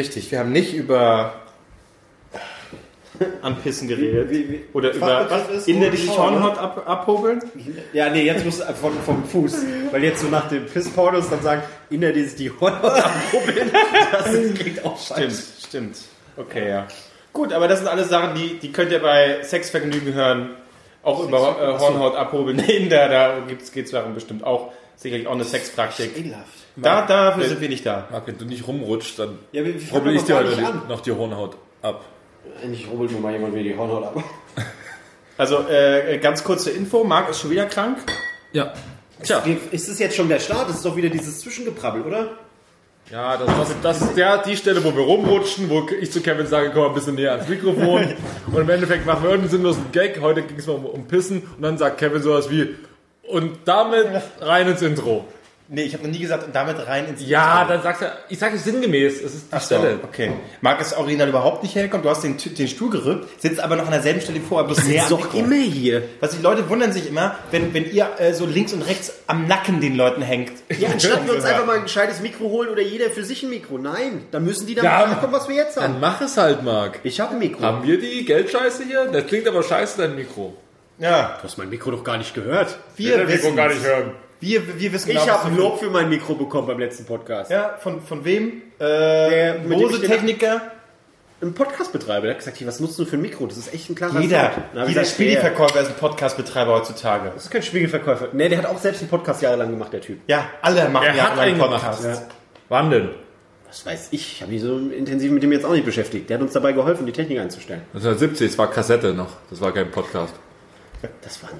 [0.00, 1.34] Richtig, wir haben nicht über
[3.42, 4.30] Anpissen geredet.
[4.30, 7.42] Wie- wie- Oder über ist Inder, die sich Hornhaut, ab, abhobeln.
[7.92, 9.58] Ja, nee, jetzt muss es vom, vom Fuß.
[9.90, 13.70] Weil jetzt so nach dem Pisspornos dann sagen, Inder, die sich die Hornhaut abrubbeln.
[14.10, 14.24] Das
[14.58, 15.66] klingt auch Stimmt, scheiße.
[15.68, 15.96] stimmt.
[16.38, 16.86] Okay, ja.
[17.34, 20.50] Gut, aber das sind alles Sachen, die, die könnt ihr bei Sexvergnügen hören.
[21.02, 22.58] Auch über äh, Hornhaut abhobeln.
[22.68, 24.72] Inder, da gibt's, geht's darum bestimmt auch.
[25.00, 26.16] Sicherlich auch eine Sexpraktik.
[26.16, 26.52] Ekelhaft.
[26.76, 28.06] Da, dafür sind wir nicht da.
[28.10, 30.82] Marc, wenn du nicht rumrutschst, dann Ja, wir- wir rubbel ich dir gar halt noch
[30.82, 32.04] die- noch die Hornhaut ab.
[32.62, 34.22] Endlich rubbelt mir mal jemand wieder die Hornhaut ab.
[35.38, 37.96] Also äh, ganz kurze Info, Marc ist schon wieder krank.
[38.52, 38.74] Ja.
[39.22, 40.68] Tja, Ist das jetzt schon der Start?
[40.68, 42.32] Das ist doch wieder dieses Zwischengeprabbel, oder?
[43.10, 46.46] Ja, das, das, das ist der, die Stelle, wo wir rumrutschen, wo ich zu Kevin
[46.46, 48.14] sage, komm mal ein bisschen näher ans Mikrofon.
[48.52, 50.20] und im Endeffekt machen wir irgendeinen sinnlosen Gag.
[50.20, 51.40] Heute ging es mal um, um Pissen.
[51.56, 52.74] Und dann sagt Kevin sowas wie,
[53.30, 54.06] und damit
[54.40, 55.24] rein ins Intro.
[55.72, 58.40] nee, ich habe noch nie gesagt, und damit rein ins Ja, dann sagst du, ich
[58.40, 60.00] sage es sinngemäß, es ist die Ach so, Stelle.
[60.02, 60.32] okay.
[60.62, 62.02] Marc ist original überhaupt nicht hergekommen.
[62.02, 64.82] Du hast den, den Stuhl gerückt, sitzt aber noch an derselben Stelle wie vorher, bloß
[64.86, 65.52] näher am Mikro.
[65.52, 66.02] hier.
[66.18, 69.46] Was die Leute wundern sich immer, wenn, wenn ihr äh, so links und rechts am
[69.46, 70.50] Nacken den Leuten hängt.
[70.76, 73.50] Ja, anstatt wir uns einfach mal ein gescheites Mikro holen oder jeder für sich ein
[73.50, 73.78] Mikro.
[73.78, 75.92] Nein, da müssen die dann Ja, ja, kommen, was wir jetzt haben.
[75.92, 76.98] Dann mach es halt, Marc.
[77.04, 77.62] Ich habe ein Mikro.
[77.62, 79.04] Haben wir die Geldscheiße hier?
[79.12, 80.54] Das klingt aber scheiße, dein Mikro.
[81.00, 82.78] Ja, Du hast mein Mikro doch gar nicht gehört.
[82.96, 84.12] wir Mikro wissen gar nicht hören.
[84.38, 87.50] Wir, wir wissen Ich genau, was habe Lob für mein Mikro bekommen beim letzten Podcast.
[87.50, 88.62] Ja, von, von wem?
[88.78, 90.62] Äh, Der, mit dem ich Bose den- Techniker.
[91.42, 93.46] Ein Podcastbetreiber, der hat gesagt, hier, was nutzt du für ein Mikro?
[93.46, 97.30] Das ist echt ein klarer Jeder, ich jeder gesagt, der- Spielverkäufer ist ein Podcastbetreiber heutzutage.
[97.34, 98.28] Das ist kein Spiegelverkäufer.
[98.32, 100.18] Nee, der hat auch selbst einen Podcast jahrelang gemacht, der Typ.
[100.26, 101.58] Ja, alle machen Er ja hat einen.
[101.58, 102.04] Podcast.
[102.04, 102.22] Ja.
[102.68, 103.08] Wann denn?
[103.68, 106.28] Was weiß ich, ich habe mich so intensiv mit dem jetzt auch nicht beschäftigt.
[106.28, 107.82] Der hat uns dabei geholfen, die Technik einzustellen.
[107.94, 109.30] 1970, es war Kassette noch.
[109.48, 110.34] Das war kein Podcast.
[111.22, 111.50] Das war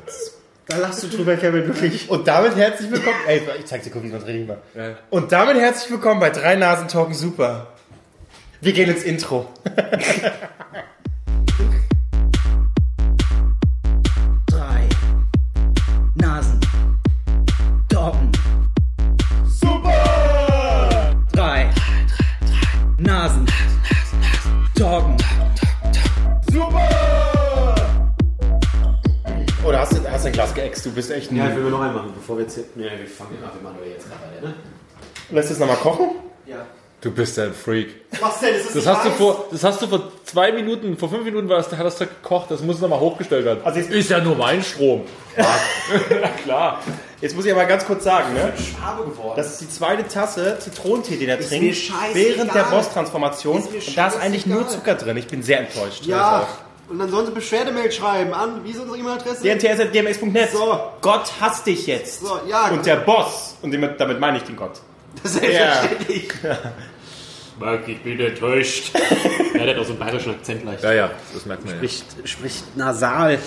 [0.66, 2.10] Da lachst du drüber, Kevin, wirklich.
[2.10, 3.16] Und damit herzlich willkommen.
[3.26, 4.58] Ey, ich zeig dir, guck, wie man richtig macht.
[4.74, 4.96] Ja.
[5.10, 7.68] Und damit herzlich willkommen bei Drei Nasen Talken Super.
[8.60, 9.48] Wir gehen ins Intro.
[30.86, 31.36] du bist echt ein.
[31.36, 32.58] Ja, ich will mir noch einen machen, bevor wir jetzt...
[32.76, 34.54] Nee, wir fangen an, wir machen jetzt gerade weiter, ne?
[35.30, 36.10] Lässt es nochmal kochen?
[36.46, 36.66] Ja.
[37.00, 37.88] Du bist ein Freak.
[38.20, 38.54] Was denn?
[38.54, 41.56] Ist Das hast, du vor, das hast du vor zwei Minuten, vor fünf Minuten war
[41.56, 43.60] das, hat das Zeug gekocht, das muss nochmal hochgestellt werden.
[43.64, 45.04] Also jetzt- ist ja nur mein Strom.
[46.44, 46.80] klar.
[47.22, 48.52] Jetzt muss ich aber ganz kurz sagen, ne?
[49.36, 53.62] Das ist die zweite Tasse Zitronentee, den er Ist trinkt, während der Boss-Transformation.
[53.62, 54.78] Und da ist eigentlich nur scheißegal.
[54.78, 55.16] Zucker drin.
[55.16, 56.04] Ich bin sehr enttäuscht.
[56.04, 56.46] ja,
[56.90, 59.42] und dann sollen sie Beschwerdemail schreiben an, wie ist unsere E-Mail-Adresse?
[59.42, 60.50] dnts.dmx.net.
[60.50, 60.80] So.
[61.00, 62.20] Gott hasst dich jetzt.
[62.20, 62.68] So, ja.
[62.68, 64.80] Und der Boss, und damit, meine ich den Gott.
[65.22, 66.28] Das ist selbstverständlich.
[67.60, 68.92] Marc, ich bin enttäuscht.
[69.54, 70.82] ja, der hat auch so einen bayerischen Akzent leicht.
[70.82, 71.76] Ja, ja, das merkt man ja.
[71.76, 73.38] Spricht, spricht nasal.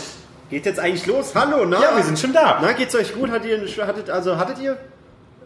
[0.49, 1.33] Geht jetzt eigentlich los?
[1.33, 1.81] Hallo, na?
[1.81, 2.59] Ja, wir sind schon da.
[2.61, 3.31] Na, geht's euch gut?
[3.31, 4.77] Hattet ihr, hattet, also, hattet ihr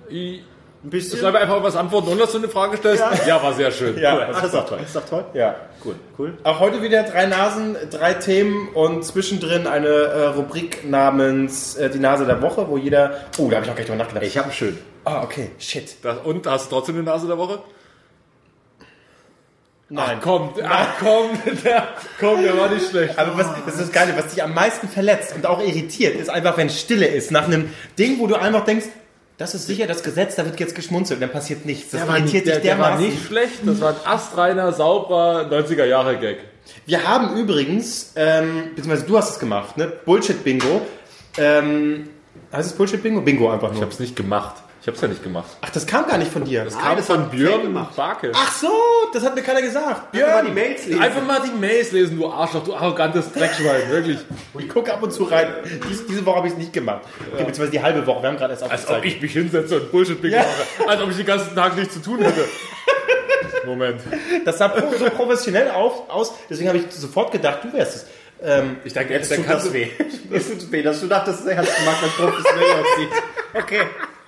[0.10, 0.44] Ich
[0.88, 1.20] ein bisschen?
[1.20, 3.04] soll einfach was antworten, ohne dass du eine Frage stellst?
[3.28, 3.98] Ja, war sehr schön.
[3.98, 4.28] Ja, Cool.
[4.32, 4.78] Das ist doch toll.
[4.80, 5.26] Das ist doch toll.
[5.34, 5.56] Ja.
[5.84, 6.38] Cool, cool.
[6.44, 12.00] Auch heute wieder drei Nasen, drei Themen und zwischendrin eine äh, Rubrik namens äh, Die
[12.00, 13.22] Nase der Woche, wo jeder.
[13.38, 14.26] Oh, da habe ich auch gleich drüber nachgedacht.
[14.26, 14.78] Ich habe schön.
[15.06, 15.52] Ah, okay.
[15.60, 16.04] Shit.
[16.04, 17.60] Das, und hast du trotzdem die Nase der Woche?
[19.90, 20.18] Nein.
[20.20, 21.30] Ach komm, ach komm,
[21.64, 21.88] der,
[22.20, 23.18] komm, der war nicht schlecht.
[23.18, 26.30] Aber was, das ist das Geile, was dich am meisten verletzt und auch irritiert, ist
[26.30, 27.32] einfach, wenn Stille ist.
[27.32, 28.88] Nach einem Ding, wo du einfach denkst,
[29.38, 31.92] das ist sicher das Gesetz, da wird jetzt geschmunzelt, dann passiert nichts.
[31.92, 33.08] Das irritiert der, dich der war dermaßen.
[33.08, 36.38] nicht schlecht, das war ein astreiner, sauberer 90er-Jahre-Gag.
[36.86, 39.88] Wir haben übrigens, ähm, beziehungsweise du hast es gemacht, ne?
[40.06, 40.82] Bullshit-Bingo.
[41.38, 42.10] Ähm,
[42.52, 43.22] heißt es Bullshit-Bingo?
[43.22, 43.84] Bingo einfach Ich nur.
[43.84, 44.56] hab's nicht gemacht.
[44.88, 45.50] Ich hab's ja nicht gemacht.
[45.60, 46.64] Ach, das kam gar nicht von dir.
[46.64, 47.94] Das kam das von Björn gemacht.
[47.98, 48.32] Barke.
[48.34, 48.72] Ach so,
[49.12, 50.16] das hat mir keiner gesagt.
[50.16, 50.54] Ja, mal die Björn.
[50.54, 51.02] Mails lesen.
[51.02, 54.18] Einfach mal die Mails lesen, du Arschloch, du arrogantes Dreckschwein, wirklich.
[54.58, 55.50] Ich gucke ab und zu rein.
[55.90, 57.02] Dies, diese Woche habe ich es nicht gemacht.
[57.34, 58.22] Okay, beziehungsweise die halbe Woche.
[58.24, 60.46] Wir haben gerade erst Als ob ich mich hinsetze und Bullshit-Bingo Ja.
[60.78, 60.90] mache.
[60.90, 62.46] Als ob ich den ganzen Tag nichts zu tun hätte.
[63.66, 64.00] Moment.
[64.46, 68.06] Das sah so professionell auf, aus, deswegen habe ich sofort gedacht, du wärst es.
[68.42, 69.90] Ähm, Ich denke, Jetzt der tut das weh.
[70.32, 73.10] Jetzt tut weh, dass du dachtest, er hat gemacht, was professionell aussieht.
[73.54, 73.80] Okay,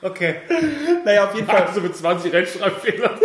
[0.01, 0.35] okay.
[1.05, 1.67] naja, auf jeden Fall.
[1.73, 3.19] so mit 20 Rechtschreibfehlern.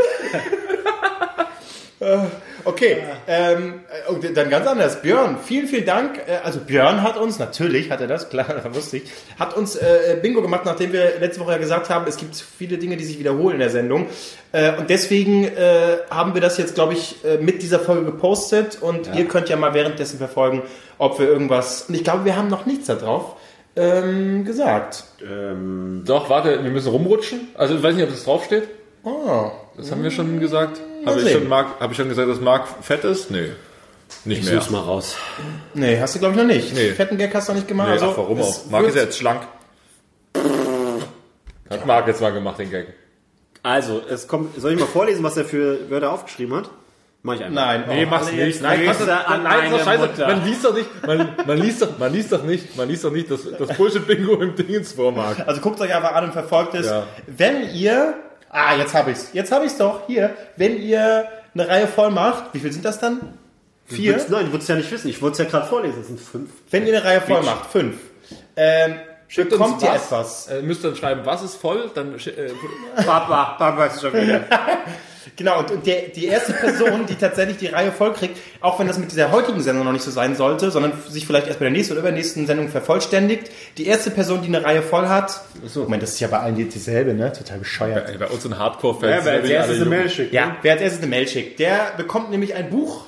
[2.67, 5.03] Okay, ähm, äh, dann ganz anders.
[5.03, 6.19] Björn, vielen, vielen Dank.
[6.27, 9.05] Äh, Also Björn hat uns, natürlich hat er das, klar, wusste ich,
[9.39, 12.79] hat uns äh, Bingo gemacht, nachdem wir letzte Woche ja gesagt haben, es gibt viele
[12.79, 14.07] Dinge, die sich wiederholen in der Sendung.
[14.53, 18.79] Äh, und deswegen äh, haben wir das jetzt, glaube ich, äh, mit dieser Folge gepostet
[18.81, 20.63] und ihr könnt ja mal währenddessen verfolgen,
[20.97, 23.37] ob wir irgendwas, und ich glaube, wir haben noch nichts darauf
[23.77, 25.05] ähm, gesagt.
[26.05, 27.49] Doch, warte, wir müssen rumrutschen.
[27.55, 28.69] Also ich weiß nicht, ob das draufsteht.
[29.03, 30.81] Oh, Das haben wir schon gesagt.
[31.05, 31.41] Habe ich, sehen.
[31.41, 33.31] schon Mark- hab ich schon gesagt, dass Mark fett ist?
[33.31, 33.51] Nee.
[34.25, 34.61] Nicht Ich mehr.
[34.61, 35.17] such's mal raus.
[35.75, 36.75] Nee, hast du glaube ich noch nicht.
[36.75, 36.91] Nee.
[36.93, 37.89] Fetten Gag hast du noch nicht gemacht.
[37.89, 38.71] Nee, also, ach, warum es auch?
[38.71, 39.43] Mark ist ja jetzt schlank.
[41.71, 42.89] Hat Mark jetzt mal gemacht, den Gag.
[43.63, 46.71] Also, es kommt, soll ich mal vorlesen, was er für Wörter aufgeschrieben hat?
[47.27, 47.55] Mach ich einfach.
[47.55, 48.61] Nein, Nee, oh, mach's nicht.
[48.63, 50.07] Nein, das, an nein, das ist doch scheiße.
[50.07, 50.27] Mutter.
[50.29, 53.11] Man liest doch nicht, man, man liest doch, man liest doch nicht, man liest doch
[53.11, 55.43] nicht das, das Bullshit-Bingo im Dingens vor, Mark.
[55.47, 56.87] Also guckt euch einfach an und verfolgt es.
[56.87, 57.05] Ja.
[57.27, 58.13] Wenn ihr,
[58.51, 62.53] ah, jetzt habe ich's, jetzt habe ich's doch, hier, wenn ihr eine Reihe voll macht,
[62.53, 63.21] wie viel sind das dann?
[63.87, 64.15] Vier?
[64.17, 65.09] Willst- Nein, du würdest ja nicht wissen.
[65.09, 66.03] Ich wollte es ja gerade vorlesen.
[66.03, 66.51] Es sind fünf.
[66.71, 67.97] Wenn ihr eine Reihe voll macht, fünf,
[68.57, 68.97] ähm,
[69.29, 70.05] Schickt bekommt uns ihr was.
[70.05, 70.47] etwas.
[70.49, 72.51] Äh, müsst dann schreiben, was ist voll, dann äh,
[72.97, 74.45] Papa, Papa weiß schon wieder.
[75.37, 78.87] Genau, und, und der, die erste Person, die tatsächlich die Reihe voll kriegt, auch wenn
[78.87, 81.65] das mit dieser heutigen Sendung noch nicht so sein sollte, sondern sich vielleicht erst bei
[81.65, 85.41] der nächsten oder übernächsten Sendung vervollständigt, die erste Person, die eine Reihe voll hat,
[85.75, 87.33] Moment, das ist ja bei allen die- dieselbe, ne?
[87.33, 88.09] Total bescheuert.
[88.09, 89.25] Ey, bei uns in Ja, Hardcore-Fans.
[89.25, 89.85] wer als erstes eine.
[89.91, 90.33] Mail schickt.
[90.33, 93.07] Ja, wer als erstes eine Mail schickt, der bekommt nämlich ein Buch,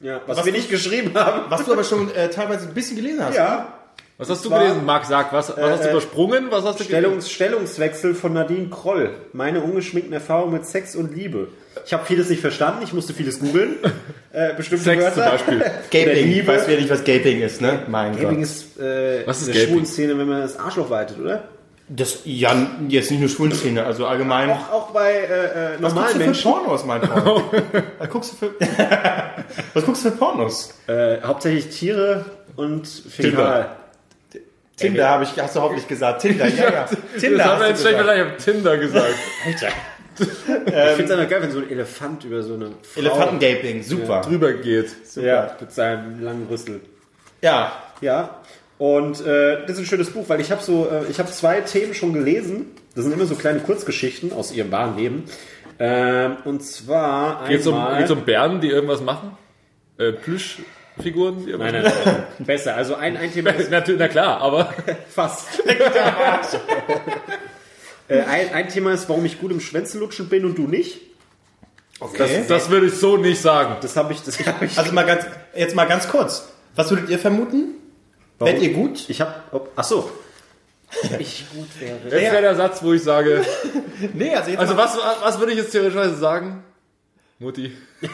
[0.00, 0.20] ja.
[0.26, 1.42] Was, Was wir nicht geschrieben haben.
[1.50, 3.34] was du aber schon äh, teilweise ein bisschen gelesen hast.
[3.36, 3.75] Ja.
[4.18, 5.04] Was hast du gelesen, Marc?
[5.04, 6.46] Sag, was, was hast du äh, übersprungen?
[6.50, 6.84] Was hast du?
[6.84, 9.10] Stellungs Stellungswechsel von Nadine Kroll.
[9.34, 11.48] Meine ungeschminkten Erfahrungen mit Sex und Liebe.
[11.84, 13.76] Ich habe vieles nicht verstanden, ich musste vieles googeln.
[14.32, 15.14] Äh, bestimmte Sex Wörter.
[15.14, 15.58] zum Beispiel.
[15.90, 17.78] Gaping, weißt du ja nicht, was Gaping ist, ne?
[17.88, 18.44] Mein Gaping Gott.
[18.44, 19.60] ist, äh, Was ist eine?
[19.60, 21.44] Schwulenszene, wenn man das Arschloch weitet, oder?
[21.88, 22.54] Das, ja,
[22.86, 24.50] jetzt nicht nur Schwulenszene, also allgemein.
[24.50, 26.42] Auch, auch bei äh, äh, Was guckst normalen du für.
[26.50, 27.44] Pornos, mein Freund?
[27.98, 28.50] Was guckst du für,
[29.72, 30.74] was guckst du für Pornos?
[30.86, 32.26] Äh, hauptsächlich Tiere
[32.56, 33.70] und Fäkal.
[34.76, 36.22] Tinder habe ich, hast du hoffentlich gesagt.
[36.22, 36.84] Tinder, ja, ja.
[37.18, 38.08] Tinder das haben hast wir du jetzt schlecht gesagt.
[38.08, 39.14] vielleicht auf Tinder gesagt.
[40.18, 40.26] ich
[40.96, 44.22] finde es einfach geil, wenn so ein Elefant über so eine Frau Elefantengaping, super.
[44.22, 44.90] Drüber geht.
[45.16, 46.80] ja, mit seinem langen Rüssel.
[47.42, 47.72] Ja.
[48.00, 48.40] Ja.
[48.78, 51.60] Und äh, das ist ein schönes Buch, weil ich habe so, äh, ich habe zwei
[51.62, 52.66] Themen schon gelesen.
[52.94, 55.24] Das sind immer so kleine Kurzgeschichten aus ihrem wahren Leben.
[55.78, 57.98] Ähm, und zwar Geht's um, einmal.
[57.98, 59.36] geht's um Bären, die irgendwas machen?
[59.98, 60.76] Äh, Plüschfiguren?
[61.04, 62.24] Irgendwas nein, nein, nein, nein.
[62.38, 62.74] Besser.
[62.74, 64.74] Also ein, ein Thema ist Natürlich, na klar, aber
[65.08, 65.46] fast.
[68.08, 71.00] äh, ein, ein Thema ist, warum ich gut im Schwänzelutschen bin und du nicht.
[71.98, 72.44] Okay.
[72.46, 73.76] das würde ich so nicht sagen.
[73.80, 74.78] Das habe ich, das habe ich.
[74.78, 76.48] Also mal ganz, jetzt mal ganz kurz.
[76.74, 77.74] Was würdet ihr vermuten?
[78.38, 79.08] Wärt ihr gut?
[79.08, 79.34] Ich habe,
[79.76, 80.10] ach so.
[81.18, 81.98] Ich gut wäre.
[82.04, 83.44] Das wäre der Satz, wo ich sage,
[84.12, 86.62] Nee, also jetzt also was, was würde ich jetzt theoretisch sagen?
[87.38, 87.70] Mutti.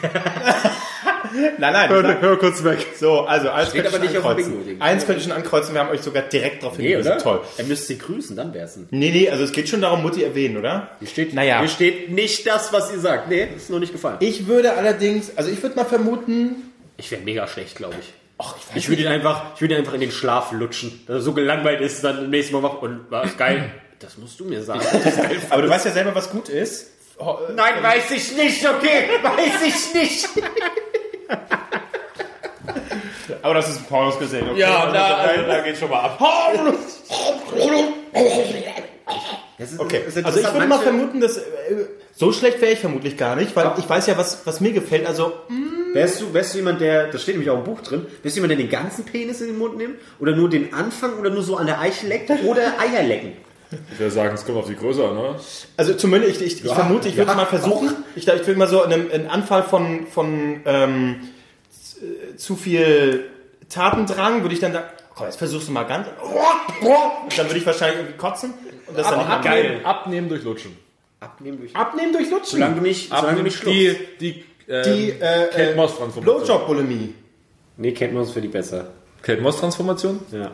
[1.57, 1.89] nein, nein.
[1.89, 2.85] Hör, hör kurz weg.
[2.99, 4.51] So, also eins Steht könnte aber ich nicht schon auf dem ankreuzen.
[4.65, 4.81] Bingo-Ding.
[4.81, 7.11] Eins könnte ich schon ankreuzen, wir haben euch sogar direkt drauf Nee, hingewiesen.
[7.13, 7.21] oder?
[7.21, 7.41] Toll.
[7.57, 8.87] Er müsste sie grüßen, dann wär's ein.
[8.91, 10.89] Nee, nee, also es geht schon darum, Mutti erwähnen, oder?
[10.99, 11.59] Hier steht, Naja.
[11.59, 13.29] hier steht nicht das, was ihr sagt.
[13.29, 14.17] Nee, ist noch nicht gefallen.
[14.19, 18.13] Ich würde allerdings, also ich würde mal vermuten, Ich wäre mega schlecht, glaube ich.
[18.39, 21.01] ach, ich Ich würde ihn einfach, ich würde ihn einfach in den Schlaf lutschen.
[21.07, 23.71] Dass er so gelangweilt ist, dann im nächsten Mal wach und war geil.
[23.99, 24.81] Das musst du mir sagen.
[25.49, 26.87] Aber du weißt ja selber, was gut ist.
[27.25, 29.09] Oh, äh, Nein, weiß ich nicht, okay?
[29.21, 30.27] Weiß ich nicht.
[33.41, 34.59] Aber das ist ein Pornos gesehen, okay?
[34.59, 36.17] Ja, Also, da- da, da geht schon mal ab.
[39.77, 41.41] Okay, also ich würde mal vermuten, dass äh,
[42.13, 45.05] so schlecht wäre ich vermutlich gar nicht, weil ich weiß ja, was, was mir gefällt.
[45.07, 45.33] Also
[45.93, 48.39] Wärst du, wärst du jemand, der, das steht nämlich auch im Buch drin, wärst du
[48.41, 49.99] jemand, der den ganzen Penis in den Mund nimmt?
[50.19, 52.31] Oder nur den Anfang oder nur so an der Eichel leckt?
[52.45, 53.33] Oder Eier lecken?
[53.91, 55.35] Ich würde sagen, es kommt auf die Größe an, ne?
[55.77, 57.95] Also zumindest, ich, ich, ich vermute, ich würde es mal versuchen.
[58.15, 61.15] Ich, ich würde mal so einen, einen Anfall von, von ähm,
[62.37, 63.29] zu viel
[63.69, 66.07] Tatendrang, würde ich dann sagen, komm, jetzt versuchst du mal ganz.
[66.81, 68.53] Und dann würde ich wahrscheinlich irgendwie kotzen.
[68.87, 70.77] Und das dann nicht mehr Abnehmen, abnehmen durch Lutschen.
[71.19, 71.75] Abnehmen durch.
[71.75, 72.59] Abnehmen durch Lutschen.
[72.59, 73.99] Solange du nicht, solange du Abnehmen, schluckst.
[74.19, 76.45] die, die, äh, Die äh, Kate äh, Moss Transformation.
[76.45, 77.13] Blowjob-Bulimie.
[77.77, 78.91] Nee, man uns für die besser.
[79.21, 80.19] Kate Moss Transformation?
[80.31, 80.51] Ja.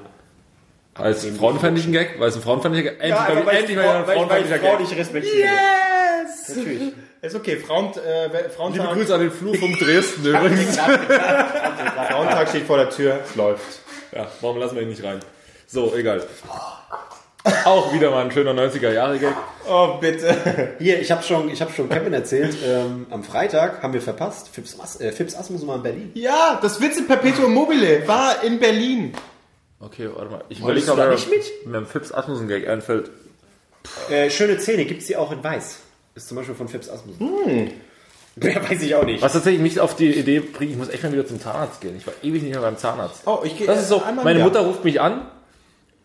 [0.99, 2.19] Als frauenfeindlichen Gag?
[2.19, 2.99] Weil es ein frauenfeindlicher Gag?
[3.01, 4.79] Endlich, mal- endlich mal ein frauenfeindlicher ich Frau Gag.
[4.81, 5.35] nicht respektiere.
[5.47, 6.55] Yes!
[6.55, 6.93] Natürlich.
[7.21, 10.77] Ist okay, Frauen, äh, Liebe Frauentag, Grüße an den Flurfunk Dresden übrigens.
[10.77, 13.79] Frauentag steht vor der Tür, es läuft.
[14.13, 15.19] Ja, warum lassen wir ihn nicht rein?
[15.67, 16.23] So, egal.
[17.65, 19.33] Auch wieder mal ein schöner 90er-Jahre-Gag.
[19.69, 20.75] Oh, bitte.
[20.79, 24.49] Hier, ich habe schon, ich hab schon Kevin erzählt, ähm, am Freitag haben wir verpasst,
[24.49, 26.11] Fips, äh, Fips Asmus war in Berlin.
[26.15, 29.13] Ja, das Witz in Perpetuum mobile war in Berlin.
[29.79, 30.43] Okay, warte mal.
[30.49, 31.67] Ich überlege, du da ob nicht mit?
[31.67, 33.11] mir ein Fips Asmussen-Gag einfällt.
[34.09, 35.79] Äh, schöne Zähne, gibt's die auch in weiß.
[36.15, 37.15] Ist zum Beispiel von Fips Asmus.
[38.41, 39.21] Ja, weiß ich auch nicht.
[39.21, 41.95] Was tatsächlich mich auf die Idee bringt, ich muss echt mal wieder zum Zahnarzt gehen.
[41.97, 43.23] Ich war ewig nicht mehr beim Zahnarzt.
[43.25, 45.27] Oh, ich gehe Das ist so, einmal meine Mutter ruft mich an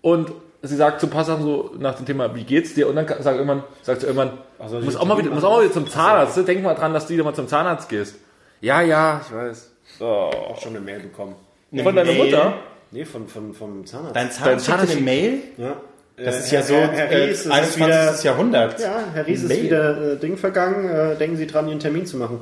[0.03, 2.89] und sie sagt zu ein paar Sachen so nach dem Thema, wie geht's dir?
[2.89, 5.65] Und dann sagt irgendwann, sagt sie irgendwann, Also, muss auch mal wieder, muss auch mal
[5.65, 6.37] wieder zum Zahnarzt.
[6.47, 8.17] Denk mal dran, dass du wieder mal zum Zahnarzt gehst.
[8.61, 9.71] Ja, ja, ich weiß.
[10.01, 10.05] Oh.
[10.05, 11.37] auch schon eine Mail bekommen.
[11.71, 12.25] Von deiner Mail.
[12.25, 12.55] Mutter?
[12.95, 14.15] Nee, von, von, vom Zahnarzt.
[14.15, 15.39] Dein Dein Zahnarzt dir Zahnarzt- eine Mail?
[15.59, 15.77] ja.
[16.17, 17.77] Das ist ja so Herr, Herr äh, Ries, es ist 21.
[17.85, 18.79] wieder, Jahrhundert.
[18.81, 19.63] ja, Herr Ries ist Mail.
[19.65, 20.89] wieder äh, Ding vergangen.
[20.89, 22.39] Äh, denken Sie dran, Ihren Termin zu machen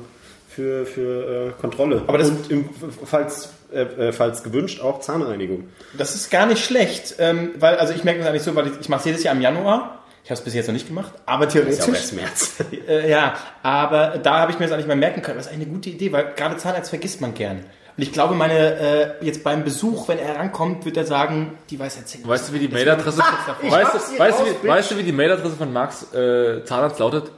[0.47, 2.03] für, für äh, Kontrolle.
[2.05, 2.69] Aber das- Und im,
[3.03, 5.69] falls, äh, äh, falls gewünscht auch Zahnreinigung.
[5.97, 8.73] Das ist gar nicht schlecht, ähm, weil, also ich merke das eigentlich so, weil ich,
[8.79, 10.03] ich mache es jedes Jahr im Januar.
[10.23, 12.11] Ich habe es bis jetzt noch nicht gemacht, aber theoretisch.
[12.13, 12.53] März.
[12.87, 13.33] Äh, ja,
[13.63, 15.37] aber da habe ich mir das eigentlich mal merken können.
[15.37, 17.65] Das ist eine gute Idee, weil gerade Zahnarzt vergisst man gern.
[17.95, 21.77] Und ich glaube, meine äh, jetzt beim Besuch, wenn er rankommt, wird er sagen, die
[21.77, 22.27] weiß erzählen.
[22.27, 23.21] Weißt du, wie die Mailadresse
[23.61, 24.71] ich weißt, weißt, du, raus, wie, Bitch.
[24.71, 27.31] weißt du, wie die Mailadresse von Max äh, Zahnarzt lautet?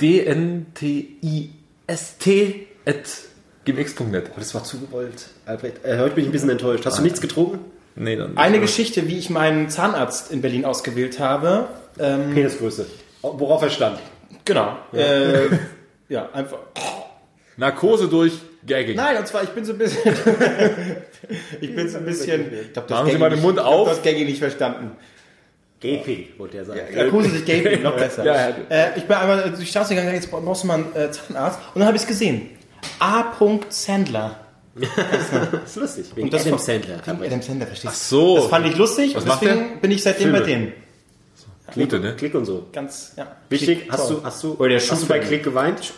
[0.00, 0.74] dntist
[2.86, 3.04] at
[3.64, 4.30] gmx.net.
[4.36, 5.84] Das war zugewollt, Albrecht.
[5.84, 6.84] Äh, heute bin ich ein bisschen enttäuscht.
[6.86, 7.58] Hast du nichts getrunken?
[7.96, 11.68] Nee, dann Eine Geschichte, wie ich meinen Zahnarzt in Berlin ausgewählt habe.
[11.98, 12.86] Ähm, Penisgröße.
[13.22, 13.98] Worauf er stand.
[14.44, 14.76] genau.
[14.92, 15.48] Äh,
[16.08, 16.58] ja, einfach.
[17.56, 18.32] Narkose durch
[18.66, 18.96] Gagging.
[18.96, 20.00] Nein, und zwar, ich bin so ein bisschen.
[21.60, 22.52] ich bin so ein bisschen.
[22.52, 23.88] Ich glaub, das Machen Sie mal den nicht- Mund ich auf.
[23.88, 24.92] Das Gaggy nicht verstanden.
[25.80, 26.80] Gaping, wollte er sagen.
[26.94, 28.24] Narkose sich Gaping, noch besser.
[28.24, 28.56] Ja, ja.
[28.70, 31.58] Äh, ich bin einmal durch die Straße gegangen, jetzt brauchst du mal einen äh, Zahnarzt.
[31.74, 32.50] Und dann habe ich es gesehen.
[33.00, 33.24] A.
[33.68, 34.40] Sandler.
[34.74, 34.90] Das
[35.66, 36.06] ist lustig.
[36.14, 37.00] Wegen Und das Adam Sandler.
[37.06, 37.88] Adam Sandler, verstehst du?
[37.88, 38.36] Ach so.
[38.36, 40.40] Das fand ich lustig Was und macht deswegen bin ich seitdem Filme.
[40.40, 40.72] bei denen.
[41.74, 42.14] Gute, ne?
[42.16, 42.66] Klick und so.
[42.72, 43.36] Ganz, ja.
[43.48, 44.16] Wichtig, Klick, hast toll.
[44.20, 45.92] du, hast du, Oder der hast du bei Klick geweint?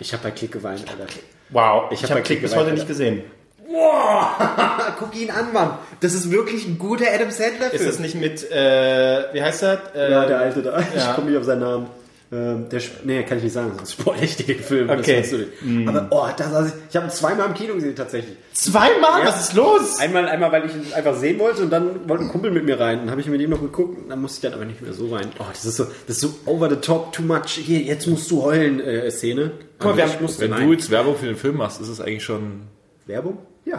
[0.00, 1.06] Ich habe bei Klick geweint, Alter.
[1.52, 3.22] Wow, ich, hab habe bei Klick bis heute nicht gesehen.
[4.98, 5.78] Guck ihn an, Mann.
[6.00, 9.78] Das ist wirklich ein guter Adam Sandler Ist das nicht mit, äh, wie heißt das?
[9.94, 10.78] Äh, Ja, der alte da.
[10.94, 11.12] Ich Ja.
[11.14, 11.86] komme nicht auf seinen Namen.
[12.34, 14.88] Ähm, der, nee, kann ich nicht sagen, sonst spoil ich den Film.
[14.88, 15.18] das Okay.
[15.18, 15.36] weißt du
[15.66, 15.86] nicht.
[15.88, 18.36] Aber, oh, das, also ich, ich habe ihn zweimal im Kino gesehen, tatsächlich.
[18.54, 19.20] Zweimal?
[19.20, 19.26] Ja.
[19.26, 19.98] Was ist los?
[20.00, 22.80] Einmal, einmal, weil ich ihn einfach sehen wollte und dann wollte ein Kumpel mit mir
[22.80, 23.00] rein.
[23.00, 24.94] Dann habe ich mit ihm noch geguckt und dann musste ich dann aber nicht mehr
[24.94, 25.28] so rein.
[25.38, 27.48] Oh, das ist so, das ist so over the top, too much.
[27.50, 29.50] Hier, jetzt musst du heulen, äh, Szene.
[29.78, 30.66] Guck mal, wir ich haben- Wenn rein.
[30.68, 32.62] du jetzt Werbung für den Film machst, ist es eigentlich schon
[33.06, 33.38] Werbung?
[33.66, 33.78] Ja.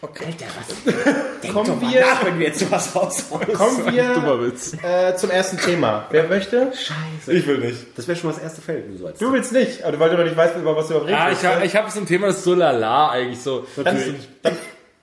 [0.00, 0.46] Clickbaitig?
[0.46, 0.46] Alter,
[1.44, 1.52] was?
[1.52, 3.52] Kommen wir, wenn wir jetzt sowas raushauen.
[3.54, 4.74] kommen Dummer wir Witz.
[4.82, 6.06] äh, zum ersten Thema.
[6.10, 6.72] Wer möchte?
[6.72, 7.32] Scheiße.
[7.32, 7.86] Ich will nicht.
[7.96, 9.98] Das wäre schon mal das erste Feld, wenn du so als Du willst nicht, aber
[10.00, 11.42] weil du noch nicht weißt, über was du überhaupt Ah, redest.
[11.42, 13.66] ich habe ich hab so ein Thema, das ist so lala eigentlich so.
[13.82, 13.98] dann,
[14.42, 14.56] dann,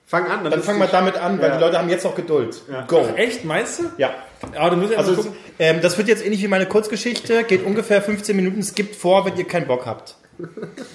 [0.06, 1.56] Fang an, dann fangen wir damit an, weil Ja.
[1.56, 2.60] die Leute haben jetzt noch Geduld.
[2.86, 3.08] Go.
[3.16, 3.84] Echt, meinst du?
[3.96, 4.10] Ja.
[4.56, 5.32] Aber du musst ja Also mal gucken.
[5.58, 9.24] ähm, das wird jetzt ähnlich wie meine Kurzgeschichte, geht ungefähr 15 Minuten, es gibt vor,
[9.24, 10.16] wenn ihr keinen Bock habt.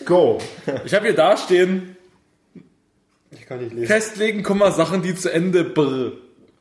[0.06, 0.38] Go.
[0.86, 1.97] Ich habe hier da stehen,
[3.48, 3.88] Ich kann nicht lesen.
[3.88, 6.12] festlegen, Komma, Sachen, die zu Ende brr.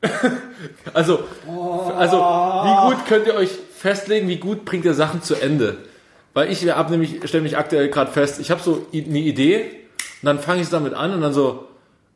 [0.95, 1.25] also,
[1.97, 5.79] also, wie gut könnt ihr euch festlegen, wie gut bringt ihr Sachen zu Ende?
[6.33, 9.63] Weil ich hab nämlich, stelle mich aktuell gerade fest, ich habe so eine Idee
[10.23, 11.67] und dann fange ich damit an und dann so,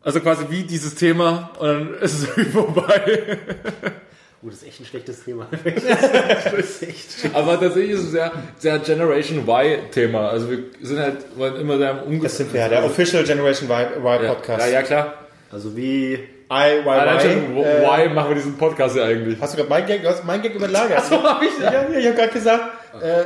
[0.03, 3.39] also quasi wie dieses Thema und dann ist es irgendwie vorbei.
[4.43, 5.47] Oh, das ist echt ein schlechtes Thema.
[5.65, 7.35] das ist echt schlecht.
[7.37, 10.31] Aber tatsächlich ist es sehr, sehr Generation Y-Thema.
[10.31, 12.29] Also wir sind halt wollen immer sehr Das ungefähr.
[12.31, 14.67] sind wir ja, der Official Generation Y, y ja, Podcast.
[14.67, 15.15] ja, ja, klar.
[15.53, 16.15] Also wie...
[16.53, 17.55] I, Y, Allein schon, Y.
[17.55, 19.39] wo- Äh, why machen wir diesen Podcast hier eigentlich?
[19.41, 21.05] hast du gerade mein Gag, hast mein Gag überlagert.
[21.05, 22.65] So hab ich ja, ja, ich habe gerade gesagt,
[23.03, 23.21] äh,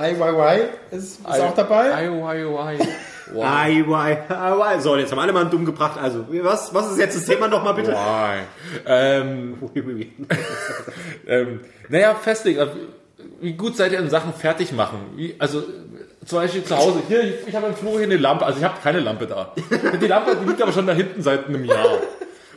[0.00, 0.60] äh, IYY
[0.92, 2.04] ist, ist auch dabei.
[2.04, 2.88] I, why, why.
[3.34, 3.84] Wai,
[4.28, 4.78] ai, wai.
[4.80, 5.98] So, jetzt haben alle mal dumm gebracht.
[6.00, 7.92] Also, was, was ist jetzt das Thema nochmal bitte?
[7.92, 8.40] Why?
[8.86, 9.58] Ähm,
[11.26, 12.60] ähm, naja, festlegen.
[12.60, 12.72] Also,
[13.40, 14.98] Wie gut seid ihr in Sachen fertig machen?
[15.16, 15.62] Wie, also
[16.24, 17.02] zum Beispiel zu Hause.
[17.08, 18.44] Hier, ich, ich habe im Flur hier eine Lampe.
[18.44, 19.52] Also ich habe keine Lampe da.
[20.00, 21.98] Die Lampe die liegt aber schon da hinten seit einem Jahr.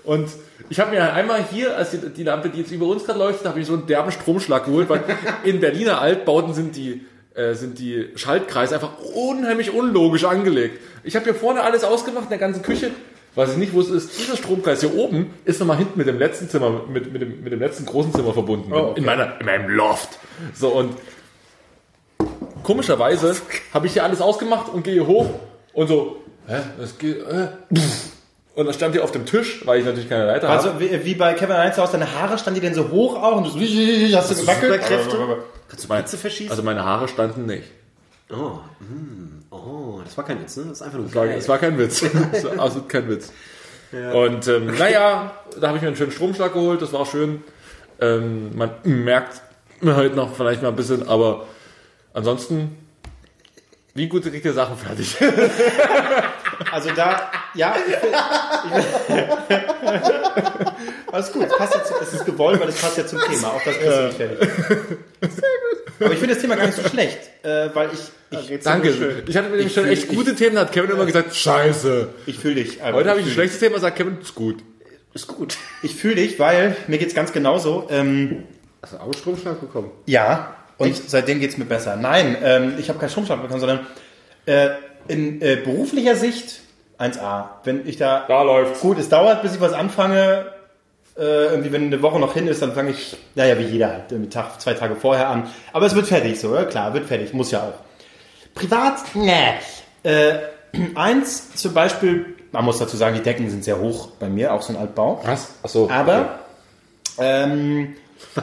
[0.04, 0.30] Und
[0.70, 3.48] ich habe mir einmal hier, als die, die Lampe, die jetzt über uns gerade leuchtet,
[3.48, 5.04] habe ich so einen derben Stromschlag geholt, weil
[5.44, 10.80] in Berliner Altbauten sind die äh, sind die Schaltkreise einfach unheimlich unlogisch angelegt.
[11.04, 12.92] Ich habe hier vorne alles ausgemacht in der ganzen Küche.
[13.36, 16.48] Was ich nicht wusste, ist, dieser Stromkreis hier oben ist nochmal hinten mit dem letzten
[16.48, 18.72] Zimmer, mit, mit, dem, mit dem letzten großen Zimmer verbunden.
[18.72, 19.00] okay.
[19.00, 20.20] in, meiner, in meinem Loft.
[20.54, 20.96] So, und
[22.62, 23.36] komischerweise
[23.74, 25.28] habe ich hier alles ausgemacht und gehe hoch
[25.74, 27.48] und so, hä, das geht, äh,
[28.56, 30.72] und dann stand hier auf dem Tisch, weil ich natürlich keine Leiter habe.
[30.72, 33.46] Also wie, bei Kevin Heinz aus, deine Haare standen die denn so hoch auch und
[33.46, 34.82] du so, hast du gewackelt?
[35.68, 36.52] Kannst du meine, verschießen?
[36.52, 37.64] also meine Haare standen nicht.
[38.30, 40.66] Oh, mm, oh, das war kein Witz, ne?
[40.70, 41.36] Das ist einfach nur geil.
[41.38, 42.04] es war kein Witz.
[42.32, 43.32] Es war absolut kein Witz.
[43.92, 47.44] Und ähm, naja, da habe ich mir einen schönen Stromschlag geholt, das war auch schön.
[48.02, 49.42] Ähm, man merkt
[49.84, 51.46] heute noch vielleicht mal ein bisschen, aber
[52.14, 52.76] ansonsten,
[53.94, 55.16] wie gut kriegt ihr Sachen fertig?
[56.72, 59.14] Also da, ja, ich ich,
[61.12, 63.50] alles gut, es passt ja zu, es ist gewollt, weil es passt ja zum Thema,
[63.50, 64.50] auch das kriegst du nicht fertig.
[65.22, 65.40] Sehr gut.
[66.00, 68.90] Aber ich finde das Thema gar nicht so schlecht, äh, weil ich, ich, Danke.
[69.28, 72.10] Ich hatte nämlich schon fühl- echt gute Themen, da hat Kevin immer gesagt, scheiße.
[72.26, 72.82] ich fühle dich.
[72.84, 72.98] Alter.
[72.98, 74.64] Heute habe ich ein schlechtes Thema, sagt Kevin, ist gut.
[75.14, 75.56] ist gut.
[75.84, 77.88] Ich fühle dich, weil mir geht's ganz genauso.
[77.92, 78.44] Ähm,
[78.82, 79.92] Hast du auch einen Stromschlag bekommen?
[80.08, 81.96] Ja, und seitdem geht's mir besser.
[81.96, 83.86] Nein, ähm, ich habe keinen Stromschlag bekommen, sondern
[84.46, 84.72] äh,
[85.08, 86.62] in äh, beruflicher Sicht
[87.00, 87.46] 1A.
[87.64, 88.82] Wenn ich da Da läuft's.
[88.82, 90.46] Gut, es dauert, bis ich was anfange.
[91.16, 94.12] Äh, irgendwie, wenn eine Woche noch hin ist, dann fange ich, naja, wie jeder halt,
[94.12, 95.48] irgendwie Tag, zwei Tage vorher an.
[95.72, 98.56] Aber es wird fertig, so, ja, klar, wird fertig, muss ja auch.
[98.56, 99.54] Privat, ne.
[100.02, 100.40] Äh,
[100.96, 104.64] eins, zum Beispiel, man muss dazu sagen, die Decken sind sehr hoch bei mir, auch
[104.64, 105.22] so ein Altbau.
[105.24, 105.50] Was?
[105.62, 105.88] Achso.
[105.92, 106.40] Aber,
[107.20, 107.96] ähm,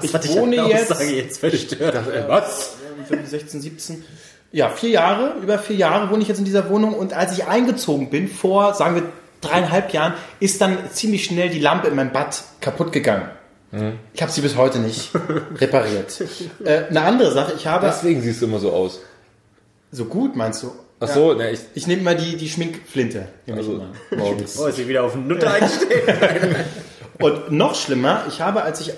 [0.03, 1.97] ich Hatte wohne der jetzt, Aussage jetzt verstört.
[2.29, 2.77] Was?
[3.25, 4.05] 16, 17,
[4.53, 7.47] ja, vier Jahre, über vier Jahre wohne ich jetzt in dieser Wohnung und als ich
[7.47, 9.03] eingezogen bin, vor, sagen wir,
[9.41, 13.29] dreieinhalb Jahren, ist dann ziemlich schnell die Lampe in meinem Bad kaputt gegangen.
[14.13, 15.11] Ich habe sie bis heute nicht
[15.57, 16.25] repariert.
[16.65, 19.01] Äh, eine andere Sache, ich habe Deswegen siehst du immer so aus.
[19.93, 20.73] so gut, meinst du?
[20.99, 21.61] Ach so, ne, ich.
[21.75, 23.29] Ich nehme mal die, die Schminkflinte.
[23.51, 24.59] Also, morgens.
[24.59, 26.67] Oh, ist sie wieder auf den Nutter eingestellt.
[27.19, 28.93] Und noch schlimmer, ich habe, als ich,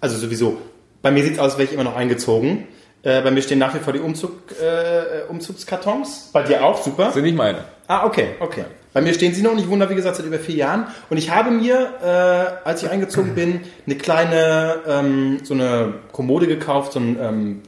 [0.00, 0.58] also sowieso,
[1.02, 2.66] bei mir sieht es aus, als wäre ich immer noch eingezogen.
[3.02, 6.30] Äh, bei mir stehen nach wie vor die Umzug, äh, Umzugskartons.
[6.32, 7.12] Bei dir auch, super.
[7.12, 7.64] Sind nicht meine.
[7.86, 8.64] Ah, okay, okay.
[8.92, 10.88] Bei mir stehen sie noch und ich wohne da, wie gesagt, seit über vier Jahren.
[11.08, 16.46] Und ich habe mir, äh, als ich eingezogen bin, eine kleine, ähm, so eine Kommode
[16.46, 17.62] gekauft, so ein, ähm,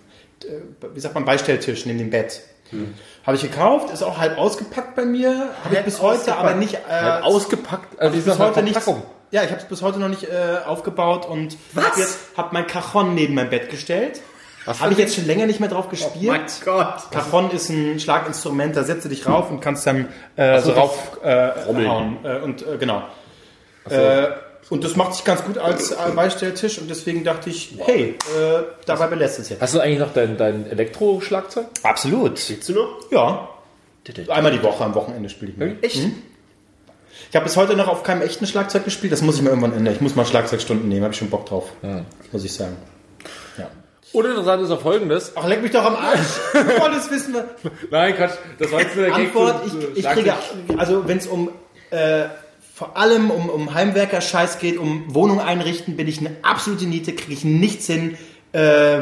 [0.44, 2.42] äh, wie sagt man, Beistelltisch neben dem Bett.
[3.26, 5.28] Habe ich gekauft, ist auch halb ausgepackt bei mir.
[5.28, 6.74] Habe ich Halb bis heute aber nicht...
[6.74, 8.80] Äh, Halt ausgepackt, also bis heute nicht.
[9.30, 13.14] Ja, ich habe es bis heute noch nicht äh, aufgebaut und habe hab mein Cajon
[13.14, 14.20] neben mein Bett gestellt.
[14.66, 16.24] Habe ich jetzt schon länger nicht mehr drauf gespielt.
[16.24, 17.10] mein Gott.
[17.10, 21.18] Cajon ist ein Schlaginstrument, da setzt du dich rauf und kannst dann äh, so rauf
[21.22, 22.18] äh, hauen.
[22.24, 23.02] Äh, und äh, genau.
[23.88, 24.28] Äh,
[24.70, 28.62] und das macht sich ganz gut als äh, Beistelltisch und deswegen dachte ich, hey, äh,
[28.86, 29.60] dabei belässt es jetzt.
[29.60, 31.66] Hast du eigentlich noch dein, dein Elektro-Schlagzeug?
[31.82, 32.48] Absolut.
[32.48, 33.10] Willst du noch?
[33.10, 33.48] Ja.
[34.28, 35.76] Einmal die Woche, am Wochenende spiele ich mal.
[35.82, 36.08] Echt?
[37.30, 39.72] Ich habe bis heute noch auf keinem echten Schlagzeug gespielt, das muss ich mir irgendwann
[39.72, 39.94] ändern.
[39.94, 41.72] Ich muss mal Schlagzeugstunden nehmen, habe ich schon Bock drauf.
[42.30, 42.76] Muss ich sagen.
[43.58, 43.68] Ja.
[44.12, 45.32] Uninteressant ist auch folgendes.
[45.36, 46.20] Ach, leck mich doch am Arsch.
[46.52, 47.44] Du wolltest wissen, was...
[47.90, 50.34] Nein, Quatsch, das war jetzt nur der Gag Antwort, zu- ich, ich kriege,
[50.76, 51.50] also wenn es um
[51.90, 52.24] äh,
[52.74, 57.32] vor allem um, um Heimwerker-Scheiß geht, um Wohnung einrichten, bin ich eine absolute Niete, kriege
[57.32, 58.16] ich nichts hin,
[58.52, 59.00] äh,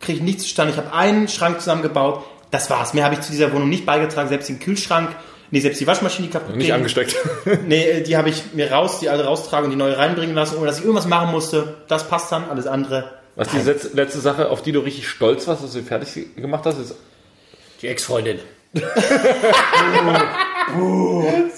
[0.00, 0.72] kriege ich nichts zustande.
[0.72, 2.94] Ich habe einen Schrank zusammengebaut, das war's.
[2.94, 5.10] Mehr habe ich zu dieser Wohnung nicht beigetragen, selbst den Kühlschrank,
[5.52, 6.74] nee, selbst die Waschmaschine die kaputt Nicht ging.
[6.74, 7.14] angesteckt.
[7.66, 10.56] Nee, äh, die habe ich mir raus, die alte raustragen und die neue reinbringen lassen,
[10.56, 11.76] ohne dass ich irgendwas machen musste.
[11.88, 13.19] Das passt dann, alles andere.
[13.36, 16.64] Was die letzte, letzte Sache, auf die du richtig stolz warst, dass du fertig gemacht
[16.66, 16.94] hast, ist.
[17.82, 18.38] Die Ex-Freundin.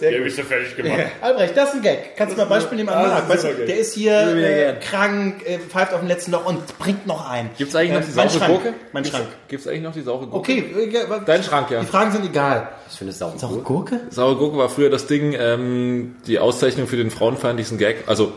[0.00, 1.00] Der habe ich so fertig gemacht.
[1.20, 2.16] Albrecht, das ist ein Gag.
[2.16, 5.46] Kannst du mal ein Beispiel nehmen an Ah, Weißt du, der ist hier äh, krank,
[5.46, 7.50] äh, pfeift auf dem letzten Loch und bringt noch ein.
[7.58, 8.52] Gibt's eigentlich noch die saure Schrank.
[8.62, 8.74] Gurke?
[8.92, 9.26] Mein Schrank.
[9.48, 10.38] Gibt's eigentlich noch die saure Gurke?
[10.38, 10.58] Okay,
[10.94, 11.80] äh, Dein Schrank, ja.
[11.80, 12.68] Die Fragen sind egal.
[12.86, 13.32] Was für eine Sau.
[13.36, 14.00] Saure Gurke?
[14.10, 18.04] Saure Gurke war früher das Ding, ähm, die Auszeichnung für den frauenfeindlichsten Gag.
[18.06, 18.32] Also,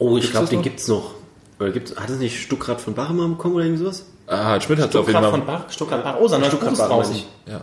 [0.00, 0.62] Oh, ich glaube, den noch?
[0.62, 1.14] gibt's noch.
[1.60, 4.06] Oder gibt's, hat es nicht Stuckrad von Bach mal bekommen oder irgendwie sowas?
[4.28, 5.30] ah, Schmidt hat auf jeden Stuttgart Fall.
[5.30, 6.16] von Bach, Bach.
[6.20, 7.26] Oh, sondern meine ich.
[7.46, 7.60] Ja.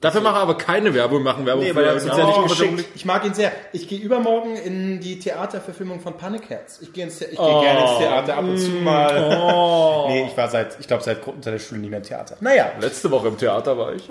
[0.00, 2.38] Dafür machen wir aber keine Werbung, machen Werbung Nee, für weil er uns ja nicht
[2.38, 2.84] Oh, geschickt.
[2.94, 3.52] Ich mag ihn sehr.
[3.74, 6.78] Ich gehe übermorgen in die Theaterverfilmung von Panikherz.
[6.80, 7.60] Ich gehe ins ich Oh.
[7.60, 10.06] gerne ins Theater ab und zu mal.
[10.08, 12.36] nee, ich war seit, ich glaube seit, seit der Schule nicht mehr im Theater.
[12.40, 14.08] Naja, Letzte Woche im Theater war ich.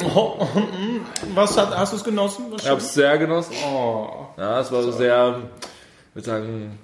[1.33, 2.45] was hat, hast du es genossen?
[2.51, 3.55] Was Ich habe es sehr genossen.
[3.73, 4.09] Oh.
[4.37, 5.39] Ja, es war so sehr,
[6.11, 6.79] ich würde sagen,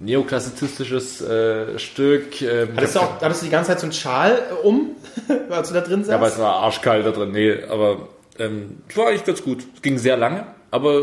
[0.00, 2.40] neoklassizistisches äh, Stück.
[2.42, 4.90] Ähm, Hattest du, auch, hattest du die ganze Zeit so einen Schal äh, um,
[5.50, 6.10] als du da drin saßt?
[6.10, 7.32] ja, aber es war arschkalt da drin.
[7.32, 8.08] Nee, aber
[8.38, 9.64] ähm, es war eigentlich ganz gut.
[9.74, 11.02] Es ging sehr lange, aber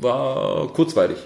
[0.00, 1.18] war kurzweilig.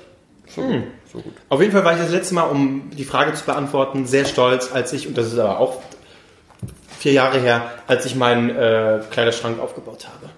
[0.48, 0.82] So, gut,
[1.12, 1.32] so gut.
[1.48, 4.70] Auf jeden Fall war ich das letzte Mal, um die Frage zu beantworten, sehr stolz,
[4.72, 5.82] als ich, und das ist aber auch
[6.98, 10.30] vier Jahre her, als ich meinen äh, Kleiderschrank aufgebaut habe.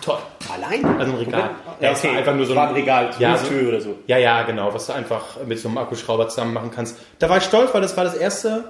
[0.00, 0.18] Toll.
[0.50, 0.84] Allein?
[0.98, 1.50] Also ein Regal.
[1.80, 3.96] Ja, es war einfach nur so ein Regal, Ja, Tür oder so.
[4.06, 6.98] Ja, ja, genau, was du einfach mit so einem Akkuschrauber zusammen machen kannst.
[7.18, 8.64] Da war ich stolz, weil das war das erste.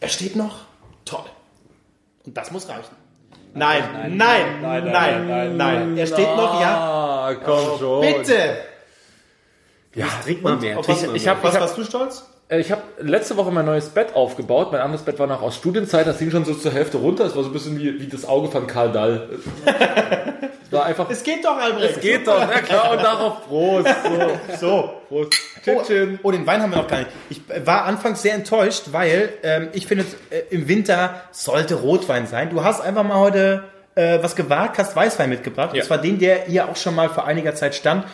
[0.00, 0.56] Er steht noch.
[1.04, 1.24] Toll.
[2.24, 2.94] Und das muss reichen.
[3.54, 3.82] Nein,
[4.16, 6.76] nein, nein, nein, nein, Er steht noch, ja.
[7.28, 8.00] Ah, komm schon.
[8.02, 8.58] Bitte.
[9.94, 10.74] Ja, trink mal mehr.
[10.74, 11.34] Trink was, mal ich mehr.
[11.34, 12.24] hab, was warst du stolz?
[12.48, 14.72] Äh, Ich habe letzte Woche mein neues Bett aufgebaut.
[14.72, 16.06] Mein anderes Bett war noch aus Studienzeit.
[16.06, 17.24] Das ging schon so zur Hälfte runter.
[17.24, 19.28] Es war so ein bisschen wie, wie das Auge von Karl Dall.
[19.64, 21.08] Es war einfach.
[21.10, 21.96] Es geht doch, Albrecht.
[21.96, 23.88] Es geht doch, na klar, und darauf Prost.
[24.08, 24.90] So, So.
[25.08, 25.34] Prost.
[25.64, 26.18] Chin, chin.
[26.22, 27.10] Oh, den Wein haben wir noch gar nicht.
[27.30, 32.50] Ich war anfangs sehr enttäuscht, weil ähm, ich finde, äh, im Winter sollte Rotwein sein.
[32.50, 35.74] Du hast einfach mal heute äh, was gewagt, hast Weißwein mitgebracht.
[35.74, 35.82] Ja.
[35.82, 38.04] Und zwar den, der hier auch schon mal vor einiger Zeit stand.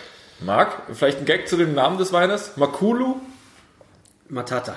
[0.41, 2.53] Marc, vielleicht ein Gag zu dem Namen des Weines?
[2.57, 3.17] Makulu?
[4.33, 4.75] Matata.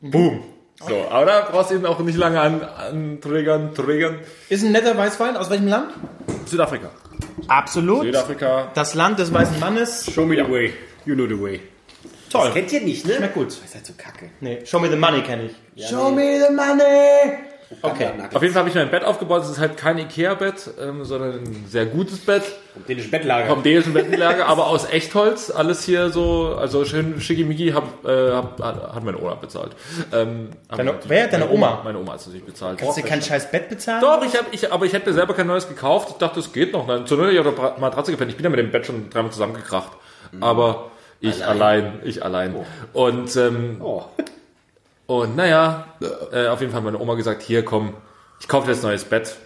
[0.00, 0.44] Boom.
[0.88, 4.20] So, aber da brauchst du ihn auch nicht lange an, an Trägern, Trägern.
[4.48, 5.36] Ist ein netter Weißwein.
[5.36, 5.92] Aus welchem Land?
[6.46, 6.90] Südafrika.
[7.48, 8.02] Absolut.
[8.02, 8.70] Südafrika.
[8.74, 10.08] Das Land des weißen Mannes.
[10.12, 10.72] Show me the way.
[11.04, 11.60] You know the way.
[12.30, 12.46] Toll.
[12.46, 13.14] Das kennt ihr nicht, ne?
[13.14, 13.48] Schmeckt gut.
[13.48, 14.30] Das ist halt so kacke.
[14.40, 15.88] Nee, Show me the money kenne ich.
[15.88, 17.38] Show me the money.
[17.80, 18.10] Okay.
[18.34, 19.42] Auf jeden Fall habe ich mir ein Bett aufgebaut.
[19.42, 22.42] Es ist halt kein Ikea-Bett, ähm, sondern ein sehr gutes Bett.
[22.88, 23.46] dänischen Bettlager.
[23.46, 25.50] Vom dänischen Bettenlager, aber aus Echtholz.
[25.50, 29.72] Alles hier so, also schön schickimicki, hab, äh, hab, hat meine Oma bezahlt.
[30.12, 31.28] Ähm, Deine- wer?
[31.28, 31.80] Deine meine Oma?
[31.84, 32.78] Meine Oma hat es nicht bezahlt.
[32.78, 34.00] Kannst du kein scheiß Bett bezahlen?
[34.02, 36.08] Doch, ich hab, ich, aber ich hätte mir selber kein neues gekauft.
[36.10, 36.86] Ich dachte, es geht noch.
[36.86, 38.30] Dann zur Not hätte ich auf der Bra- Matratze gepennt.
[38.30, 39.90] Ich bin ja mit dem Bett schon dreimal zusammengekracht.
[40.40, 42.54] Aber ich allein, ich allein.
[42.92, 44.02] Und, ähm, Oh.
[45.20, 45.84] Und naja,
[46.32, 47.94] äh, auf jeden Fall hat meine Oma gesagt, hier komm,
[48.40, 49.36] ich kaufe dir jetzt ein neues Bett.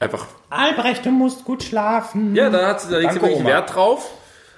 [0.00, 2.34] Einfach Albrecht, du musst gut schlafen.
[2.34, 3.48] ja, da hat sie da legt sie Danke, wirklich Oma.
[3.50, 4.10] Wert drauf,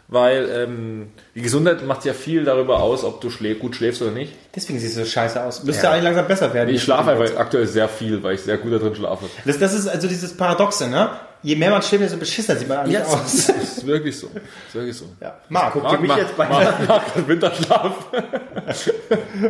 [0.09, 4.12] weil ähm, die Gesundheit macht ja viel darüber aus, ob du schlä gut schläfst oder
[4.12, 4.33] nicht.
[4.55, 5.64] Deswegen siehst du so scheiße aus.
[5.64, 6.75] Müsste eigentlich langsam besser werden.
[6.75, 9.27] Ich schlafe einfach aktuell sehr viel, weil ich sehr gut da drin schlafe.
[9.45, 11.11] Das, das ist also dieses Paradoxe, ne?
[11.42, 13.47] Je mehr man schläft, desto beschissener sieht man eigentlich aus.
[13.47, 14.29] Das ist wirklich so.
[14.35, 15.05] Das ist wirklich so.
[15.21, 15.38] Ja.
[15.49, 17.92] Marc, guck Guck mich mach- jetzt bei mach den Winterschlaf.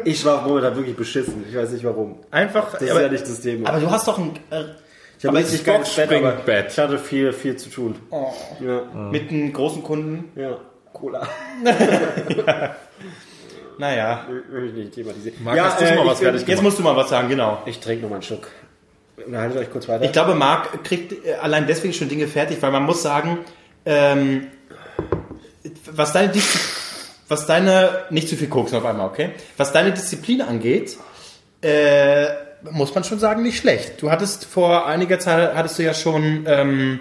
[0.05, 1.45] Ich schlafe momentan wirklich beschissen.
[1.49, 2.19] Ich weiß nicht warum.
[2.31, 2.73] einfach.
[2.73, 3.69] Das ist aber, ja nicht das Thema.
[3.69, 4.65] aber du hast doch ein, äh,
[5.19, 6.73] ich habe richtig geiles Bett, aber Boxspringbett.
[6.73, 7.97] ich hatte viel, viel zu tun.
[8.11, 10.31] oh, Ja, mit einem großen Kunden.
[10.37, 10.59] ja.
[10.93, 11.29] Cola.
[13.79, 14.27] Naja.
[14.49, 15.45] Will ich nicht thematisieren.
[15.45, 16.63] Marc, hast du schon mal was ich, Jetzt gemacht?
[16.63, 17.63] musst du mal was sagen, genau.
[17.67, 18.49] Ich trinke noch mal einen Schluck.
[19.25, 20.05] Unterhaltet euch kurz weiter.
[20.05, 23.39] Ich glaube, Marc kriegt äh, allein deswegen schon Dinge fertig, weil man muss sagen,
[23.85, 24.47] ähm,
[25.91, 26.59] was deine Diszi
[27.29, 29.31] was deine, nicht zu viel Koksen auf einmal, okay?
[29.57, 30.97] Was deine Disziplin angeht,
[31.61, 32.27] äh,
[32.71, 34.01] muss man schon sagen, nicht schlecht.
[34.03, 37.01] Du hattest vor einiger Zeit, hattest du ja schon ähm,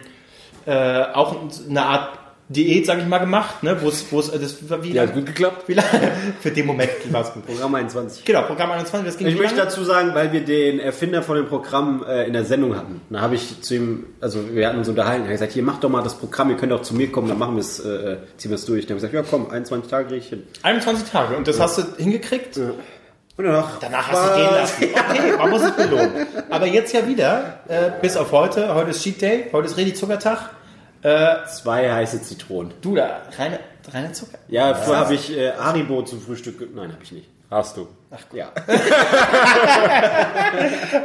[0.65, 1.35] äh, auch
[1.69, 3.75] eine Art Diät, sag ich mal, gemacht, ne?
[3.81, 5.07] Wo es, wo es, das war wie Ja, lange?
[5.07, 5.63] hat gut geklappt.
[5.67, 5.89] Wie lange?
[6.41, 7.43] Für den Moment war es gut.
[7.47, 8.23] Programm 21.
[8.23, 9.67] Genau, Programm 21, das ging Ich möchte lange?
[9.67, 13.01] dazu sagen, weil wir den Erfinder von dem Programm äh, in der Sendung hatten.
[13.09, 15.79] Da habe ich zu ihm, also wir hatten uns unterhalten, er hat gesagt, hier mach
[15.79, 18.17] doch mal das Programm, ihr könnt auch zu mir kommen, dann machen wir es, äh,
[18.37, 18.85] ziehen wir es durch.
[18.85, 20.43] Dann habe ich gesagt, ja komm, 21 Tage kriege ich hin.
[20.61, 21.37] 21 Tage.
[21.37, 22.59] Und das hast du hingekriegt?
[23.37, 24.83] Und danach, Danach hast du gehen lassen.
[25.09, 26.11] Okay, man muss es belohnen.
[26.49, 28.73] Aber jetzt ja wieder, äh, bis auf heute.
[28.73, 30.51] Heute ist Cheat Day, heute ist richtig Zuckertag.
[31.01, 32.73] zwei heiße Zitronen.
[32.81, 33.59] Du da, reine,
[33.93, 34.37] reine Zucker.
[34.47, 36.73] Ja, vorher habe ich äh, Haribo zum Frühstück.
[36.73, 37.27] Nein, habe ich nicht.
[37.51, 37.87] Hast du.
[38.33, 38.51] Ja,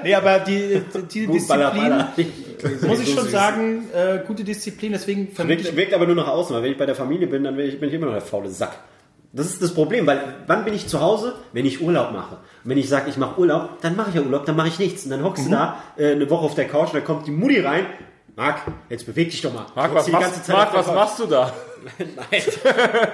[0.02, 2.12] Nee, aber die, die Gut, Disziplin, Baller, Baller.
[2.86, 3.32] muss ich So schon süß.
[3.32, 6.86] sagen, äh, gute Disziplin, deswegen Wirkt, wirkt aber nur nach außen, weil wenn ich bei
[6.86, 8.72] der Familie bin, dann bin ich, bin ich immer noch der faule Sack.
[9.32, 11.34] Das ist das Problem, weil wann bin ich zu Hause?
[11.52, 12.34] Wenn ich Urlaub mache.
[12.64, 14.78] Und wenn ich sage, ich mache Urlaub, dann mache ich ja Urlaub, dann mache ich
[14.78, 15.04] nichts.
[15.04, 17.30] Und dann hockst du da äh, eine Woche auf der Couch und dann kommt die
[17.30, 17.86] Mutti rein.
[18.36, 19.66] Marc, jetzt beweg dich doch mal.
[19.74, 21.52] Marc, was machst, ganze Zeit Marc, was machst du da?
[21.98, 22.42] Nein.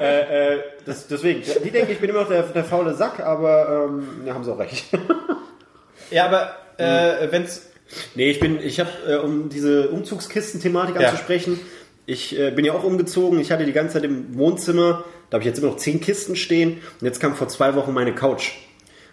[0.00, 3.88] äh, äh, das, deswegen, die denken, ich bin immer noch der, der faule Sack, aber
[3.88, 4.86] ähm, ja, haben sie auch recht.
[6.10, 7.68] Ja, aber äh, wenn's.
[8.14, 11.08] Nee, ich bin, ich habe, äh, um diese Umzugskisten-Thematik Ja.
[11.08, 11.58] anzusprechen,
[12.06, 13.38] ich äh, bin ja auch umgezogen.
[13.40, 16.36] Ich hatte die ganze Zeit im Wohnzimmer, da habe ich jetzt immer noch zehn Kisten
[16.36, 16.78] stehen.
[17.00, 18.52] Und jetzt kam vor zwei Wochen meine Couch.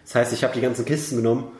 [0.05, 1.51] Das heißt, ich habe die ganzen Kisten genommen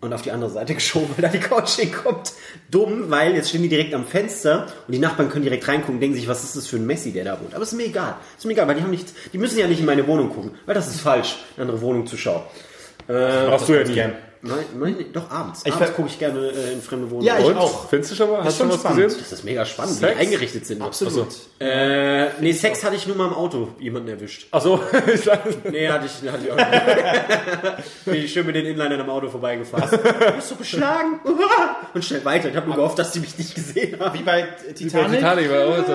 [0.00, 2.32] und auf die andere Seite geschoben, weil da die Couch hinkommt.
[2.70, 6.00] Dumm, weil jetzt stehen die direkt am Fenster und die Nachbarn können direkt reingucken und
[6.00, 7.54] denken sich, was ist das für ein Messi, der da wohnt.
[7.54, 8.16] Aber ist mir egal.
[8.36, 10.52] Ist mir egal, weil die haben nichts, die müssen ja nicht in meine Wohnung gucken,
[10.66, 12.42] weil das ist falsch, in eine andere Wohnung zu schauen.
[13.08, 13.94] Äh, Machst du ja nie.
[13.94, 14.12] gern.
[14.46, 15.62] Nein, nein, doch abends.
[15.64, 17.26] Ich abends gucke ich gerne äh, in fremde Wohnungen.
[17.26, 17.56] Ja, ich Und?
[17.56, 17.88] auch.
[17.88, 18.44] Findest du schon mal?
[18.44, 19.02] Hast du schon was spannend.
[19.04, 19.20] gesehen?
[19.20, 20.14] Das ist mega spannend, wie Sex?
[20.14, 20.82] die eingerichtet sind.
[20.82, 21.28] Absolut.
[21.58, 24.48] Äh, nee, Sex hatte ich nur mal im Auto jemanden erwischt.
[24.50, 24.80] Achso,
[25.12, 27.84] ich sag, Nee, hatte ich, hatte ich auch nicht.
[28.04, 29.98] Bin ich schön mit den Inlinern am Auto vorbeigefahren.
[30.26, 31.20] Du bist so geschlagen.
[31.94, 32.48] Und schnell weiter.
[32.48, 34.18] Ich habe nur gehofft, dass die mich nicht gesehen haben.
[34.18, 35.18] Wie bei Titanic.
[35.18, 35.92] Titanic war auch so.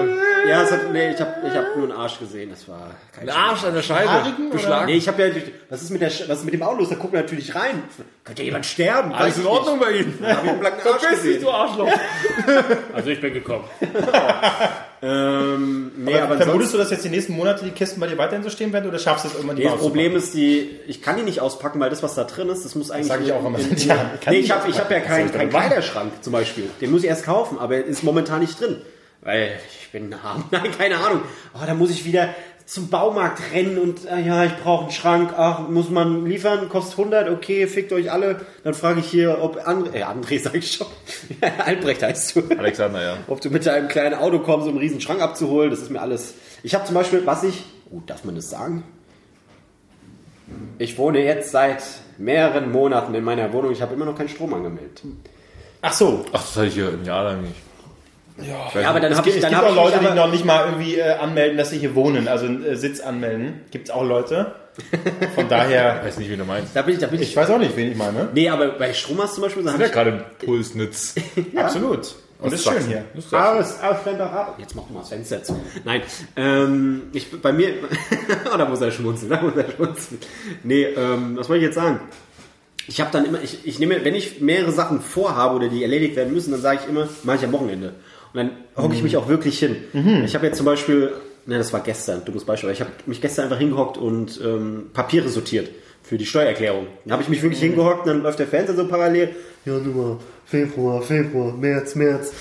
[0.48, 2.50] Ja, es hat, nee, ich habe ich hab nur einen Arsch gesehen.
[2.50, 4.34] Das war kein Ein Arsch an der Scheibe.
[4.52, 4.86] Geschlagen.
[4.88, 5.34] Nee, ich habe ja,
[5.70, 6.90] was ist mit der, was ist mit dem Auto los?
[6.90, 7.84] Da gucken wir natürlich rein.
[8.24, 9.14] Könnte ja jemand sterben?
[9.14, 10.18] Alles in Ordnung bei Ihnen.
[10.22, 11.42] Da hab ich einen blanken Arsch Verpiss dich, gesehen.
[11.44, 11.90] du Arschloch.
[12.94, 13.66] Also ich bin gekommen.
[15.04, 18.20] Ähm, nee, Aber aber vermutest du, dass jetzt die nächsten Monate die Kisten bei dir
[18.20, 20.80] weiterhin so stehen werden oder schaffst du es irgendwann die Nee, das Problem ist, die,
[20.86, 23.08] ich kann die nicht auspacken, weil das, was da drin ist, das muss eigentlich.
[23.08, 23.58] sag ich auch immer.
[23.58, 26.70] In, in, Ja, kann nee, ich habe hab ja keinen kein Kleiderschrank zum Beispiel.
[26.82, 28.80] Den muss ich erst kaufen, aber er ist momentan nicht drin.
[29.22, 30.44] Weil ich bin arm.
[30.52, 31.22] Nein, keine Ahnung.
[31.56, 32.36] Oh, da muss ich wieder
[32.72, 35.34] zum Baumarkt rennen und äh, ja, ich brauche einen Schrank.
[35.36, 36.70] Ach, muss man liefern?
[36.70, 37.30] Kostet 100?
[37.30, 38.46] Okay, fickt euch alle.
[38.64, 40.88] Dann frage ich hier, ob André, äh, André sag ich schon.
[41.66, 43.18] Albrecht heißt du Alexander, ja.
[43.28, 45.70] ob du mit deinem kleinen Auto kommst, um einen riesen Schrank abzuholen.
[45.70, 46.36] Das ist mir alles.
[46.64, 48.86] Ich habe zum Beispiel, was ich, gut, darf man das sagen?
[50.78, 51.84] Ich wohne jetzt seit
[52.18, 53.74] mehreren Monaten in meiner Wohnung.
[53.74, 55.02] Ich habe immer noch keinen Strom angemeldet.
[55.82, 56.24] Ach so.
[56.32, 57.71] Ach, das hatte ich hier ein Jahr lang nicht.
[58.47, 60.15] Ja, aber dann Es habe gibt, ich, es dann gibt hab auch ich Leute, die
[60.15, 63.62] noch nicht mal irgendwie äh, anmelden, dass sie hier wohnen, also einen äh, Sitz anmelden.
[63.71, 64.54] Gibt es auch Leute.
[65.36, 66.75] Von daher, Ich weiß nicht, wie du meinst.
[66.75, 67.30] da bin ich, da bin ich.
[67.30, 68.30] ich weiß auch nicht, wen ich meine.
[68.34, 71.15] Nee, aber bei Strom hast du zum Beispiel, da bin ja gerade im Pulsnitz.
[71.56, 72.15] Absolut.
[72.39, 73.06] Und ist schön hier.
[73.38, 74.56] Aus, Ausländer ab.
[74.58, 75.60] Jetzt mach mal das Fenster zu.
[75.84, 76.01] Nein,
[76.36, 77.73] ähm, ich, bei mir,
[78.54, 80.19] oh, da muss er schmunzeln, da muss er schmunzeln.
[80.63, 81.99] Nee, ähm, was wollte ich jetzt sagen?
[82.88, 86.15] ich habe dann immer, ich, ich nehme, wenn ich mehrere Sachen vorhabe oder die erledigt
[86.15, 87.93] werden müssen, dann sage ich immer, mache ich am Wochenende.
[88.34, 89.76] Und dann hocke ich mich auch wirklich hin.
[90.26, 91.12] Ich habe jetzt zum Beispiel,
[91.46, 94.91] ne, das war gestern, dummes Beispiel, aber ich habe mich gestern einfach hingehockt und ähm,
[94.94, 95.70] Papiere sortiert
[96.04, 96.88] für die Steuererklärung.
[97.04, 99.36] Dann habe ich mich wirklich hingehockt, dann läuft der Fernseher so parallel.
[99.65, 102.34] Januar, Februar, Februar, März, März.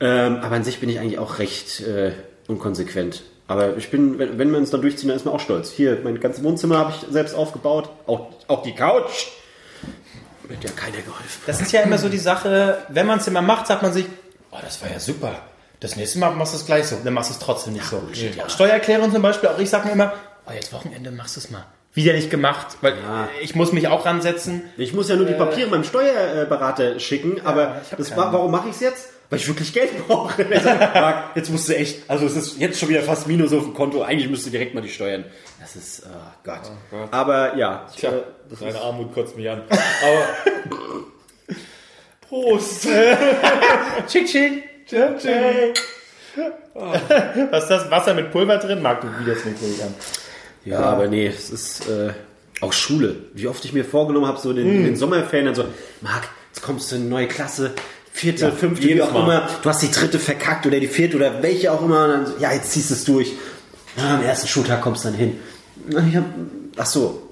[0.00, 2.12] Ähm, aber an sich bin ich eigentlich auch recht äh,
[2.48, 3.22] unkonsequent.
[3.46, 5.70] Aber ich bin, wenn, wenn wir uns dann durchziehen, dann ist man auch stolz.
[5.70, 7.90] Hier, mein ganzes Wohnzimmer habe ich selbst aufgebaut.
[8.06, 9.28] Auch, auch die Couch.
[10.48, 11.42] Mir hat ja keiner geholfen.
[11.46, 14.06] Das ist ja immer so die Sache, wenn man es immer macht, sagt man sich,
[14.54, 15.32] oh, das war ja super.
[15.80, 16.96] Das nächste Mal machst du es gleich so.
[17.04, 18.02] Dann machst du es trotzdem nicht so.
[18.48, 20.12] Steuererklärung zum Beispiel, auch ich sage mir immer,
[20.46, 21.66] oh, jetzt Wochenende machst du es mal.
[21.92, 23.28] Wieder nicht gemacht, weil Ja.
[23.40, 24.62] ich muss mich auch ransetzen.
[24.76, 28.50] Ich muss ja nur die Papiere meinem Steuerberater schicken, aber ich hab das war, warum
[28.50, 29.08] mache ich es jetzt?
[29.30, 30.44] Weil ich wirklich Geld brauche.
[30.60, 33.62] Sagt, Marc, jetzt musst du echt, also es ist jetzt schon wieder fast Minus auf
[33.62, 35.24] dem Konto, eigentlich müsst du direkt mal die Steuern.
[35.60, 36.62] Das ist, oh Gott.
[37.12, 38.22] Aber ja, Tja, äh,
[38.60, 39.62] deine Armut kotzt mich an.
[39.70, 40.64] Aber.
[42.28, 42.82] Prost!
[44.08, 44.64] Chick, chick.
[46.74, 47.90] Was ist das?
[47.90, 48.82] Wasser mit Pulver drin?
[48.82, 49.94] Mag du wie das nicht so an.
[50.64, 52.12] ja, aber nee, es ist äh,
[52.60, 53.16] auch Schule.
[53.34, 55.64] Wie oft ich mir vorgenommen habe, so in den, in den Sommerferien, dann so,
[56.00, 57.72] Marc, jetzt kommst du in eine neue Klasse,
[58.12, 59.22] vierte, fünfte, wie auch Mal.
[59.22, 59.48] immer.
[59.62, 62.04] Du hast die dritte verkackt oder die vierte oder welche auch immer.
[62.04, 63.32] Und dann so, ja, jetzt ziehst du es durch.
[63.96, 65.38] Ja, am ersten Schultag kommst du dann hin.
[65.88, 66.24] Na, Ich hab,
[66.76, 67.23] ach so.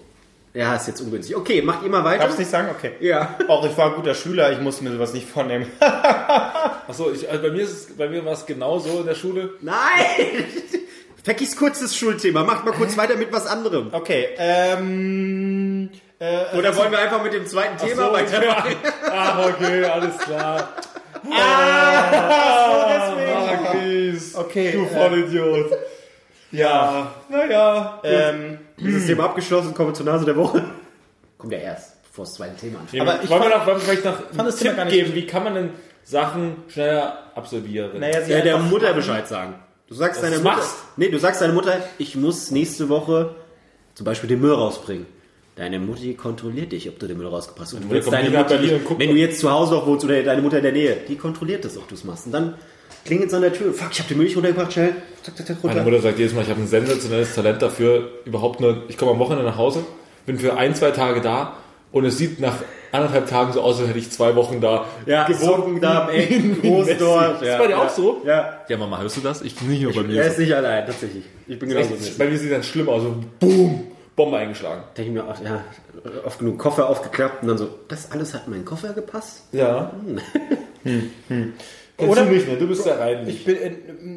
[0.55, 1.35] Ja, ist jetzt ungünstig.
[1.35, 2.25] Okay, macht ihr mal weiter.
[2.25, 2.69] Darfst du nicht sagen?
[2.77, 2.93] Okay.
[3.01, 3.37] Ja.
[3.49, 5.67] Auch ich war ein guter Schüler, ich musste mir sowas nicht vornehmen.
[5.81, 9.51] Achso, ich, also bei mir, ist es, bei mir war es genauso in der Schule.
[9.63, 10.45] Nein!
[11.25, 12.43] Vergiss kurz das Schulthema.
[12.43, 13.89] Macht mal kurz weiter mit was anderem.
[13.93, 15.89] Okay, ähm.
[16.19, 18.77] Äh, Oder wollen wir einfach mit dem zweiten Thema So, weitermachen?
[19.11, 20.69] Ach, okay, alles klar.
[21.31, 22.43] Ah,
[23.73, 24.35] Gries.
[24.35, 24.73] okay.
[24.73, 25.73] Du äh, Vollidiot.
[26.53, 27.13] Ja.
[27.29, 28.01] Naja.
[28.05, 30.63] Ähm, Dieses Thema abgeschlossen, kommen wir zur Nase der Woche.
[31.39, 33.03] Kommt ja erst, bevor das zweite Thema anfängt.
[33.03, 35.45] Aber ich wollen wir fand- noch, wollen wir vielleicht noch Thema Tipp geben, wie kann
[35.45, 35.71] man denn
[36.05, 37.99] Sachen schneller absolvieren?
[37.99, 39.55] naja, sie Ja, der Mutter Bescheid sagen.
[39.89, 40.77] Du sagst deiner Mutter, machst.
[40.97, 43.35] nee, du sagst deiner Mutter, ich muss nächste Woche
[43.95, 45.07] zum Beispiel den Müll rausbringen.
[45.55, 47.75] Deine Mutti kontrolliert dich, ob du den Müll rausgebracht hast.
[47.75, 50.41] Und du willst deine Mutter nicht, wenn du jetzt zu Hause noch wohnst oder deine
[50.41, 52.25] Mutter in der Nähe, die kontrolliert das, ob du es machst.
[52.25, 52.55] Und dann
[53.05, 53.73] klingelt es an der Tür.
[53.73, 54.95] Fuck, ich habe Müll nicht runtergebracht, schnell.
[55.23, 55.91] Zack, zack, zack, Meine runter.
[55.91, 59.19] Mutter sagt jedes Mal, ich habe ein sensationelles Talent dafür, überhaupt nur, ich komme am
[59.19, 59.85] Wochenende nach Hause,
[60.27, 61.57] bin für ein, zwei Tage da
[61.93, 62.55] und es sieht nach
[62.91, 66.63] anderthalb Tagen so aus, als hätte ich zwei Wochen da Ja, Socken da am Eck,
[66.63, 67.41] Hose dort.
[67.43, 68.21] Ist bei dir auch so?
[68.27, 68.61] Ja.
[68.69, 69.43] Ja, Mama, hörst du das?
[69.43, 70.21] Ich bin nicht nur bei mir.
[70.23, 71.25] Er ist nicht allein, tatsächlich.
[71.47, 72.19] Ich bin genauso Echt, mit.
[72.19, 73.85] bei mir sieht das schlimm aus, so boom,
[74.15, 74.83] Bombe eingeschlagen.
[74.97, 75.65] denke ich mir auch, ja,
[76.27, 79.45] oft genug Koffer aufgeklappt und dann so, das alles hat in meinen Koffer gepasst?
[79.53, 79.93] Ja.
[81.99, 82.57] Oder- du nicht, ne?
[82.57, 83.29] Du bist ja rein.
[83.29, 83.71] Ich bin, äh,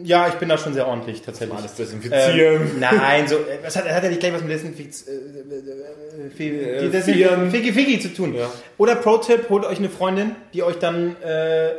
[0.04, 1.58] ja, ich bin da schon sehr ordentlich, tatsächlich.
[1.58, 2.62] Alles desinfizieren.
[2.62, 6.30] Ähm, nein, so, äh, was hat, hat ja nicht gleich was mit Desinfiz, äh, äh,
[6.36, 7.50] Fi- die Vieren.
[7.50, 8.34] Desinf- Figi Figi zu tun.
[8.34, 8.50] Ja.
[8.78, 11.72] Oder Pro-Tipp, holt euch eine Freundin, die euch dann äh,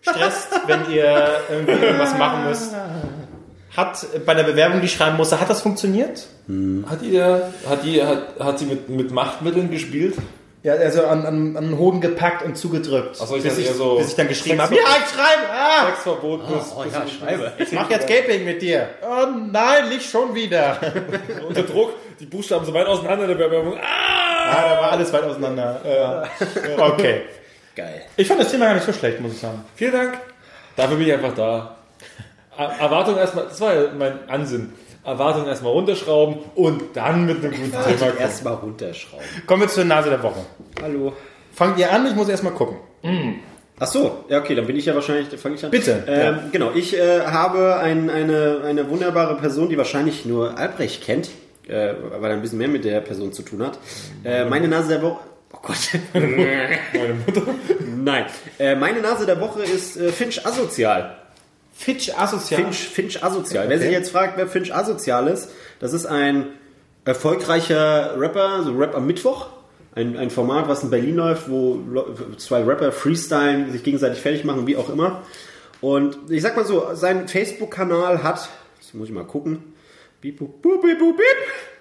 [0.00, 2.74] stresst, wenn ihr irgendwie irgendwas machen müsst.
[3.76, 6.26] Hat bei der Bewerbung, die schreiben musste, hat das funktioniert?
[6.86, 10.14] Hat ihr, hat die, hat, hat sie mit, mit Machtmitteln gespielt?
[10.64, 13.18] Ja, also an, an, an den Hoden gepackt und zugedrückt.
[13.20, 15.50] Ach so, ich bis, ich, so bis ich dann geschrieben habe, ja, ich schreibe!
[15.52, 17.52] Ah, Sexverbot bis, Oh ja, Schreibe.
[17.58, 18.88] ich mach jetzt Gaping mit dir.
[19.02, 20.78] Oh nein, nicht schon wieder.
[21.48, 23.76] unter Druck, die Buchstaben so weit auseinander der Bewerbung.
[23.76, 24.52] Ah!
[24.54, 25.80] Ja, da war alles weit auseinander.
[25.84, 26.24] Ja.
[26.90, 27.22] Okay.
[27.74, 28.02] Geil.
[28.16, 29.64] Ich fand das Thema gar nicht so schlecht, muss ich sagen.
[29.74, 30.18] Vielen Dank.
[30.76, 31.76] Dafür bin ich einfach da.
[32.56, 34.72] Er- Erwartung erstmal, das war ja mein Ansinn.
[35.04, 38.18] Erwartung erstmal runterschrauben und dann mit einem guten Thema kommen.
[38.18, 39.24] Erstmal runterschrauben.
[39.46, 40.40] Kommen wir zur Nase der Woche.
[40.80, 41.12] Hallo.
[41.52, 42.06] Fangt ihr an?
[42.06, 42.76] Ich muss erstmal gucken.
[43.78, 45.70] Ach so, ja okay, dann bin ich ja wahrscheinlich, fange ich an.
[45.72, 46.04] Bitte.
[46.06, 51.30] Ähm, Genau, ich äh, habe ein, eine, eine wunderbare Person, die wahrscheinlich nur Albrecht kennt,
[51.66, 53.78] äh, weil er ein bisschen mehr mit der Person zu tun hat.
[54.24, 55.20] Äh, meine Nase der Woche...
[55.54, 55.76] Oh Gott.
[56.14, 57.42] Meine Mutter.
[57.94, 58.24] Nein.
[58.58, 61.18] Äh, meine Nase der Woche ist äh, Finch Asozial.
[61.72, 62.62] Fitch asozial.
[62.62, 63.68] Finch, Finch Asozial.
[63.68, 66.48] Wer sich jetzt fragt, wer Finch Asozial ist, das ist ein
[67.04, 69.48] erfolgreicher Rapper, so Rap am Mittwoch.
[69.94, 71.80] Ein, ein Format, was in Berlin läuft, wo
[72.38, 75.22] zwei Rapper freestylen, sich gegenseitig fertig machen, wie auch immer.
[75.82, 79.74] Und ich sag mal so, sein Facebook-Kanal hat, das muss ich mal gucken,
[80.22, 81.26] Beep, boop, boop, beep, boop, beep.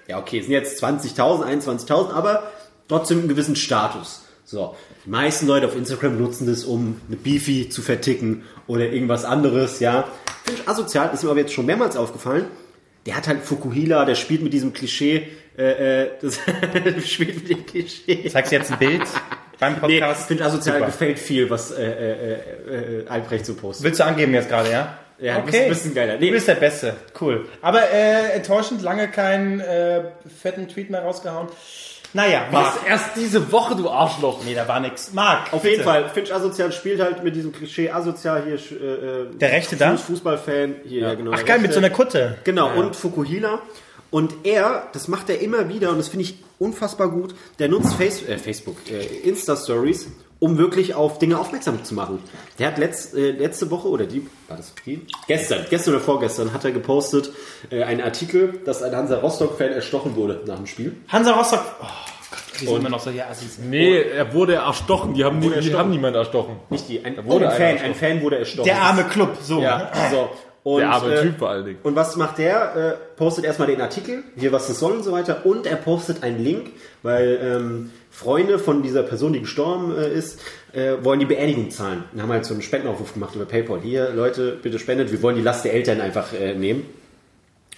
[0.08, 2.52] ja okay, es sind jetzt 20.000, 21.000, aber
[2.88, 4.24] trotzdem einen gewissen Status.
[4.46, 9.26] So, die meisten Leute auf Instagram nutzen das, um eine Beefy zu verticken oder irgendwas
[9.26, 10.08] anderes, ja.
[10.46, 12.46] Finde ich asozial, ist mir aber jetzt schon mehrmals aufgefallen.
[13.06, 16.40] Der hat halt Fukuhila, der spielt mit diesem Klischee, äh, äh, das
[17.10, 18.30] spielt mit dem Klischee.
[18.30, 19.02] Zeigst du jetzt ein Bild
[19.60, 20.28] beim Nee, Podcast?
[20.28, 20.86] finde asozial Super.
[20.88, 23.86] gefällt viel, was äh, äh, äh, äh, Albrecht so postet.
[23.86, 24.98] Willst du angeben jetzt gerade, ja?
[25.20, 26.18] Ja, du bist ein bisschen geiler.
[26.18, 26.28] Nee.
[26.28, 26.96] Du bist der Beste.
[27.20, 27.46] Cool.
[27.62, 30.02] Aber äh, enttäuschend, lange keinen äh,
[30.42, 31.48] fetten Tweet mehr rausgehauen.
[32.14, 32.76] Naja, Marc.
[32.78, 32.84] Was?
[32.88, 34.44] Erst diese Woche, du Arschloch.
[34.44, 35.14] Nee, da war nix.
[35.14, 38.56] Marc, Auf jeden Fall, Finch Asozial spielt halt mit diesem Klischee Asozial hier.
[38.56, 39.94] äh, äh, Der Rechte da?
[39.94, 40.76] Fuß- Fußballfan.
[40.86, 41.14] Hier, ja.
[41.14, 41.32] genau.
[41.34, 42.38] Ach geil, mit so einer Kutte.
[42.44, 43.60] Genau, und Fukuhila.
[44.10, 47.94] Und er, das macht er immer wieder und das finde ich unfassbar gut, der nutzt
[47.94, 50.08] Face, äh, Facebook, äh, Insta-Stories,
[50.42, 52.18] um wirklich auf Dinge aufmerksam zu machen.
[52.58, 55.06] Der hat letzt, äh, letzte Woche, oder die, war das die?
[55.28, 57.30] Gestern, gestern oder vorgestern hat er gepostet
[57.70, 60.98] äh, einen Artikel, dass ein Hansa Rostock-Fan erstochen wurde nach dem Spiel.
[61.10, 61.64] Hansa Rostock.
[61.80, 61.86] Oh
[62.32, 63.60] Gott, die sind immer noch so hier Assis.
[63.60, 65.14] Nee, er wurde erstochen.
[65.14, 65.78] Die haben, nie, die erstochen.
[65.78, 66.56] haben niemand erstochen.
[66.72, 68.66] Nicht die, ein, wurde ein Fan, ein Fan wurde erstochen.
[68.66, 69.62] Der arme Club, so.
[69.62, 70.30] Ja, so.
[70.64, 71.80] Und, Der arme äh, Typ vor allen Dingen.
[71.84, 72.76] Und was macht der?
[72.76, 75.46] Äh, postet erstmal den Artikel, hier was das soll und so weiter.
[75.46, 76.72] Und er postet einen Link,
[77.04, 80.40] weil ähm, Freunde von dieser Person, die gestorben äh, ist,
[80.74, 82.04] äh, wollen die Beerdigung zahlen.
[82.14, 83.80] Und haben halt so einen Spendenaufruf gemacht über PayPal.
[83.82, 86.86] Hier, Leute, bitte spendet, wir wollen die Last der Eltern einfach äh, nehmen.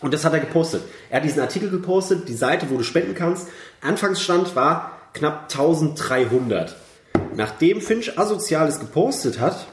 [0.01, 0.81] Und das hat er gepostet.
[1.09, 3.47] Er hat diesen Artikel gepostet, die Seite, wo du spenden kannst.
[3.81, 6.75] Anfangsstand war knapp 1300.
[7.35, 9.67] Nachdem Finch Asoziales gepostet hat,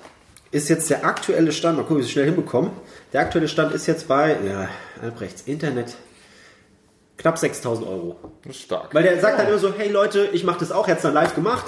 [0.53, 2.71] ist jetzt der aktuelle Stand, mal gucken, wie ich es schnell hinbekomme.
[3.13, 4.69] Der aktuelle Stand ist jetzt bei, ja,
[5.03, 5.97] Albrechts, Internet,
[7.21, 8.17] knapp 6000 Euro.
[8.45, 8.95] Das ist stark.
[8.95, 11.35] Weil der sagt dann immer so, hey Leute, ich mache das auch, jetzt dann live
[11.35, 11.67] gemacht,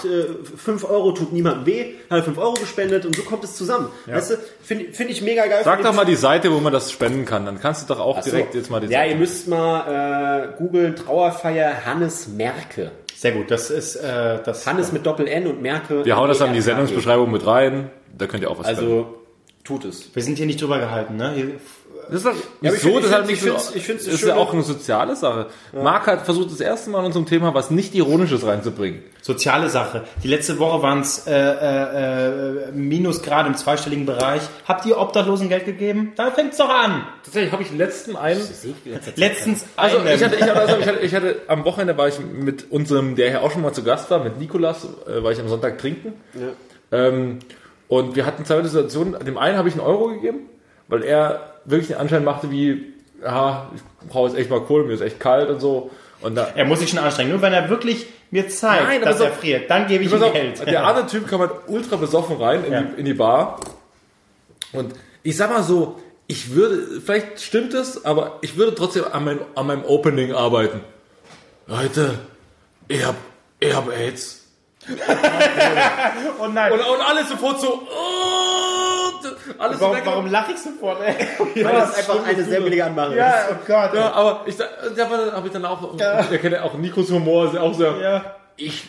[0.57, 3.89] 5 Euro tut niemandem weh, hat 5 Euro gespendet und so kommt es zusammen.
[4.07, 5.61] Weißt du, finde find ich mega geil.
[5.65, 7.45] Sag doch mal die Seite, wo man das spenden kann.
[7.45, 8.31] Dann kannst du doch auch Ach so.
[8.31, 9.11] direkt jetzt mal die Ja, Seite.
[9.13, 12.91] ihr müsst mal äh, googeln, Trauerfeier Hannes Merke.
[13.15, 14.67] Sehr gut, das ist äh, das.
[14.67, 16.05] Hannes mit Doppel-N und Merke.
[16.05, 16.61] Wir hauen das dann in die.
[16.61, 17.91] Sendungsbeschreibung mit rein.
[18.17, 18.91] Da könnt ihr auch was spenden.
[18.93, 19.15] Also,
[19.65, 20.13] tut es.
[20.15, 21.33] Wir sind hier nicht drüber gehalten, ne?
[21.35, 21.51] Hier,
[22.11, 22.27] Das ist
[22.61, 22.79] ich wieso?
[23.01, 25.47] find- das find's- nicht ich so, find's- ich find's ist ja auch eine soziale Sache.
[25.73, 29.03] Marc hat versucht, das erste Mal in unserem Thema was nicht Ironisches reinzubringen.
[29.23, 30.03] soziale Sache.
[30.25, 34.43] Die letzte Woche waren es äh, äh, äh, Minusgrad im zweistelligen Bereich.
[34.67, 36.13] Habt ihr Obdachlosen Geld gegeben?
[36.17, 37.07] Da fängt's doch an.
[37.25, 38.41] Tatsächlich habe ich letzten einen
[39.17, 40.09] Letztens Also einen.
[40.17, 43.15] ich hatte, ich, hatte, also ich, hatte, ich hatte am Wochenende war ich mit unserem,
[43.15, 45.79] der hier auch schon mal zu Gast war, mit Nikolas, äh, war ich am Sonntag
[45.79, 46.15] trinken.
[46.91, 47.39] Ähm,
[47.89, 49.17] und wir hatten zwei Situationen.
[49.25, 50.41] Dem einen habe ich einen Euro gegeben,
[50.93, 54.93] weil er wirklich den Anschein machte wie, ja, ich brauche jetzt echt mal Kohle, mir
[54.93, 55.91] ist echt kalt und so.
[56.21, 57.31] Und da, er muss sich schon anstrengen.
[57.31, 60.35] Nur wenn er wirklich mir zeigt, Nein, dass er friert, dann gebe ich ihm auf,
[60.35, 60.67] Geld.
[60.67, 62.83] Der andere Typ kam halt ultra besoffen rein in, Ja.
[62.83, 63.59] die, in die Bar.
[64.75, 69.25] Und ich sag mal so, ich würde, vielleicht stimmt es, aber ich würde trotzdem an,
[69.25, 70.81] mein, an meinem Opening arbeiten.
[71.67, 72.19] Leute,
[72.89, 73.15] ich hab,
[73.61, 74.47] ich hab AIDS.
[76.39, 76.71] oh nein.
[76.71, 78.42] Und, und alle sofort so, oh,
[79.59, 81.01] alles warum, warum lache ich sofort?
[81.03, 81.15] Ey?
[81.65, 83.95] Weil das einfach eine sehr billige Anmache ja, oh Gott.
[83.95, 84.65] Ja, aber ich, da
[85.09, 86.01] habe ich dann auch, ich
[86.33, 88.35] erkenne auch Nikos Humor, ist ja auch sehr, Ja.
[88.57, 88.85] ich,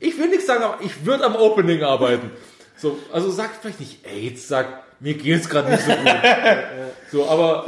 [0.00, 2.30] ich will nichts sagen, aber ich würde am Opening arbeiten.
[2.76, 4.66] So, also sag vielleicht nicht AIDS, sag,
[5.00, 6.00] mir geht's gerade nicht so gut.
[7.12, 7.66] so, aber,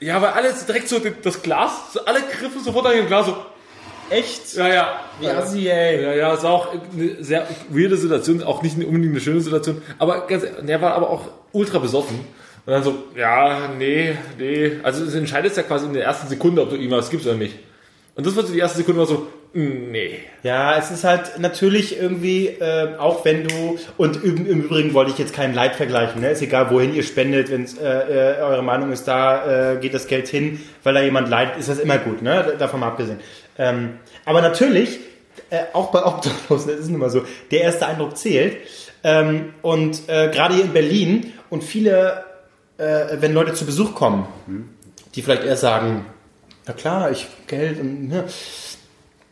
[0.00, 3.36] ja, weil alles direkt so das Glas, so alle griffen sofort an dem Glas so,
[4.10, 4.54] Echt?
[4.54, 5.00] ja, ja.
[5.20, 6.02] Wie assi, ey.
[6.02, 10.26] Ja, ja, ist auch eine sehr weirde Situation, auch nicht unbedingt eine schöne Situation, aber
[10.26, 12.20] ganz, der war aber auch ultra besoffen.
[12.66, 14.72] Und dann so, ja, nee, nee.
[14.82, 17.36] Also es entscheidet ja quasi in der ersten Sekunde, ob du ihm was gibst oder
[17.36, 17.56] nicht.
[18.16, 20.18] Und das war so die erste Sekunde war so, mm, nee.
[20.42, 25.12] Ja, es ist halt natürlich irgendwie, äh, auch wenn du, und im, im Übrigen wollte
[25.12, 26.30] ich jetzt keinen Leid vergleichen, ne?
[26.30, 30.06] ist egal, wohin ihr spendet, wenn äh, äh, eure Meinung ist, da äh, geht das
[30.08, 32.54] Geld hin, weil da jemand leidet, ist das immer gut, ne?
[32.58, 33.20] davon mal abgesehen.
[33.58, 34.98] Ähm, aber natürlich,
[35.50, 38.58] äh, auch bei Obdachlosen, das ist nun mal so, der erste Eindruck zählt.
[39.04, 42.24] Ähm, und äh, gerade hier in Berlin und viele,
[42.78, 44.26] äh, wenn Leute zu Besuch kommen,
[45.14, 46.06] die vielleicht erst sagen,
[46.66, 48.24] na klar, ich Geld und ne.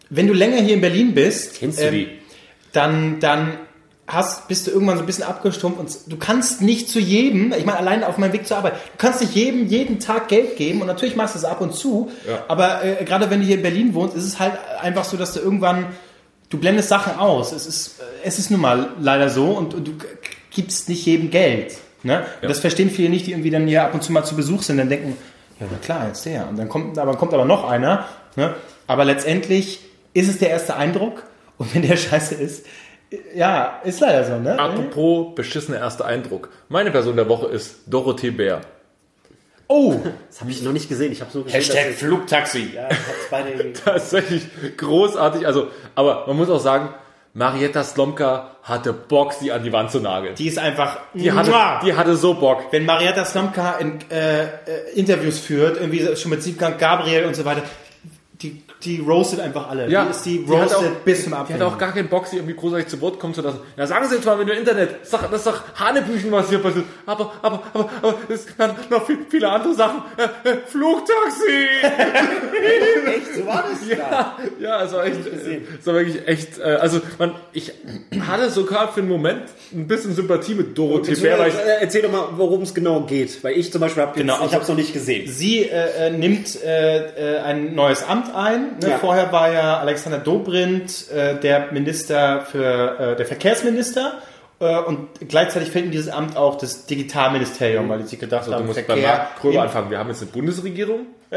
[0.08, 2.08] wenn du länger hier in Berlin bist, Kennst du ähm, die?
[2.72, 3.58] dann dann
[4.06, 7.64] hast bist du irgendwann so ein bisschen abgestumpft und du kannst nicht zu jedem, ich
[7.64, 10.80] meine allein auf meinem Weg zur Arbeit, du kannst nicht jedem jeden Tag Geld geben
[10.82, 12.44] und natürlich machst du es ab und zu, Ja.
[12.48, 15.32] aber äh, gerade wenn du hier in Berlin wohnst, ist es halt einfach so, dass
[15.32, 15.86] du irgendwann
[16.50, 17.52] du blendest Sachen aus.
[17.52, 19.92] Es ist äh, es ist nun mal leider so und, und du
[20.50, 21.74] gibst nicht jedem Geld.
[22.02, 22.24] Ne?
[22.42, 24.62] Und Das verstehen viele nicht, die irgendwie dann hier ab und zu mal zu Besuch
[24.62, 25.16] sind, dann denken,
[25.58, 26.46] ja na klar, jetzt der.
[26.48, 28.04] Und dann kommt aber, kommt aber noch einer.
[28.36, 28.54] Ne?
[28.86, 29.80] Aber letztendlich
[30.12, 31.22] ist es der erste Eindruck.
[31.56, 32.66] Und wenn der scheiße ist,
[33.34, 34.58] ja, ist leider so, ne?
[34.58, 36.50] Apropos beschissener erster Eindruck.
[36.68, 38.60] Meine Person der Woche ist Dorothee Bär.
[39.68, 39.94] Oh,
[40.28, 41.12] Das habe ich noch nicht gesehen.
[41.12, 42.70] Ich habe nur gesehen, Hashtag dass Flugtaxi.
[42.74, 44.42] ja, ich hab's beide Tatsächlich
[44.76, 45.46] großartig.
[45.46, 46.90] Also, aber man muss auch sagen,
[47.34, 50.36] Marietta Slomka hatte Bock, sie an die Wand zu nageln.
[50.36, 50.98] Die ist einfach.
[51.14, 51.52] Die hatte,
[51.84, 52.64] die hatte so Bock.
[52.70, 54.48] wenn Marietta Slomka in, äh, äh,
[54.94, 57.62] Interviews führt, irgendwie schon mit Siebgang Gabriel und so weiter,
[58.40, 59.88] die, die roastet einfach alle.
[59.88, 61.64] Ja, die ist die die hat roastet auch- bis zum Die Abwinken.
[61.66, 63.60] hat auch gar keinen Bock, sie irgendwie großartig zu Wort kommen zu lassen.
[63.76, 66.30] Ja, sagen Sie jetzt mal, wenn du Internet, das ist doch, das ist doch Hanebüchen,
[66.32, 66.84] was hier passiert.
[67.06, 70.02] Aber, aber, aber, aber, es gibt noch viel, viele andere Sachen.
[70.16, 71.66] Äh, äh, Flugtaxi!
[73.06, 73.88] Echt, so war das?
[73.98, 75.18] ja, ja, es war echt,
[75.80, 77.72] es war wirklich echt, äh, also, man, ich
[78.26, 82.02] hatte sogar für einen Moment ein bisschen Sympathie mit Dorothee Bär, weil ich, Äh, Erzähl
[82.02, 83.42] doch mal, worum es genau geht.
[83.44, 85.30] Weil ich zum Beispiel habe Genau, ich also- habe es noch nicht gesehen.
[85.30, 85.68] Sie
[86.16, 88.73] nimmt ein neues Amt ein.
[88.82, 88.90] Ne?
[88.90, 88.98] Ja.
[88.98, 94.14] Vorher war ja Alexander Dobrindt äh, der Minister für äh, der Verkehrsminister
[94.60, 98.52] äh, und gleichzeitig fällt in dieses Amt auch das Digitalministerium, weil die sich gedacht also,
[98.52, 99.08] du haben, musst bei Verkehr.
[99.08, 99.90] Marc Kröber anfangen.
[99.90, 101.06] Wir haben jetzt eine Bundesregierung.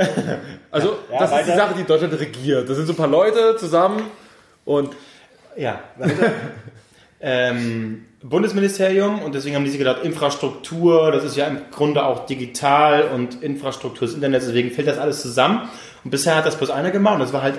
[0.70, 1.56] Also, Ja, das ist die.
[1.58, 2.70] Sache, die Deutschland regiert.
[2.70, 4.04] Das sind so ein paar Leute zusammen
[4.64, 4.96] und
[5.56, 5.80] Ja.
[7.20, 12.26] ähm, Bundesministerium und deswegen haben die sich gedacht, Infrastruktur, das ist ja im Grunde auch
[12.26, 15.70] digital und Infrastruktur des Internets, deswegen fällt das alles zusammen.
[16.04, 17.56] Und bisher hat das bloß einer gemacht und das war halt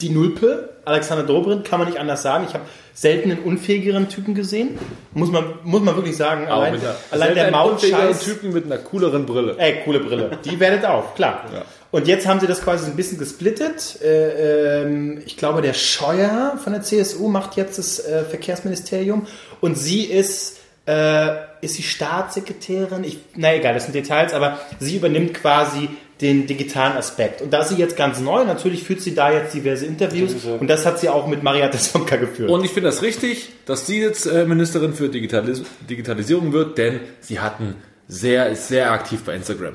[0.00, 2.44] die Nulpe, Alexander Dobrindt, kann man nicht anders sagen.
[2.48, 4.78] Ich habe selten einen unfähigeren Typen gesehen.
[5.12, 6.46] Muss man, muss man wirklich sagen.
[6.46, 8.24] Aber Allein, einer, allein der Mautscheiß.
[8.24, 9.56] Typen mit einer cooleren Brille.
[9.58, 10.38] Ey, coole Brille.
[10.44, 11.44] Die werdet auf, klar.
[11.90, 14.00] Und jetzt haben sie das quasi so ein bisschen gesplittet.
[14.02, 19.26] Äh, ähm, ich glaube, der Scheuer von der CSU macht jetzt das äh, Verkehrsministerium
[19.60, 23.04] und sie ist, äh, ist sie Staatssekretärin.
[23.04, 25.88] Ich, na egal, das sind Details, aber sie übernimmt quasi
[26.20, 27.42] den digitalen Aspekt.
[27.42, 28.44] Und da ist sie jetzt ganz neu.
[28.44, 32.16] Natürlich führt sie da jetzt diverse Interviews und das hat sie auch mit Marietta Sonka
[32.16, 32.50] geführt.
[32.50, 37.00] Und ich finde das richtig, dass sie jetzt äh, Ministerin für Digitalis Digitalisierung wird, denn
[37.20, 37.76] sie hatten
[38.08, 39.74] sehr, ist sehr aktiv bei Instagram.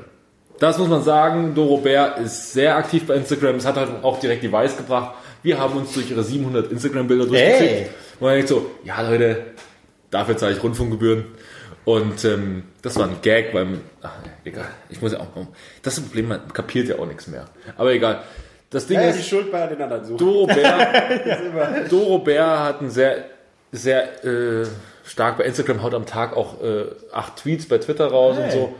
[0.58, 3.56] Das muss man sagen, Doro Bär ist sehr aktiv bei Instagram.
[3.56, 5.14] Es hat halt auch direkt die Weiß gebracht.
[5.42, 7.72] Wir haben uns durch ihre 700 Instagram-Bilder durchgeklickt.
[7.72, 7.90] Hey.
[8.20, 9.44] Und man denkt so, ja Leute,
[10.10, 11.24] dafür zahle ich Rundfunkgebühren.
[11.84, 14.12] Und ähm, das war ein Gag beim, ach,
[14.44, 15.28] egal, ich muss ja auch,
[15.82, 17.44] das ist das Problem, man kapiert ja auch nichts mehr.
[17.76, 18.22] Aber egal.
[18.70, 20.18] Das Ding Ja, ist, die Schuld bei den anderen suchen.
[20.18, 23.24] Doro Bär, Doro Bär hat einen sehr,
[23.70, 24.66] sehr äh,
[25.04, 28.74] stark bei Instagram, haut am Tag auch äh, acht Tweets bei Twitter raus und so.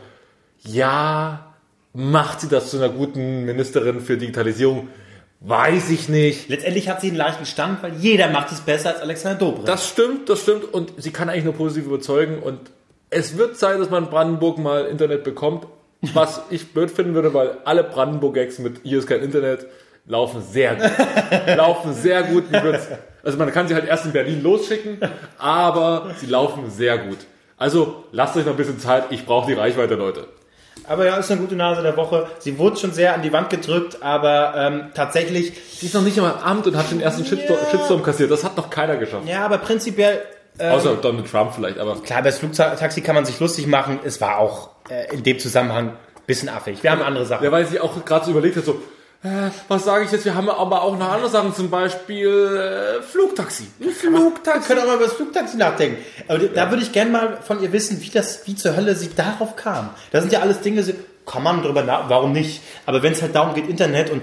[0.63, 1.53] Ja,
[1.93, 4.89] macht sie das zu einer guten Ministerin für Digitalisierung?
[5.41, 6.49] Weiß ich nicht.
[6.49, 9.67] Letztendlich hat sie einen leichten Stand, weil jeder macht es besser als Alexander Dobrindt.
[9.67, 12.59] Das stimmt, das stimmt und sie kann eigentlich nur positiv überzeugen und
[13.09, 15.67] es wird Zeit, dass man Brandenburg mal Internet bekommt,
[16.13, 19.65] was ich blöd finden würde, weil alle Brandenburg-Gags mit hier ist kein Internet
[20.07, 20.91] laufen sehr gut.
[21.57, 22.43] laufen sehr gut.
[23.23, 24.99] Also man kann sie halt erst in Berlin losschicken,
[25.37, 27.17] aber sie laufen sehr gut.
[27.57, 30.27] Also lasst euch noch ein bisschen Zeit, ich brauche die Reichweite, Leute.
[30.87, 32.27] Aber ja, ist eine gute Nase der Woche.
[32.37, 36.17] Sie wurde schon sehr an die Wand gedrückt, aber ähm, tatsächlich, Sie ist noch nicht
[36.17, 38.29] einmal im Amt und hat den ersten Shitstorm, Shitstorm kassiert.
[38.29, 39.27] Das hat noch keiner geschafft.
[39.27, 40.21] ja, aber prinzipiell,
[40.57, 43.99] äh, Außer Donald Trump vielleicht, aber klar, bei das Flugtaxi kann man sich lustig machen.
[44.03, 45.97] Es war auch äh, in dem Zusammenhang ein
[46.27, 46.81] bisschen affig.
[46.83, 47.43] Wir haben andere Sachen.
[47.43, 48.81] Ja, weil sie auch gerade so überlegt hat, so,
[49.23, 50.23] äh, was sage ich jetzt?
[50.25, 53.63] Wir haben aber auch noch andere Sachen, zum Beispiel äh, Flugtaxi.
[53.79, 54.67] Ein Wir Flugtaxi.
[54.67, 55.97] können auch mal über das Flugtaxi nachdenken.
[56.27, 59.09] Aber da würde ich gerne mal von ihr wissen, wie das, wie zur Hölle sie
[59.15, 59.89] darauf kam.
[60.11, 60.93] Das sind ja alles Dinge, so-
[61.25, 62.61] kann man drüber nach, warum nicht?
[62.85, 64.21] Aber wenn es halt darum geht, Internet und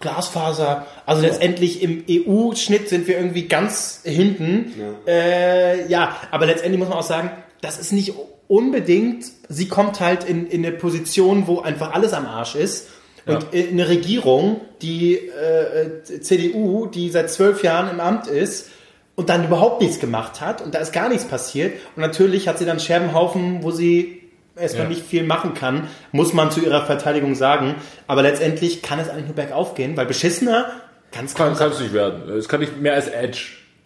[0.00, 4.72] Glasfaser, also letztendlich im EU-Schnitt sind wir irgendwie ganz hinten.
[4.78, 5.12] Ja.
[5.12, 7.30] Äh, ja, aber letztendlich muss man auch sagen,
[7.60, 8.14] das ist nicht
[8.46, 12.88] unbedingt, sie kommt halt in, in eine Position, wo einfach alles am Arsch ist.
[13.26, 18.70] Und in eine Regierung, die äh, CDU, die seit zwölf Jahren im Amt ist
[19.16, 21.74] und dann überhaupt nichts gemacht hat und da ist gar nichts passiert.
[21.94, 24.17] Und natürlich hat sie dann Scherbenhaufen, wo sie
[24.60, 24.90] erstmal Ja.
[24.90, 27.74] nicht viel machen kann, muss man zu ihrer Verteidigung sagen.
[28.06, 30.66] Aber letztendlich kann es eigentlich nur bergauf gehen, weil beschissener
[31.12, 32.28] ganz Kann es nicht werden.
[32.30, 33.40] Es kann nicht mehr als Edge.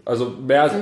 [0.04, 0.72] Also mehr als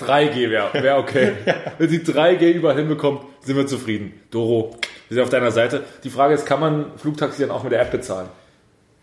[0.00, 1.32] 3G wäre wär okay.
[1.78, 4.12] Wenn sie 3G überall hinbekommt, sind wir zufrieden.
[4.30, 4.76] Doro,
[5.08, 5.82] wir sind auf deiner Seite.
[6.04, 8.28] Die Frage ist, kann man Flugtaxi dann auch mit der App bezahlen?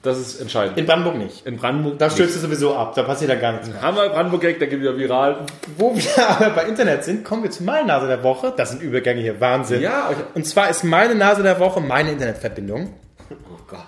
[0.07, 0.77] Das ist entscheidend.
[0.77, 1.45] In Brandenburg nicht.
[1.45, 1.99] In Brandenburg.
[1.99, 3.81] Da stürzt es sowieso ab, da passiert dann gar nichts mehr.
[3.81, 5.45] Haben wir Brandenburg-Gag, der geht wieder viral.
[5.77, 8.53] Wo wir aber bei Internet sind, kommen wir zur meinen Nase der Woche.
[8.55, 9.81] Das sind Übergänge hier, Wahnsinn.
[9.81, 12.93] Ja, ich- Und zwar ist meine Nase der Woche meine Internetverbindung.
[13.29, 13.35] Oh
[13.67, 13.79] Gott.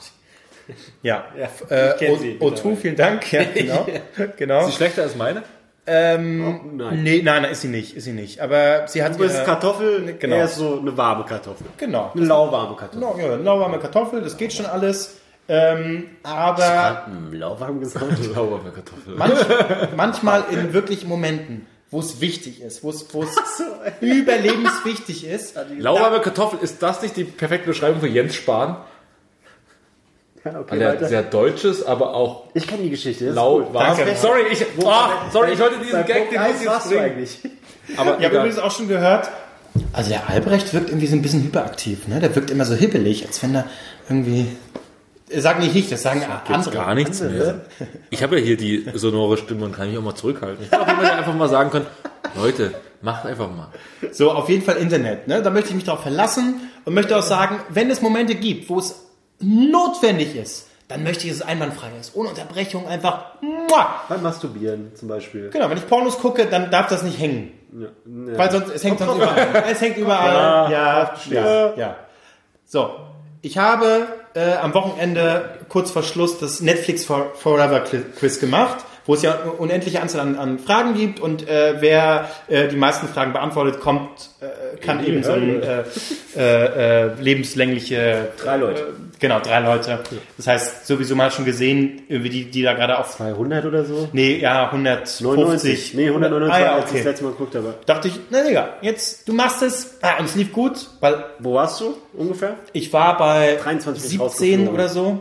[1.01, 3.31] Ja, ich äh, kenn sie O- O2, vielen Dank.
[3.31, 3.87] Ja, genau.
[4.37, 4.59] genau.
[4.61, 5.41] Ist sie schlechter als meine?
[5.87, 7.01] Ähm, nein.
[7.01, 8.41] Nee, nein, nein, ist sie nicht, ist sie nicht.
[8.41, 10.35] Aber sie hat Du bist ihre- Kartoffel, Genau.
[10.35, 11.65] er ist so eine warme Kartoffel.
[11.77, 12.11] Genau.
[12.13, 12.99] Eine lauwarme Kartoffel.
[12.99, 15.18] No, ja, lauwarme Kartoffel, das geht schon alles.
[15.51, 18.05] Ähm, aber lauwarm gesagt.
[18.35, 19.15] Lauwarme Kartoffel.
[19.15, 19.39] manch,
[19.95, 23.63] manchmal in wirklich Momenten, wo es wichtig ist, wo es, es
[23.99, 28.77] überlebenswichtig ist, Lauwarme Kartoffel, ist das nicht die perfekte Beschreibung für Jens Spahn?
[30.45, 31.07] Ja, okay, Weil er weiter.
[31.07, 33.33] sehr deutsches, aber auch Ich kenne die Geschichte.
[33.33, 34.15] Danke.
[34.15, 34.91] Sorry, ich, oh,
[35.33, 37.11] sorry, ich wollte diesen Gag, den muss ich warst jetzt du bringen.
[37.11, 37.39] eigentlich.
[37.97, 39.29] Aber Ich habe übrigens auch schon gehört,
[39.93, 42.19] also der Albrecht wirkt irgendwie so ein bisschen hyperaktiv, ne?
[42.19, 43.65] Der wirkt immer so hibbelig, als wenn er
[44.09, 44.47] irgendwie
[45.37, 46.71] Sag nicht ich, das sagen Gibt's andere.
[46.73, 47.61] gar nichts mehr.
[48.09, 50.63] Ich habe ja hier die sonore Stimme und kann mich auch mal zurückhalten.
[50.63, 51.87] Ich glaube, wenn wir einfach mal sagen können,
[52.35, 53.67] Leute, macht einfach mal.
[54.11, 55.27] So, auf jeden Fall Internet.
[55.27, 55.41] Ne?
[55.41, 58.79] Da möchte ich mich darauf verlassen und möchte auch sagen, wenn es Momente gibt, wo
[58.79, 59.05] es
[59.39, 62.15] notwendig ist, dann möchte ich, dass es einwandfrei ist.
[62.15, 63.41] Ohne Unterbrechung einfach.
[63.41, 64.01] Muah!
[64.09, 65.49] Beim Masturbieren zum Beispiel.
[65.51, 67.51] Genau, wenn ich Pornos gucke, dann darf das nicht hängen.
[67.71, 68.37] Ja, ja.
[68.37, 69.63] Weil sonst, es hängt sonst überall.
[69.71, 70.71] Es hängt überall.
[70.71, 71.95] Ja, ja, ja.
[72.65, 72.89] So,
[73.41, 74.07] ich habe
[74.39, 79.39] äh, am Wochenende kurz vor Schluss das Netflix for Forever Quiz gemacht, wo es ja
[79.41, 83.79] eine unendliche Anzahl an, an Fragen gibt und äh, wer äh, die meisten Fragen beantwortet,
[83.79, 85.83] kommt, äh, kann eben so ein äh,
[86.37, 88.81] äh, äh, lebenslängliche Drei Leute.
[88.81, 88.85] Äh,
[89.17, 89.97] genau, drei Leute.
[90.37, 94.09] Das heißt, sowieso mal schon gesehen, irgendwie die, die da gerade auf 200 oder so?
[94.13, 95.25] Nee, ja, 150.
[95.25, 95.93] 99.
[95.95, 97.09] Nee, 199 Ah, ja, als ich das okay.
[97.09, 97.73] letzte Mal geguckt habe.
[97.87, 99.97] Dachte ich, na Digga, jetzt, du machst es.
[100.03, 102.57] Ah, und es lief gut, weil Wo warst du ungefähr?
[102.73, 104.67] ich war bei 23 bin ich 17 rausgeflogen.
[104.75, 105.19] oder so.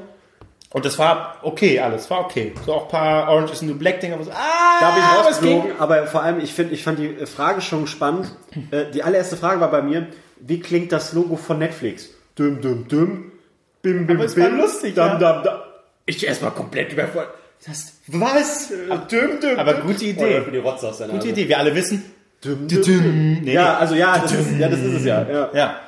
[0.70, 2.52] Und das war okay, alles war okay.
[2.66, 4.18] So auch ein paar Orange is the New Black Dinger.
[4.18, 7.06] wo So, ah, Da bin ich rausgeflogen, aber vor allem, ich finde, ich fand die
[7.06, 8.30] äh, Frage schon spannend.
[8.70, 10.08] Äh, Die allererste Frage war bei mir,
[10.40, 12.10] wie klingt das Logo von Netflix?
[12.38, 13.32] Düm, düm, düm.
[13.80, 14.58] Bim, bim, Aber es war bim.
[14.58, 15.18] lustig, dam, ja.
[15.18, 15.58] dam, dam.
[16.04, 17.32] Ich erstmal komplett überfordert.
[17.66, 18.68] Das, was?
[19.10, 20.42] Düm, düm, Aber gute Oh, Idee.
[20.42, 21.28] für die Rotze aus Gute Nase.
[21.30, 21.48] Idee.
[21.48, 22.04] Wir alle wissen.
[22.44, 23.40] Düm, Düm, düm.
[23.42, 25.26] Nee, Ja, also ja, das ist, ja, das ist es ja.
[25.28, 25.50] ja.
[25.54, 25.80] Ja.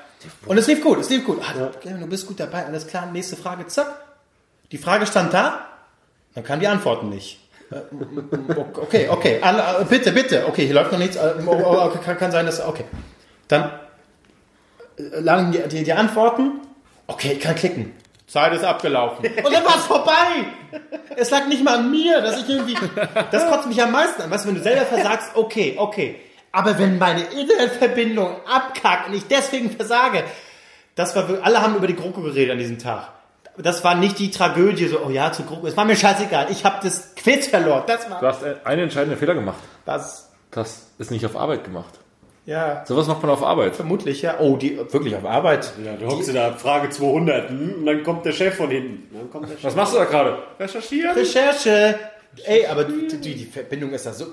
[0.47, 1.39] Und es lief gut, es lief gut.
[1.43, 3.09] Ah, Kevin, du bist gut dabei, alles klar.
[3.13, 3.87] Nächste Frage, zack.
[4.73, 5.67] Die Frage stand da,
[6.35, 7.39] dann kamen die Antworten nicht.
[7.71, 7.77] Äh,
[8.77, 10.47] Okay, okay, äh, bitte, bitte.
[10.47, 11.17] Okay, hier läuft noch nichts.
[11.17, 12.65] äh, oh, oh, okay, Kann, kann sein, dass.
[12.65, 12.85] Okay.
[13.49, 13.71] Dann
[14.97, 16.61] lagen die, die, die Antworten.
[17.07, 17.93] Okay, ich kann klicken.
[18.27, 19.25] Zeit ist abgelaufen.
[19.45, 20.47] Und dann war es vorbei.
[21.17, 22.77] Es lag nicht mal an mir, dass ich irgendwie.
[23.31, 24.31] Das kotzt mich am meisten an.
[24.31, 26.17] Weißt du, wenn du selber versagst, okay, okay.
[26.53, 30.25] Aber wenn meine Internetverbindung abkackt und ich deswegen versage,
[30.95, 33.09] das war, alle haben über die GroKo geredet an diesem Tag.
[33.63, 35.67] Das war nicht die Tragödie, so, oh ja, zu GroKo.
[35.67, 36.47] Es war mir scheißegal.
[36.51, 37.85] Ich habe das Quiz verloren.
[37.87, 39.59] Das war Du hast einen entscheidenden Fehler gemacht.
[39.85, 40.27] das.
[40.53, 42.01] Du hast es nicht auf Arbeit gemacht.
[42.45, 43.77] Ja, Sowas macht man auf Arbeit.
[43.77, 44.37] vermutlich, ja.
[44.41, 45.71] Oh, die wirklich auf Arbeit.
[45.85, 49.15] Ja, du hockst da, Frage 200, hm, und dann kommt der Chef von hinten.
[49.17, 49.65] Dann kommt der Chef.
[49.65, 50.39] Was machst du da gerade?
[50.59, 51.15] Recherchieren.
[51.15, 51.97] Recherche.
[52.45, 54.27] Ey, aber die, die, die Verbindung ist da so.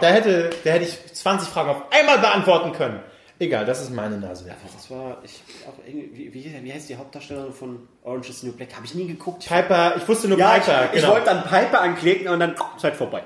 [0.00, 3.00] Da hätte, da hätte ich 20 Fragen auf einmal beantworten können.
[3.40, 4.44] Egal, das ist meine Nase.
[4.74, 8.52] Das war, ich, auch irgendwie, wie, wie, heißt die Hauptdarstellerin von Orange is the New
[8.52, 8.74] Black?
[8.74, 9.46] Habe ich nie geguckt.
[9.46, 10.88] Piper, ich wusste nur Ja, Piper.
[10.92, 13.22] ich, ich wollte dann Piper anklicken und dann Zeit vorbei.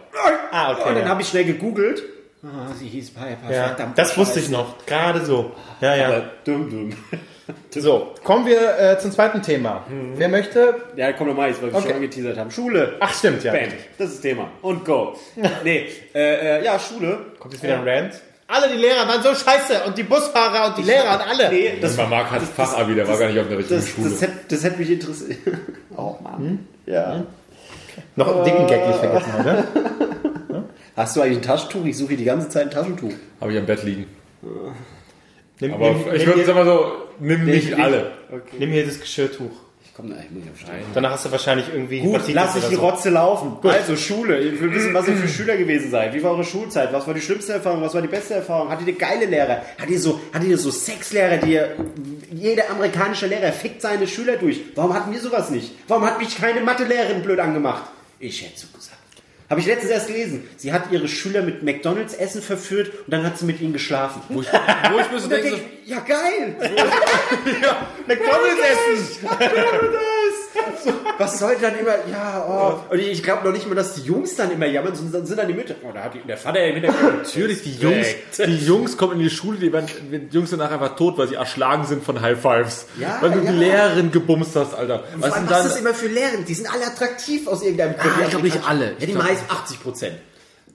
[0.51, 0.89] Ah, okay.
[0.89, 1.09] und dann ja.
[1.09, 2.03] habe ich schnell gegoogelt.
[2.43, 3.51] Ah, sie hieß Piper.
[3.51, 3.97] ja, verdammt.
[3.97, 4.85] das wusste ich noch.
[4.85, 5.53] Gerade so.
[5.81, 6.09] Ja, ja.
[6.09, 6.93] Aber dumm, dumm.
[7.71, 9.85] So, kommen wir äh, zum zweiten Thema.
[10.15, 10.83] Wer möchte?
[10.97, 11.89] Ja, komm nochmal, weil wir Okay.
[11.89, 12.51] schon angeteasert haben.
[12.51, 12.97] Schule.
[13.01, 13.53] Ach, stimmt, ja.
[13.53, 13.69] Bam.
[13.99, 14.51] Das ist das Thema.
[14.61, 15.17] Und go.
[15.65, 17.19] nee, äh, äh, ja, Schule.
[17.39, 18.21] Kommt jetzt wieder ein Rant?
[18.49, 21.49] Alle die Lehrer waren so scheiße und die Busfahrer und die Lehrer und alle.
[21.51, 24.11] Nee, das, Man mag halt Fachabi, der war gar nicht auf der richtigen das, Schule.
[24.11, 25.39] das, hätte, das hätte mich interessiert.
[25.97, 26.67] Oh Mann.
[26.87, 27.23] Ja.
[28.17, 29.65] Noch einen dicken Gag nicht vergessen heute.
[30.97, 31.85] Hast du eigentlich ein Taschentuch?
[31.85, 33.13] Ich suche hier die ganze Zeit ein Taschentuch.
[33.41, 34.07] Habe ich am Bett liegen.
[35.61, 38.13] Nimm, Aber nimm, ich würde sagen mal so, nimm nicht alle.
[38.31, 38.57] Okay.
[38.59, 39.51] nimm hier das Geschirrtuch.
[39.93, 40.87] Ich komm, ich muss ich aufstehen.
[40.95, 42.81] Danach hast du wahrscheinlich irgendwie Gut, Hepatitis lass ich die so.
[42.81, 43.59] Rotze laufen.
[43.63, 44.39] Also Schule.
[44.41, 46.15] Ich will wissen, was ihr für Schüler gewesen seid.
[46.15, 46.95] Wie war eure Schulzeit?
[46.95, 47.83] Was war die schlimmste Erfahrung?
[47.83, 48.71] Was war die beste Erfahrung?
[48.71, 49.61] Hattet ihr geile Lehrer?
[49.77, 51.77] Hattet ihr so, hattet ihr so Sexlehrer, die ihr,
[52.33, 54.61] jeder amerikanische Lehrer fickt seine Schüler durch?
[54.77, 55.73] Warum hatten wir sowas nicht?
[55.89, 57.83] Warum hat mich keine Mathelehrerin blöd angemacht?
[58.19, 58.97] Ich hätte so gesagt.
[59.51, 60.49] Habe ich letztens erst gelesen.
[60.57, 64.23] Sie hat ihre Schüler mit McDonalds Essen verführt und dann hat sie mit ihnen geschlafen.
[64.31, 66.57] Wo ich, wo ich mir so denke, ja geil!
[68.07, 69.29] McDonalds essen!
[71.19, 72.93] Was soll dann immer, ja, oh.
[72.93, 75.49] Und ich, glaube noch nicht mal, dass die Jungs dann immer jammern, sondern sind dann
[75.49, 75.75] die Mütter.
[75.83, 77.19] Oh, da hat die, der Vater im Hintergrund.
[77.23, 78.07] natürlich, die Jungs,
[78.39, 81.29] die Jungs kommen in die Schule, die, werden, die Jungs sind nachher einfach tot, weil
[81.29, 82.87] sie erschlagen sind von High Fives.
[82.99, 83.53] Ja, weil du ja.
[83.53, 85.01] die Lehrerin gebumst hast, Alter.
[85.01, 86.39] Vor Was allem, was dann, ist das immer für Lehrer?
[86.47, 88.15] Die sind alle attraktiv aus irgendeinem Grund.
[88.17, 88.97] Ah, ich glaub nicht alle.
[88.99, 90.17] Ja, die meisten 80 Prozent.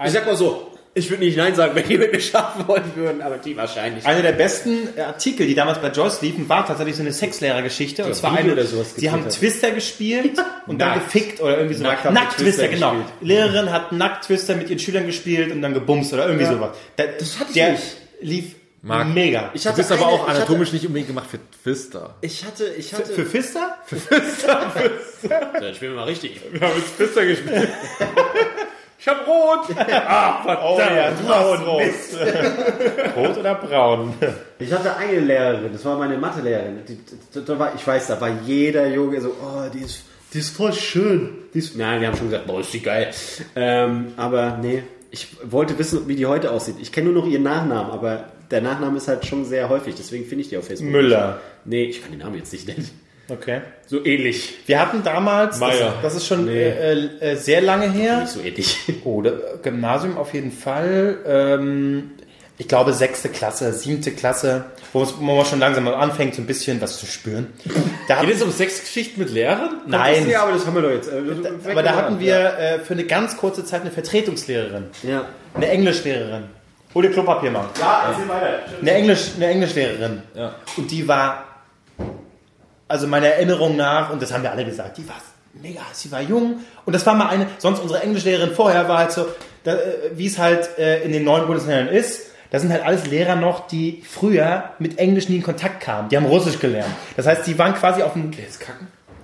[0.03, 2.91] Ich sag mal so, ich würde nicht Nein sagen, wenn die mit mir schaffen wollen
[2.95, 4.05] würden, aber die wahrscheinlich.
[4.05, 8.03] Einer der besten Artikel, die damals bei Joyce liefen, war tatsächlich so eine Sexlehrergeschichte.
[8.05, 9.27] Und zwar Video eine, oder sowas sie haben.
[9.29, 10.31] Twister gespielt
[10.67, 11.05] und dann Nackt.
[11.13, 11.83] gefickt oder irgendwie so.
[11.83, 12.91] Nackt Nackt-Twister, Twister genau.
[12.93, 13.13] gespielt.
[13.21, 16.71] Lehrerin hat Nackt-Twister mit ihren Schülern gespielt und dann gebumst oder irgendwie sowas.
[16.95, 17.75] Da, das hatte ich der
[18.21, 19.49] lief Marc, mega.
[19.53, 22.15] Ich du hatte bist aber eine- auch ich hatte- anatomisch nicht unbedingt gemacht für Twister.
[22.21, 23.11] Ich hatte, ich hatte.
[23.13, 23.77] Für Fister?
[25.23, 26.39] Ja, spielen wir mal richtig.
[26.51, 27.69] Wir haben jetzt Twister gespielt.
[28.99, 29.67] ich hab rot.
[29.77, 30.65] Ah, verdammt.
[30.65, 31.81] Oh ja, du hast rot.
[33.15, 34.13] rot oder braun?
[34.59, 36.79] Ich hatte eine Lehrerin, das war meine Mathelehrerin.
[36.87, 40.73] Die, war, ich weiß, da war jeder Junge so, oh, die ist, die ist voll
[40.73, 41.29] schön.
[41.53, 43.11] Die ist, Nein, wir haben schon gesagt, boah, ist die geil.
[43.55, 46.75] Ähm, aber nee, ich wollte wissen, wie die heute aussieht.
[46.81, 50.25] Ich kenne nur noch ihren Nachnamen, aber der Nachname ist halt schon sehr häufig, deswegen
[50.25, 50.91] finde ich die auf Facebook.
[50.91, 51.41] Müller.
[51.65, 52.89] Nee, ich kann den Namen jetzt nicht nennen.
[53.29, 53.61] Okay.
[53.87, 54.55] So ähnlich.
[54.67, 58.77] Wir hatten damals, das, das ist schon äh, äh, sehr lange her, Nicht so ähnlich.
[59.03, 62.11] oh, da- Gymnasium auf jeden Fall, ähm,
[62.57, 66.41] ich glaube sechste Klasse, siebte Klasse, wo, es, wo man schon langsam mal anfängt, so
[66.41, 67.47] ein bisschen was zu spüren.
[68.07, 69.81] Da Geht es um Sexgeschichten mit Lehrern?
[69.85, 71.09] nein, Ja, aber das haben wir doch jetzt.
[71.09, 75.25] Äh, aber da hatten wir äh, für eine ganz kurze Zeit eine Vertretungslehrerin, Ja.
[75.53, 76.43] eine Englischlehrerin.
[76.95, 77.65] Hol dir Klopapier mal.
[77.79, 78.59] Ja, erzähl weiter.
[78.81, 80.21] Eine, Englisch, eine Englischlehrerin.
[80.33, 80.55] Ja.
[80.77, 81.43] Und die war,
[82.87, 85.15] also meiner Erinnerung nach, und das haben wir alle gesagt, die war
[85.61, 86.61] mega, sie war jung.
[86.85, 89.25] Und das war mal eine, sonst unsere Englischlehrerin vorher war halt so,
[89.63, 92.31] da, äh, wie es halt äh, in den neuen Bundesländern ist.
[92.49, 96.07] Da sind halt alles Lehrer noch, die früher mit Englisch nie in Kontakt kamen.
[96.07, 96.93] Die haben Russisch gelernt.
[97.17, 98.31] Das heißt, die waren quasi auf dem,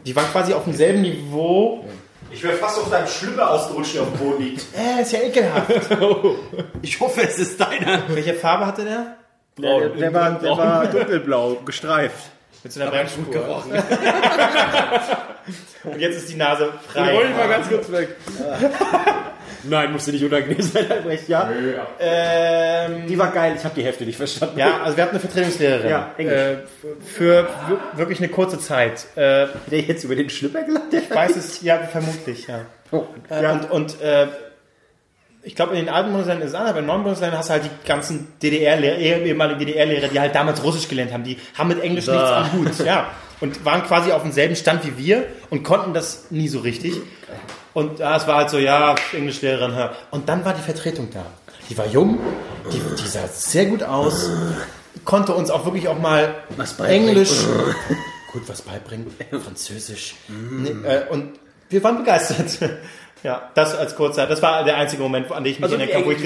[0.05, 1.86] die waren quasi auf demselben Niveau.
[2.32, 4.66] Ich wäre fast auf deinem Schlüpper ausgerutscht, der auf dem Boden liegt.
[4.76, 5.72] Äh, ist ja ekelhaft.
[6.82, 8.03] Ich hoffe, es ist deiner.
[8.09, 9.18] Welche Farbe hatte der?
[9.57, 12.32] Der, der, war, der war dunkelblau, gestreift.
[12.64, 13.64] Mit so einer Bremsspur.
[15.84, 17.14] Und jetzt ist die Nase frei.
[17.14, 18.09] Hol ich mal ganz kurz weg.
[19.66, 21.49] Nein, musste nicht unangenehm sein, Albrecht, ja.
[21.99, 24.59] Ähm, Die war geil, ich habe die Hälfte nicht verstanden.
[24.59, 25.89] Ja, also wir hatten eine Vertretungslehrerin.
[25.89, 26.36] Ja, Englisch.
[26.36, 26.55] äh,
[27.05, 27.47] für
[27.93, 29.05] wirklich eine kurze Zeit.
[29.16, 30.91] Äh, Hat der jetzt über den Schlüpper gelacht?
[30.91, 32.61] Der ich weiß es, ja, vermutlich, ja.
[32.91, 33.51] Oh, Äh, ja.
[33.53, 34.28] Und, und äh,
[35.44, 37.50] ich glaube, in den alten Bundesländern ist es anders, aber in den neuen Bundesländern hast
[37.50, 41.24] du halt die ganzen DDR-Lehrer, ehemaligen DDR-Lehrer, die halt damals Russisch gelernt haben.
[41.24, 43.12] Die haben mit Englisch nichts am Hut, ja.
[43.41, 46.94] Und waren quasi auf demselben Stand wie wir und konnten das nie so richtig.
[47.74, 49.76] Und ja, es war halt so, ja, Englischlehrerin.
[49.76, 49.91] ja.
[50.12, 51.26] Und dann war die Vertretung da.
[51.70, 52.20] Die war jung,
[52.72, 54.30] die, die sah sehr gut aus,
[55.04, 56.36] konnte uns auch wirklich auch mal.
[56.86, 57.32] Englisch
[58.32, 59.08] gut was beibringen,
[59.44, 60.16] Französisch.
[60.30, 61.39] Nee, äh, und
[61.70, 62.70] wir waren begeistert.
[63.24, 65.95] Ja, das als kurzer, das war der einzige Moment, an den ich mich Also erinnern
[65.95, 66.17] kann, wo ich,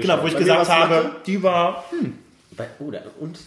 [0.00, 2.18] genau, wo ich Bei gesagt habe, die war, hm,
[2.56, 3.38] Bei, oh, da, und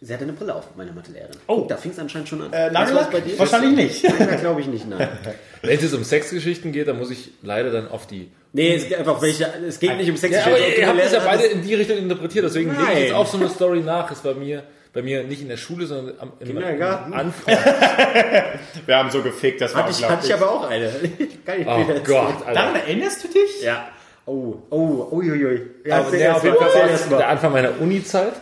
[0.00, 1.36] sie hatte eine Brille auf, meine Mathelehrerin.
[1.46, 1.66] Oh.
[1.68, 2.52] da fing es anscheinend schon an.
[2.52, 3.10] äh, Nagellack?
[3.10, 3.38] bei dir?
[3.38, 4.18] Wahrscheinlich nicht.
[4.18, 5.08] Nein, glaube ich nicht, nein.
[5.62, 8.30] Wenn es jetzt um Sexgeschichten geht, dann muss ich leider dann auf die.
[8.52, 10.34] Nee, es geht einfach welche, es geht nicht um Sex.
[10.34, 12.98] Ja, aber ihr habt das ja Lehrerin beide in die Richtung interpretiert, deswegen lege ich
[13.00, 14.10] jetzt auch so eine Story nach.
[14.10, 17.12] Es war mir bei mir nicht in der Schule, sondern am im, Kindergarten?
[17.12, 17.54] Anfang.
[18.86, 20.88] Wir haben so gefickt, das war Hatte ich, hatte ich aber auch eine.
[21.46, 22.04] Kann ich Oh erzählen.
[22.04, 22.52] Gott, Alter.
[22.52, 23.62] Daran erinnerst du dich?
[23.62, 23.88] Ja.
[24.26, 25.62] Oh, oh, uiuiui.
[25.84, 28.34] Ja, Aber der auf jeden Fall der Anfang meiner Uni-Zeit.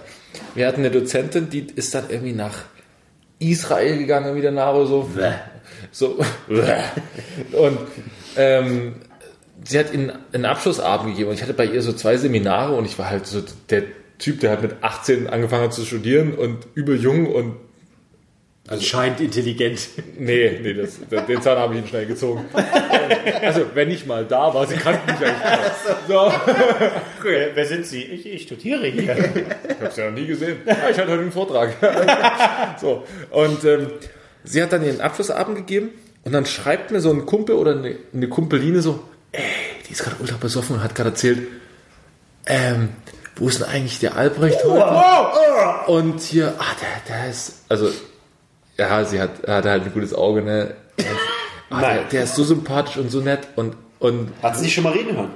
[0.55, 2.65] Wir hatten eine Dozentin, die ist dann irgendwie nach
[3.39, 5.11] Israel gegangen, irgendwie danach oder so.
[5.93, 6.19] So.
[7.53, 7.79] Und
[8.37, 8.97] ähm,
[9.65, 12.85] sie hat ihnen einen Abschlussabend gegeben und ich hatte bei ihr so zwei Seminare und
[12.85, 13.85] ich war halt so der
[14.19, 17.55] Typ, der halt mit 18 angefangen hat zu studieren und überjung und
[18.71, 19.89] Anscheinend intelligent.
[20.19, 22.45] Nee, nee, das, den Zahn habe ich ihn schnell gezogen.
[23.41, 26.09] Also, wenn ich mal da war, sie kannten mich eigentlich nicht.
[26.09, 26.31] So.
[27.23, 28.03] Wer, wer sind Sie?
[28.03, 29.17] Ich, ich studiere hier.
[29.17, 30.59] Ich habe sie ja noch nie gesehen.
[30.67, 31.75] Ja, ich hatte heute einen Vortrag.
[32.81, 33.05] So.
[33.31, 33.87] Und ähm,
[34.45, 35.91] sie hat dann ihren Abschlussabend gegeben
[36.25, 39.03] und dann schreibt mir so ein Kumpel oder eine, eine Kumpeline so,
[39.33, 39.43] ey,
[39.89, 41.39] die ist gerade ultra besoffen und hat gerade erzählt,
[42.47, 42.91] ähm,
[43.39, 45.91] wo ist denn eigentlich der Albrecht heute?
[45.91, 47.91] Und hier, ah, der, der ist, also,
[48.77, 50.75] ja, sie hat, hatte halt ein gutes Auge, ne?
[50.99, 51.19] Der ist,
[51.71, 54.85] ah, der, der ist so sympathisch und so nett und, und Hat sie dich schon
[54.85, 55.31] mal reden hören?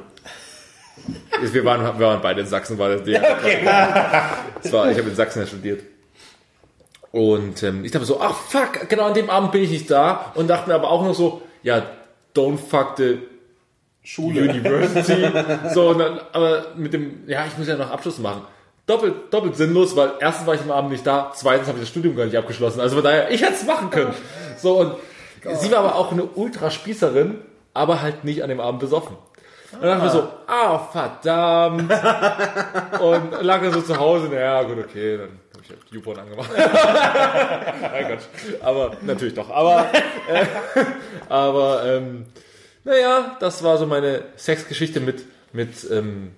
[1.40, 5.40] wir waren, wir waren beide in Sachsen, war das das war, ich habe in Sachsen
[5.40, 5.82] ja studiert.
[7.10, 10.32] Und ähm, ich dachte so, ach fuck, genau an dem Abend bin ich nicht da
[10.34, 11.82] und dachte mir aber auch noch so, ja,
[12.34, 13.18] don't fuck the
[14.02, 14.42] Schule.
[14.42, 15.26] University.
[15.74, 18.42] so, und dann, aber mit dem, ja, ich muss ja noch Abschluss machen.
[18.86, 21.90] Doppelt, doppelt sinnlos, weil erstens war ich am Abend nicht da, zweitens habe ich das
[21.90, 22.80] Studium gar nicht abgeschlossen.
[22.80, 24.12] Also von daher, ich hätte es machen können.
[24.56, 24.94] So, und
[25.60, 27.38] sie war aber auch eine Ultraspießerin,
[27.74, 29.16] aber halt nicht an dem Abend besoffen.
[29.72, 31.90] Und dann dachte ich mir so, ah, verdammt.
[33.00, 36.50] Und lag dann so zu Hause, naja, gut, okay, dann habe ich halt YouPorn angemacht.
[36.56, 38.62] Nein, Gott.
[38.62, 39.48] Aber, natürlich doch.
[39.48, 39.86] Aber,
[40.28, 40.44] äh,
[41.28, 42.26] aber, ähm,
[42.84, 46.32] naja, das war so meine Sexgeschichte mit, mit, ähm,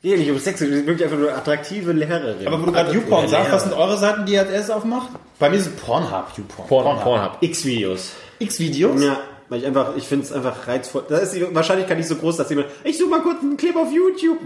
[0.00, 2.46] Geht nicht um Sex, sie ist wirklich einfach nur attraktive Lehrerin.
[2.46, 5.08] Aber wo du gerade YouPorn sagst, was sind eure Seiten, die erstes aufmacht?
[5.40, 6.68] Bei mir ist es Pornhub, YouPorn.
[6.68, 7.38] Porn, Pornhub.
[7.40, 8.12] X-Videos.
[8.38, 9.02] X-Videos?
[9.02, 9.18] Ja,
[9.48, 11.04] weil ich einfach, ich finde es einfach reizvoll.
[11.08, 13.74] Da ist die Wahrscheinlichkeit nicht so groß, dass jemand, ich suche mal kurz einen Clip
[13.74, 14.38] auf YouTube.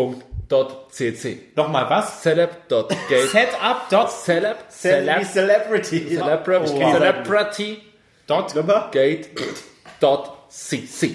[0.00, 2.22] celeb.gate.cc Nochmal was?
[2.22, 6.06] celeb.gate Setup dot, celeb celeb Celebrity.
[6.16, 6.92] celebrity Oh.
[6.92, 7.82] celebrity
[8.26, 8.54] dot.
[10.00, 11.10] gate.cc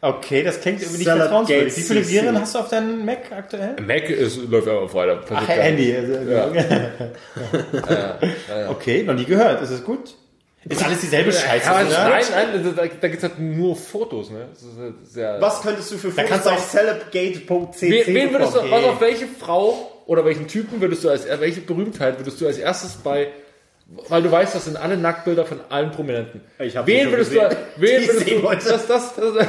[0.00, 1.74] Okay, das klingt irgendwie nicht vertrauenswürdig.
[1.78, 2.06] Wie viele.
[2.06, 3.74] Viren hast du auf deinem Mac aktuell?
[3.80, 5.22] Mac ist, läuft einfach weiter.
[5.30, 5.96] Ach, Handy.
[5.96, 6.12] Also,
[7.88, 8.18] Ja.
[8.70, 9.62] Okay, noch nie gehört.
[9.62, 10.14] Ist es gut?
[10.68, 12.08] Ist alles dieselbe Scheiße, Ja, oder?
[12.10, 14.48] nein, nein, da, da gibt es halt nur Fotos, ne?
[14.78, 18.58] Halt sehr Was könntest du für Fotos kannst du auch- celebgate.cc Wen, wen würdest du,
[18.60, 18.70] Okay.
[18.70, 22.46] was auf welche Frau oder welchen Typen würdest du als, äh, welche Berühmtheit würdest du
[22.46, 23.28] als erstes bei
[23.86, 26.40] weil du weißt, das sind alle Nacktbilder von allen Prominenten.
[26.58, 27.50] Ich hab wen würdest gesehen.
[27.50, 28.08] du, wen Die
[28.42, 29.46] würdest du, das, das, das,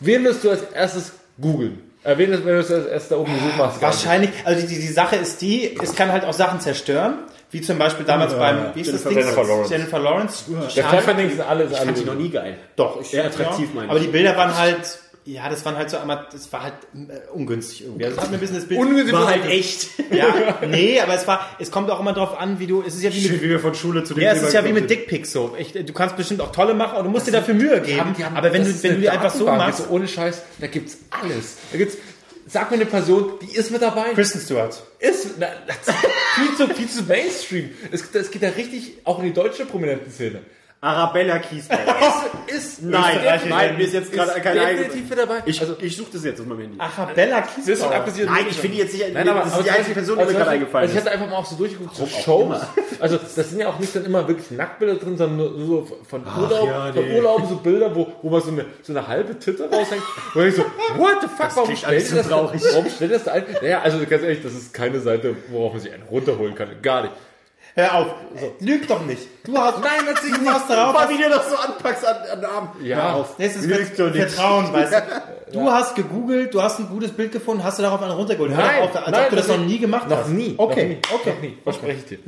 [0.00, 1.82] wen würdest du als erstes googeln?
[2.04, 3.82] Äh, wen, wenn du das erst da oben gesucht machst?
[3.82, 7.18] Wahrscheinlich, also die, die Sache ist die, es kann halt auch Sachen zerstören,
[7.50, 9.18] wie zum Beispiel damals beim, wie ist das Ding?
[9.18, 9.70] Jennifer Lawrence.
[9.72, 10.44] Jennifer Lawrence.
[10.48, 10.96] Der Schade.
[10.96, 12.56] Pfefferding sind alle, sind Ich alle fand die noch nie geil.
[12.76, 13.90] Doch, ich, Sehr attraktiv, meine ich.
[13.90, 14.98] Aber die Bilder waren halt,
[15.28, 18.04] ja, das waren halt so, aber das war halt äh, ungünstig irgendwie.
[18.06, 18.80] Also, das hat mir ein bisschen das Bild.
[18.80, 19.88] Ungünstig War halt echt.
[20.10, 23.02] Ja, nee, aber es war, es kommt auch immer drauf an, wie du, es ist
[23.02, 24.88] ja wie mit, wie wir von Schule zu dem ja, es ist ja wie mit
[24.88, 25.54] Dickpics so.
[25.58, 28.14] Ich, du kannst bestimmt auch tolle machen, aber du musst dir dafür Mühe geben.
[28.16, 30.42] Die haben- aber wenn das du, wenn du die einfach so machst, jetzt ohne Scheiß,
[30.58, 31.56] da gibt's alles.
[31.72, 31.98] Da gibt's,
[32.46, 34.14] sag mir eine Person, die ist mit dabei.
[34.14, 34.82] Kristen Stewart.
[34.98, 35.76] Ist, na, das
[36.36, 37.70] viel zu, viel zu Mainstream.
[37.92, 40.40] Es, es geht ja richtig auch in die deutsche Prominentenszene.
[40.80, 41.78] Arabella Kiesbauer.
[42.46, 43.18] Ist, ist Nein,
[43.48, 45.42] nein, mir ist jetzt gerade ist kein definitiv mit dabei.
[45.44, 46.80] Ich, also, ich suche das jetzt auf meinem Handy.
[46.80, 48.04] Arabella Kiesbauer.
[48.24, 49.06] Nein, ich finde die jetzt sicher.
[49.12, 51.00] Nein, aber, das aber ist die zum einzige Person, die mir also gerade eingefallen Beispiel-
[51.00, 51.06] ist.
[51.06, 52.56] Also ich hatte einfach mal auch so durchgeguckt, so Shows.
[53.00, 56.22] Also das sind ja auch nicht dann immer wirklich Nacktbilder drin, sondern nur so von
[56.24, 57.10] Urlaub, ja, von.
[57.10, 60.02] Urlaub so Bilder, wo, wo man so eine, so eine halbe Titte raushängt.
[60.34, 60.62] Wo ich so,
[60.96, 63.44] what the fuck, warum stellt das, warum stellt das da ein?
[63.60, 66.68] Naja, also ganz ehrlich, das ist keine Seite, worauf man sich einen runterholen kann.
[66.82, 67.14] Gar nicht.
[67.74, 68.06] Hör auf,
[68.60, 69.22] lüg doch nicht.
[69.44, 72.40] Du hast, Nein, natürlich du hast darauf, Mal, wie du das so anpackst an, an
[72.40, 72.76] den Arm.
[72.82, 72.96] Ja.
[72.96, 73.36] Hör auf.
[73.38, 74.30] Das ist doch nicht.
[74.30, 75.02] Vertrauen, weißt du.
[75.52, 78.50] Du hast gegoogelt, du hast ein gutes Bild gefunden, hast du darauf einen runtergeholt.
[78.50, 80.30] Hör Nein, auf, als nein, ob du das das noch nie gemacht Noch hast.
[80.30, 80.54] nie.
[80.56, 81.30] Okay, noch nie, okay.
[81.30, 82.18] Noch nie, verspreche ich dir.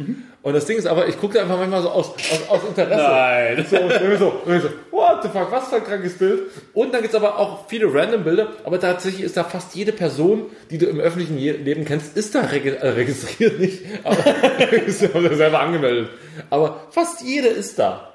[0.43, 3.03] Und das Ding ist aber, ich gucke da einfach manchmal so aus, aus, aus Interesse.
[3.03, 3.67] Nein.
[3.69, 6.43] So, so, so, what the fuck, was für ein krankes Bild.
[6.75, 10.47] Und dann gibt's aber auch viele random Bilder, aber tatsächlich ist da fast jede Person,
[10.71, 14.17] die du im öffentlichen Leben kennst, ist da äh, registriert nicht, aber
[14.87, 16.11] ist ja selber angemeldet.
[16.49, 18.10] Aber fast jede ist da.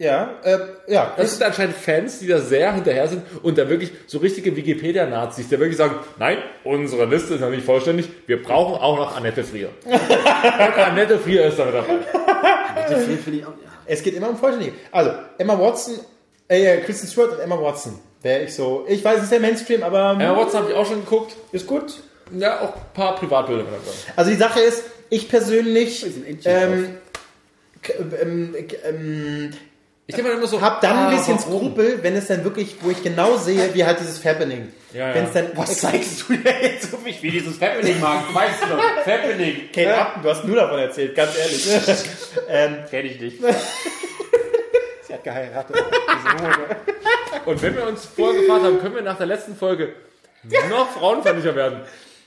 [0.00, 1.12] Ja, äh, ja.
[1.14, 5.48] Das sind anscheinend Fans, die da sehr hinterher sind und da wirklich so richtige Wikipedia-Nazis,
[5.50, 9.44] die wirklich sagen, nein, unsere Liste ist noch nicht vollständig, wir brauchen auch noch Annette
[9.44, 9.68] Frier.
[10.78, 11.98] Annette Frier ist da mit dabei.
[12.88, 13.70] Das finde ich auch, ja.
[13.84, 14.74] Es geht immer um Vollständige.
[14.90, 16.00] Also, Emma Watson,
[16.48, 17.98] äh, Kristen Stewart und Emma Watson.
[18.22, 20.86] Wäre ich so, ich weiß, es ist ja Mainstream, aber Ja, Watson habe ich auch
[20.86, 21.36] schon geguckt.
[21.52, 21.92] ist gut.
[22.32, 23.96] Ja, auch ein paar Privatbilder mit dabei.
[24.16, 26.06] Also die Sache ist, ich persönlich
[26.46, 26.96] ähm,
[28.22, 29.50] ähm, ähm,
[30.10, 31.72] Ich denke mal immer so, hab dann ah, ein bisschen warum?
[31.72, 34.72] Skrupel, wenn es dann wirklich, wo ich genau sehe, wie halt dieses Happening.
[34.92, 35.14] Ja, ja.
[35.14, 38.34] Wenn es dann, Was zeigst du dir jetzt so mich, wie dieses Happening mag?
[38.34, 39.06] Weißt du doch.
[39.06, 39.70] Happening.
[39.72, 41.68] Kate Upton, du hast nur davon erzählt, ganz ehrlich.
[42.48, 43.38] ähm, Kenn ich nicht.
[45.06, 45.76] sie hat geheiratet.
[47.46, 49.94] Und wenn wir uns vorher gefragt haben, können wir nach der letzten Folge
[50.68, 51.82] noch frauenfeindlicher werden?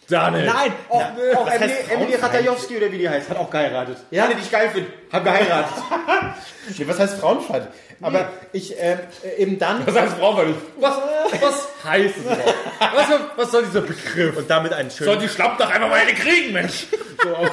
[0.10, 0.46] Daniel.
[0.46, 0.72] Nein!
[0.90, 1.02] Auch,
[1.34, 2.24] Na, auch Emily, Emily Frauenfeind?
[2.24, 3.98] Ratajowski oder wie die heißt, hat auch geheiratet.
[4.12, 4.26] Ja.
[4.26, 5.74] Alle, die ich geil finde, haben geheiratet.
[6.78, 7.68] Nee, was heißt Frauenfeind?
[8.02, 10.56] Aber ich, ähm, äh, eben dann, Was heißt frauenfeindlich?
[10.80, 10.94] Was,
[11.42, 12.54] was heißt es überhaupt?
[12.96, 14.38] Was, was soll dieser Begriff?
[14.38, 16.86] und damit einen Soll schönen, die Schlapp doch einfach mal eine kriegen, Mensch!
[17.24, 17.52] So, aber-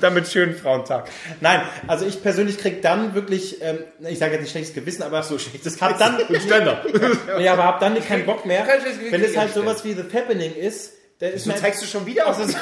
[0.00, 1.08] damit schönen Frauentag.
[1.40, 5.22] Nein, also ich persönlich krieg dann wirklich, ähm, ich sage jetzt nicht schlechtes Gewissen, aber
[5.24, 6.84] so schlechtes hab dann, Ständer.
[7.40, 8.80] ja, aber hab dann keinen Bock mehr, Kein
[9.10, 12.06] wenn es halt sowas wie The Happening ist, dann ist So mir zeigst du schon
[12.06, 12.36] wieder aus.
[12.38, 12.54] das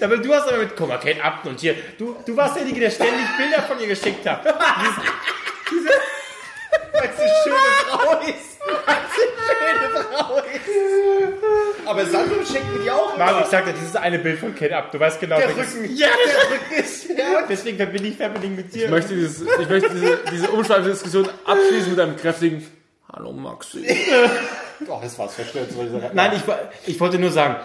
[0.00, 2.80] Aber du hast aber mit, guck mal, Kate Upton und hier, du, du warst derjenige,
[2.80, 4.44] der ständig Bilder von ihr geschickt hat.
[4.44, 4.54] Weil
[6.92, 7.56] es eine schöne
[7.88, 8.49] Frau ist.
[8.64, 11.86] Schöne Frau ist.
[11.86, 13.40] Aber Sandro schenkt mir die auch Mann, immer.
[13.42, 15.96] ich sag dir, dieses eine Bild von Kate Upton, du weißt genau, Der welches- Rücken.
[15.96, 17.00] Ja, Der Rücken ist.
[17.20, 17.42] Ja.
[17.48, 18.84] deswegen bin ich Happening mit dir.
[18.84, 22.64] Ich möchte, dieses, ich möchte diese, diese umschweifende Diskussion abschließen mit einem kräftigen
[23.12, 23.84] Hallo Maxi.
[24.88, 25.70] Oh, das war's verstört.
[25.72, 26.10] soll ich sagen.
[26.14, 26.42] Nein, ich,
[26.94, 27.56] ich wollte nur sagen,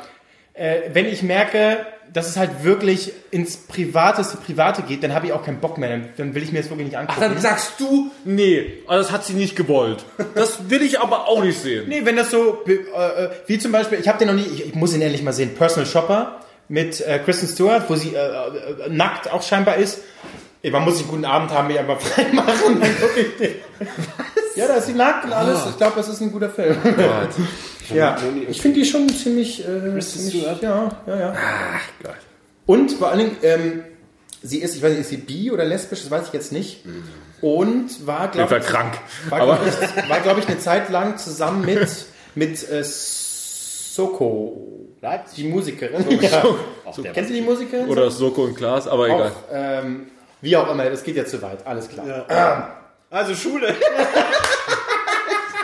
[0.53, 5.33] äh, wenn ich merke, dass es halt wirklich ins Privateste Private geht, dann habe ich
[5.33, 5.99] auch keinen Bock mehr.
[6.17, 7.21] Dann, will ich mir das wirklich nicht Ach, angucken.
[7.21, 10.05] dann sagst du, nee, also das hat sie nicht gewollt.
[10.33, 11.89] Das will ich aber auch nicht sehen.
[11.89, 14.67] nee, wenn das so, äh, äh, wie zum Beispiel, ich habe den noch nie, ich,
[14.67, 18.17] ich muss ihn endlich mal sehen, Personal Shopper mit äh, Kristen Stewart, wo sie äh,
[18.17, 19.99] äh, nackt auch scheinbar ist.
[20.61, 23.37] Ey, man muss sich einen guten Abend haben, mich einfach frei machen, dann gucke ich
[23.37, 23.55] den.
[24.55, 25.59] Ja, da ist sie nackt und alles.
[25.69, 26.77] Ich glaube, das ist ein guter Film.
[27.93, 28.17] Ja,
[28.49, 31.33] ich finde die schon ziemlich, äh, ziemlich ja, ja, ja.
[32.03, 32.15] Gott.
[32.65, 33.83] Und vor allen Dingen, ähm,
[34.41, 36.83] sie ist, ich weiß nicht, ist sie bi oder lesbisch, das weiß ich jetzt nicht.
[37.41, 38.93] Und war, Ich war glaube krank.
[39.29, 41.87] war, Aber glaub ich, war, glaub ich, eine Zeit lang zusammen mit,
[42.35, 44.87] mit äh, Soko,
[45.37, 46.05] die Musikerin.
[46.21, 46.43] Ja.
[47.13, 47.87] Kennst du die Musikerin?
[47.87, 49.31] oder Soko und Klaas, aber egal.
[49.31, 50.07] Auch, ähm,
[50.41, 52.77] wie auch immer, das geht ja zu weit, alles klar.
[53.09, 53.67] Also Schule.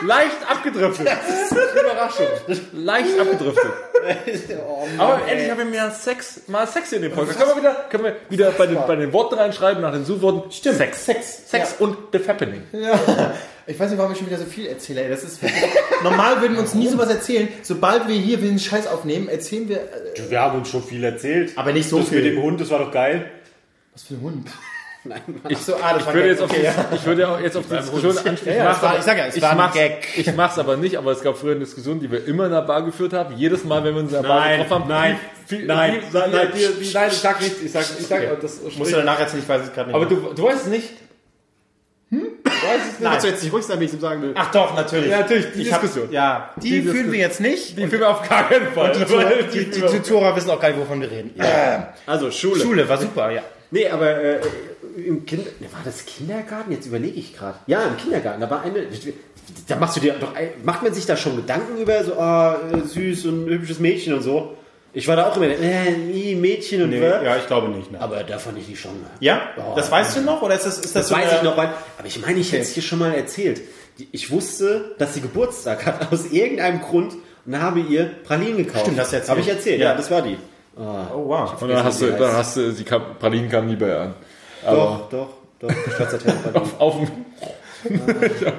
[0.06, 1.08] Leicht abgedriftet.
[2.02, 2.26] Überraschung.
[2.74, 3.72] Leicht abgedriftet.
[4.68, 7.38] oh, Mann, Aber endlich haben wir mehr Sex, mal Sex in dem Podcast.
[7.40, 10.52] Können wir wieder, können wir wieder bei den, bei den Worten reinschreiben, nach den Suchworten.
[10.52, 10.78] Stimmt.
[10.78, 11.06] Sex.
[11.06, 11.50] Sex.
[11.50, 12.64] Sex und The Happening.
[13.68, 15.04] Ich weiß nicht, warum ich schon wieder so viel erzähle.
[15.04, 15.10] Ey.
[15.10, 15.40] Das ist
[16.04, 17.48] normal würden wir uns nie sowas erzählen.
[17.62, 19.78] Sobald wir hier den Scheiß aufnehmen, erzählen wir.
[19.78, 21.58] Äh, Wir haben uns schon viel erzählt.
[21.58, 22.24] aber nicht so das viel.
[22.24, 23.30] mit dem Hund, das war doch geil.
[23.94, 24.48] Was für ein Hund?
[25.04, 25.52] Nein, Mann.
[25.56, 26.74] Ach so, ah, Ich würde jetzt auf okay, ja.
[26.94, 28.48] ich würde auch jetzt auf die Diskussion anschließen.
[28.48, 30.08] Ja, ja, es war- ich sag ja, es ich war ein mach's, Gag.
[30.16, 32.62] Ich mach's aber nicht, aber es gab früher eine Diskussion, die wir immer in der
[32.62, 33.36] Bar geführt haben.
[33.36, 34.90] Jedes Mal, wenn wir uns in der Bar Nein, getroffen haben.
[34.90, 37.62] nein, wie, wie, nein, wie, nein, wie, nein, wie, wie, nein, ich sag nichts.
[37.62, 39.96] Ich sag, ich sag, das Musst du danach erzählen, ich weiß es gerade nicht.
[39.96, 40.18] Aber mehr.
[40.20, 40.90] du, du weißt es nicht.
[42.12, 42.20] Hm?
[42.44, 43.02] Du weißt es nicht.
[43.02, 43.12] Nein.
[43.12, 44.32] Kannst du jetzt nicht ruhig sein, wenn ich ihm sagen will?
[44.36, 45.10] Ach doch, natürlich.
[45.10, 46.12] Ja, natürlich, die Ich hab- Diskussion.
[46.12, 47.76] Ja, die, Die führen wir jetzt nicht.
[47.76, 48.92] Die Filme auf gar keinen Fall.
[48.92, 51.34] die, Weil die, die, die Zuhörer wissen auch gar nicht, wovon wir reden.
[52.06, 52.62] Also, Schule.
[52.62, 53.42] Schule war super, ja.
[53.72, 54.40] Nee, aber äh,
[54.96, 55.46] im Kinder...
[55.60, 56.72] Ne, war das Kindergarten?
[56.72, 57.58] Jetzt überlege ich gerade.
[57.68, 58.42] Ja, im Kindergarten.
[58.42, 58.86] Da war eine...
[59.68, 60.34] Da machst du dir doch...
[60.64, 64.56] Macht man sich da schon Gedanken über so, äh, süß und hübsches Mädchen und so?
[64.94, 67.92] Ich war da auch immer, äh, Mädchen und Nee, ja, ich glaube nicht.
[67.92, 68.02] Ne.
[68.02, 68.92] Aber da fand ich die schon...
[69.22, 69.42] Ja?
[69.58, 70.42] Oh, das weißt du noch?
[70.42, 71.68] Oder ist das, ist das, Das so weiß eine- ich noch, weil,
[71.98, 73.62] aber ich meine, ich hätte es hier schon mal erzählt.
[74.12, 77.14] Ich wusste, dass sie Geburtstag hat, aus irgendeinem Grund,
[77.46, 78.82] und habe ihr Pralinen gekauft.
[78.86, 79.30] Stimmt, hast du erzählt.
[79.32, 79.96] Habe ich erzählt, ja, Ja.
[79.96, 80.38] das war die.
[80.78, 80.82] Oh,
[81.28, 81.62] wow.
[81.62, 84.14] Und dann hast du, dann hast du, die kam, Pralinen kamen nie bei ihr an.
[84.66, 85.30] Aber Doch, doch,
[85.70, 85.92] doch.
[85.94, 86.72] Stracciatella-Pralinen.
[86.80, 87.08] auf dem,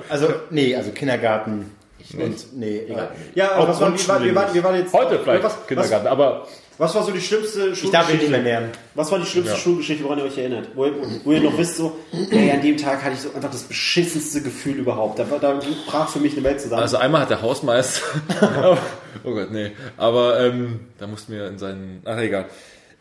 [0.09, 1.71] Also, nee, also Kindergarten.
[2.19, 3.11] Und, nee, egal.
[3.35, 4.93] Ja, Auch was war, wie, war, wir, waren, wir waren jetzt...
[4.93, 6.43] heute vielleicht was, Kindergarten, aber
[6.77, 8.43] Was, was war so die schlimmste Ich darf ihn nicht mehr Schulgeschichte?
[8.43, 8.65] nähern.
[8.97, 9.59] Was war die schlimmste Ja.
[9.59, 10.69] Schulgeschichte, woran ihr euch erinnert?
[10.75, 10.95] Wo, ihr-
[11.25, 11.97] wo ihr noch wisst, so,
[12.31, 15.19] ey, an dem Tag hatte ich so einfach das beschissenste Gefühl überhaupt.
[15.21, 16.83] Da, da brach für mich eine Welt zusammen.
[16.83, 18.03] Also einmal hat der Hausmeister.
[19.25, 19.71] oh Gott, nee.
[19.97, 22.03] Aber ähm, da mussten wir in seinen.
[22.05, 22.47] Ach egal.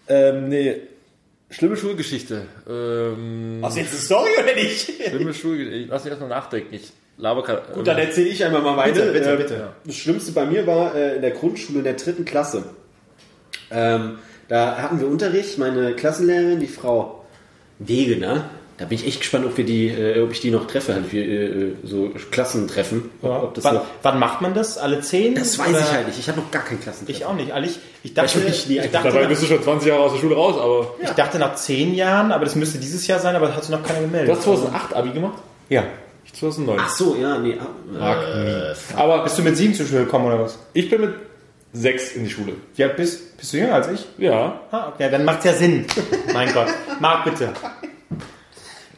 [0.07, 0.75] Ähm, nee.
[1.51, 2.45] Schlimme Schulgeschichte.
[2.67, 4.89] Ähm, Was jetzt eine Story oder nicht?
[5.09, 5.87] schlimme Schulgeschichte.
[5.89, 6.73] Lass mich erstmal nachdenken.
[6.73, 7.73] Ich laber gerade.
[7.73, 8.93] Gut, dann erzähle ich einmal mal meine.
[8.93, 9.69] Bitte, bitte, Ähm, bitte.
[9.85, 12.63] Das Schlimmste bei mir war äh, in der Grundschule in der dritten Klasse.
[13.69, 17.25] Ähm, da hatten wir Unterricht, meine Klassenlehrerin, die Frau
[17.79, 18.49] Wegener.
[18.81, 21.11] Da bin ich echt gespannt, ob wir die, äh, ob ich die noch treffe, halt
[21.13, 23.11] wir, äh, so Klassentreffen.
[23.21, 23.85] Ob, ob das wann, noch.
[24.01, 24.79] wann macht man das?
[24.79, 25.35] Alle zehn?
[25.35, 26.17] Das weiß Oder- ich halt nicht.
[26.17, 27.15] Ich habe noch gar kein Klassentreffen.
[27.21, 27.51] Ich auch nicht.
[27.51, 28.79] Also Ich, ich dachte, Ich wirklich nie.
[28.79, 30.95] ich dachte, Dabei nach, bist du schon 20 Jahre aus der Schule raus, aber.
[30.99, 33.71] ich dachte nach zehn Jahren, aber das müsste dieses Jahr sein, aber da hat sich
[33.71, 34.29] noch keiner gemeldet.
[34.29, 35.37] Du hast 2008 Abi gemacht?
[35.69, 35.83] ja.
[36.25, 36.77] Ich 2009.
[36.79, 37.57] Ach so, ja, nee.
[37.59, 37.67] ah,
[37.99, 38.95] Mag nie.
[38.95, 40.57] Aber Bist du mit sieben zur Schule gekommen oder was?
[40.73, 41.13] ich bin mit
[41.73, 42.53] 6 in die Schule.
[42.79, 44.05] Alt bist, bist du jünger als ich?
[44.17, 44.59] Ja.
[44.71, 45.85] Ah, okay, dann macht's ja Sinn.
[46.33, 46.67] mein Gott.
[46.99, 47.49] Marc, bitte.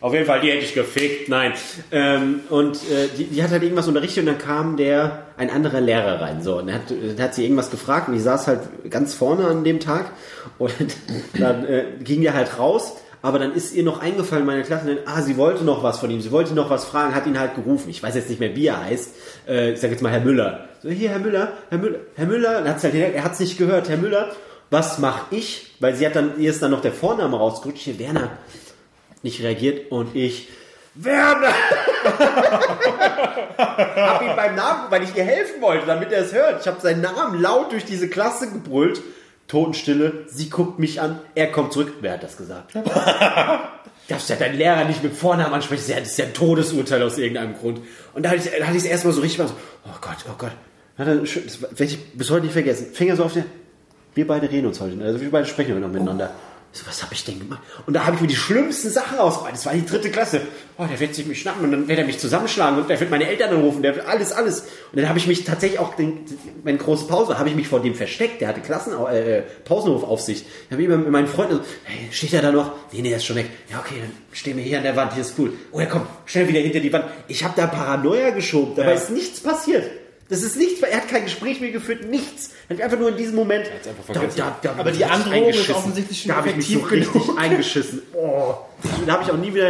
[0.04, 1.54] Auf jeden Fall, die hätte ich gefickt, nein.
[1.90, 5.80] Ähm, und äh, die, die hat halt irgendwas unterrichtet und dann kam der, ein anderer
[5.80, 6.44] Lehrer rein.
[6.44, 9.48] So, und er hat, dann hat sie irgendwas gefragt und die saß halt ganz vorne
[9.48, 10.12] an dem Tag
[10.58, 10.74] und
[11.40, 12.98] dann äh, ging der halt raus.
[13.22, 16.20] Aber dann ist ihr noch eingefallen, meine Klasse, ah, sie wollte noch was von ihm,
[16.20, 17.90] sie wollte noch was fragen, hat ihn halt gerufen.
[17.90, 19.16] Ich weiß jetzt nicht mehr, wie er heißt.
[19.48, 20.68] Äh, ich sag jetzt mal Herr Müller.
[20.82, 22.56] So, hier, Herr Müller, Herr Müller, Herr Müller.
[22.56, 24.32] Dann hat's halt, er hat's nicht gehört, Herr Müller.
[24.70, 25.76] Was mach ich?
[25.80, 28.32] Weil sie hat dann, ihr ist dann noch der Vorname rausgerutscht, hier, Werner
[29.24, 30.48] nicht reagiert und ich
[30.96, 31.48] Werner
[33.58, 36.62] hab ihn beim Namen, weil ich ihr helfen wollte, damit er es hört.
[36.62, 39.02] Ich habe seinen Namen laut durch diese Klasse gebrüllt.
[39.48, 41.94] Totenstille, sie guckt mich an, er kommt zurück.
[42.02, 42.74] Wer hat das gesagt?
[44.08, 47.56] Darfst ja deinen Lehrer nicht mit Vornamen ansprechen, das ist ja ein Todesurteil aus irgendeinem
[47.56, 47.80] Grund.
[48.14, 49.56] Und da hatte ich da hatte ich es erstmal so richtig mal so,
[49.86, 50.52] oh Gott, oh Gott.
[50.98, 52.88] Das werde ich bis heute nicht vergessen.
[52.94, 53.46] Fing er so auf der,
[54.14, 56.30] wir beide reden uns heute, also wir beide sprechen heute noch miteinander.
[56.30, 57.62] Ich so, was habe ich denn gemacht?
[57.86, 59.54] Und da habe ich mir die schlimmsten Sachen rausgebracht.
[59.54, 60.42] Das war die dritte Klasse.
[60.80, 63.12] Oh, der wird sich mich schnappen und dann wird er mich zusammenschlagen und der wird
[63.12, 64.62] meine Eltern anrufen, der wird alles, alles.
[64.92, 66.26] Und dann habe ich mich tatsächlich auch, den,
[66.64, 68.42] meine große Pause, habe ich mich vor dem versteckt.
[68.42, 70.46] Der hatte Klassen, äh, Pausenhofaufsicht.
[70.70, 72.72] Da habe ich immer mit meinen Freunden so, hey, steht er da noch?
[72.92, 73.52] Nee, nee, er ist schon weg.
[73.70, 75.54] Ja, okay, dann stehen wir hier an der Wand, hier ist cool.
[75.72, 77.06] Oh ja, komm, schnell wieder hinter die Wand.
[77.28, 78.98] Ich habe da Paranoia geschoben, dabei Ja.
[78.98, 79.84] ist nichts passiert.
[80.34, 82.50] Das ist nichts, er hat kein Gespräch mehr geführt, nichts.
[82.68, 83.66] Er hat einfach nur in diesem Moment.
[83.84, 84.38] Da, vergessen.
[84.38, 88.02] da, da, Aber die Androhung ist offensichtlich schon Da habe ich mich so richtig eingeschissen.
[88.16, 88.56] Oh.
[89.06, 89.68] Da habe ich auch nie wieder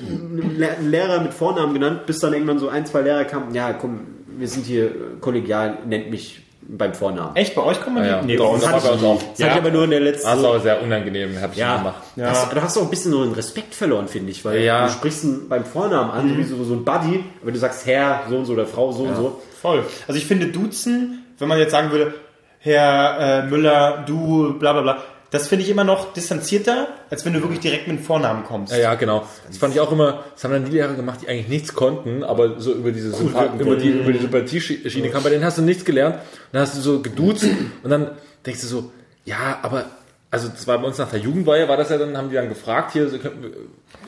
[0.00, 3.52] einen Le- einen Lehrer mit Vornamen genannt, bis dann irgendwann so ein, zwei Lehrer kamen.
[3.56, 4.06] Ja, komm,
[4.38, 7.34] wir sind hier kollegial, nennt mich beim Vornamen.
[7.36, 8.20] Echt, bei euch kommt man Ja, ja.
[8.20, 8.26] die?
[8.26, 9.18] Nee, bei uns war bei uns auch.
[9.36, 10.26] Das hatte ich aber nur in der letzten.
[10.28, 12.02] Das ist aber sehr unangenehm, habe ich ja, gemacht.
[12.16, 12.26] Ja.
[12.28, 14.86] Das, du hast auch ein bisschen so einen Respekt verloren, finde ich, weil Ja.
[14.86, 18.22] du sprichst ihn beim Vornamen an, wie so, so ein Buddy, aber du sagst Herr
[18.28, 19.40] so und so oder Frau so und so.
[19.62, 19.84] Voll.
[20.06, 22.14] Also ich finde Duzen, wenn man jetzt sagen würde,
[22.60, 24.98] Herr äh, Müller, du, bla bla bla,
[25.30, 28.72] das finde ich immer noch distanzierter, als wenn du wirklich direkt mit dem Vornamen kommst.
[28.72, 29.26] Ja, ja, genau.
[29.46, 32.24] Das fand ich auch immer, das haben dann die Lehrer gemacht, die eigentlich nichts konnten,
[32.24, 35.24] aber so über diese Sympath über die, über die Sympathieschiene kamen.
[35.24, 36.16] Bei denen hast du nichts gelernt.
[36.16, 36.22] Und
[36.52, 37.44] dann hast du so geduzt
[37.82, 38.12] und dann
[38.46, 38.92] denkst du so,
[39.26, 39.84] ja, aber,
[40.30, 42.48] also das war bei uns nach der Jugendweihe, war das ja dann, haben die dann
[42.48, 43.20] gefragt, hier, wir-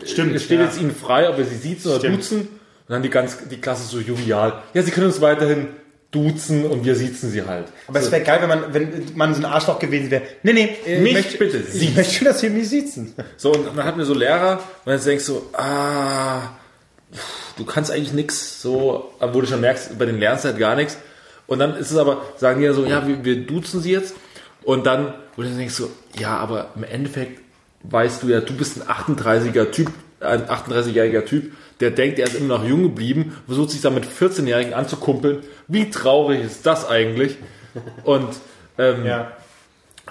[0.07, 0.65] Stimmt, es steht ja.
[0.67, 2.17] jetzt ihnen frei, ob wir sie siezen oder Stimmt.
[2.19, 2.39] duzen.
[2.41, 2.49] Und
[2.95, 4.63] dann die ganz, die Klasse so jovial.
[4.75, 5.69] Ja, sie können uns weiterhin
[6.11, 7.67] duzen und wir siezen sie halt.
[7.87, 10.23] Aber es wäre geil, wenn man, wenn man so ein Arschloch gewesen wäre.
[10.43, 11.89] Nee, nee, äh, Mich ich möchte, bitte, Ich Sie.
[11.91, 13.15] möchte, dass wir mich siezen.
[13.37, 16.51] So, und dann hatten wir so Lehrer und dann denkst du, ah,
[17.57, 20.75] du kannst eigentlich nix so, wo du schon merkst, bei den lernst du halt gar
[20.75, 20.97] nichts.
[21.47, 24.15] Und dann ist es aber, sagen die ja so, ja, wir, wir duzen sie jetzt.
[24.63, 27.41] Und dann, wo du denkst so, ja, aber im Endeffekt
[27.85, 29.91] weißt du ja, du bist ein 38er Typ,
[30.21, 34.05] ein 38-jähriger Typ, der denkt, er ist immer noch jung geblieben, versucht sich dann mit
[34.05, 35.39] 14-Jährigen anzukumpeln.
[35.69, 37.37] Wie traurig ist das eigentlich?
[38.05, 38.29] Und
[38.79, 39.33] ähm, Ja.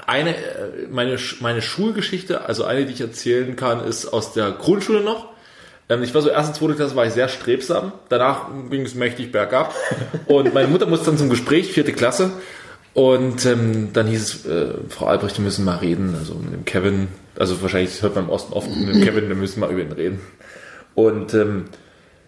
[0.07, 5.01] eine, äh, meine, meine Schulgeschichte, also eine, die ich erzählen kann, ist aus der Grundschule
[5.01, 5.27] noch.
[5.89, 7.91] Ähm, Ich war so erste, zweite Klasse, war ich sehr strebsam.
[8.09, 9.73] Danach ging es mächtig bergab.
[10.27, 12.31] Und meine Mutter musste dann zum Gespräch, vierte Klasse.
[12.93, 16.15] Und ähm, dann hieß es, äh, Frau Albrecht, wir müssen mal reden.
[16.17, 17.07] Also mit dem Kevin,
[17.37, 19.91] also wahrscheinlich hört man im Osten oft mit dem Kevin, wir müssen mal über ihn
[19.91, 20.21] reden.
[20.99, 21.65] Und ähm,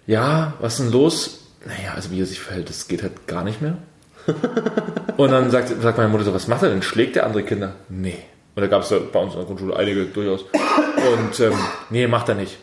[0.07, 1.39] ja, was ist denn los?
[1.65, 3.78] Naja, also wie er sich verhält, das geht halt gar nicht mehr.
[5.17, 6.82] Und dann sagt, sagt meine Mutter so, was macht er denn?
[6.82, 7.74] Schlägt er andere Kinder?
[7.89, 8.19] Nee.
[8.55, 10.43] Und da gab es ja bei uns in der Grundschule einige durchaus.
[10.43, 11.53] Und ähm,
[11.89, 12.57] nee, macht er nicht.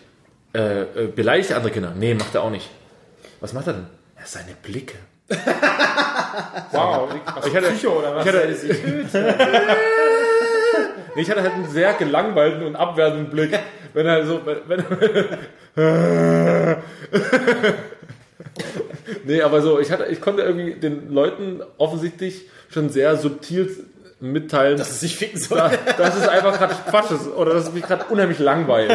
[0.54, 1.92] Äh, äh, beleidigt er andere Kinder?
[1.94, 2.70] Nee, macht er auch nicht.
[3.40, 3.86] Was macht er denn?
[4.16, 4.96] Ja, seine Blicke.
[6.70, 7.08] Wow.
[7.46, 8.26] Ich hatte, Psycho oder was?
[8.26, 8.48] Ich hatte,
[11.16, 13.58] ich hatte halt einen sehr gelangweilten und abwertenden Blick.
[13.94, 14.84] Wenn er so, wenn, wenn
[19.24, 23.70] Nee, aber so, ich hatte, ich konnte irgendwie den Leuten offensichtlich schon sehr subtil
[24.20, 25.58] mitteilen, Dass es sich ficken soll.
[25.58, 28.90] da- dass es einfach gerade Quatsch ist oder dass es mich gerade unheimlich langweilt.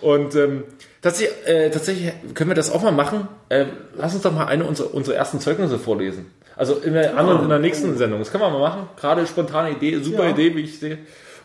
[0.00, 0.64] Und ähm,
[1.02, 3.28] tatsächlich, äh, tatsächlich können wir das auch mal machen.
[3.50, 6.30] Äh, lass uns doch mal eine unserer, unserer ersten Zeugnisse vorlesen.
[6.56, 8.18] Also in der anderen, in der nächsten Sendung.
[8.18, 8.88] Das können wir mal machen.
[8.98, 10.30] Gerade spontane Idee, super Ja.
[10.30, 10.98] Idee, wie ich sehe.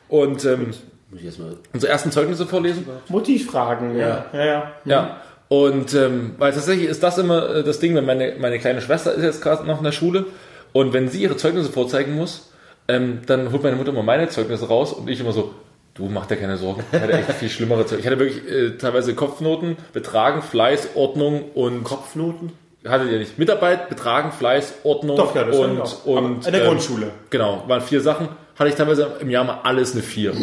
[0.08, 0.72] Und ähm,
[1.10, 1.56] Muss ich erstmal.
[1.74, 2.86] unsere ersten Zeugnisse vorlesen.
[3.10, 3.98] Mutti fragen.
[3.98, 4.26] Ja.
[4.34, 4.72] Ja, ja.
[4.86, 5.22] Ja.
[5.48, 9.14] Und ähm, weil tatsächlich ist das immer äh, das Ding, wenn meine, meine kleine Schwester
[9.14, 10.26] ist jetzt gerade noch in der Schule
[10.74, 12.52] und wenn sie ihre Zeugnisse vorzeigen muss,
[12.88, 15.54] ähm, dann holt meine Mutter immer meine Zeugnisse raus und ich immer so,
[15.94, 18.00] du mach dir keine Sorgen, ich hatte echt viel schlimmere Zeugnisse.
[18.00, 22.52] Ich hatte wirklich äh, teilweise Kopfnoten, Betragen, Fleiß, Ordnung und Kopfnoten?
[22.88, 23.38] hattet ihr nicht.
[23.38, 27.12] Mitarbeit, Betragen, Fleiß, Ordnung Doch, ja, das und, und, in der ähm, Grundschule.
[27.30, 28.30] Genau, waren vier Sachen.
[28.58, 30.34] Hatte ich teilweise im Jahr mal alles eine vier.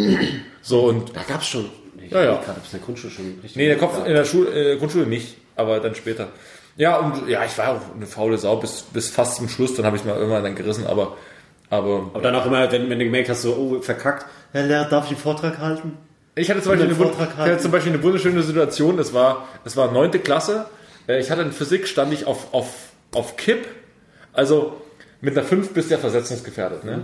[0.61, 1.71] So und Da gab's schon.
[2.05, 2.33] Ich Ja, ja.
[2.35, 3.57] ob's in der Grundschule schon richtig.
[3.57, 6.29] Nee, der Kopf in der Schule, äh, Grundschule nicht, aber dann später.
[6.77, 9.85] Ja, und ja, ich war auch eine faule Sau bis, bis fast zum Schluss, dann
[9.85, 11.17] habe ich mal irgendwann dann gerissen, aber,
[11.69, 14.27] aber Aber dann auch immer, wenn, wenn du gemerkt hast, so, oh, verkackt.
[14.53, 15.99] Herr Lehrer, darf ich einen Vortrag halten?
[16.35, 19.77] ich hatte zum Beispiel, eine, ich hatte zum Beispiel eine wunderschöne Situation, das war, das
[19.77, 20.67] war neunte Klasse,
[21.09, 22.69] Äh, ich hatte in Physik, stand ich auf, auf,
[23.15, 23.67] auf Kipp,
[24.33, 24.81] also
[25.21, 27.03] mit einer 5 bist du ja versetzungsgefährdet, ne?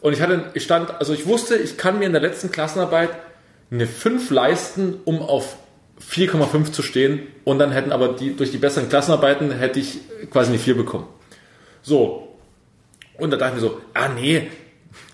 [0.00, 3.10] Und ich hatte, ich stand, also ich wusste, ich kann mir in der letzten Klassenarbeit
[3.70, 5.56] eine 5 leisten, um auf
[6.00, 9.98] 4,5 zu stehen und dann hätten aber die, durch die besseren Klassenarbeiten hätte ich
[10.30, 11.08] quasi eine 4 bekommen.
[11.82, 12.36] So.
[13.18, 14.48] Und da dachte ich mir so, ah nee,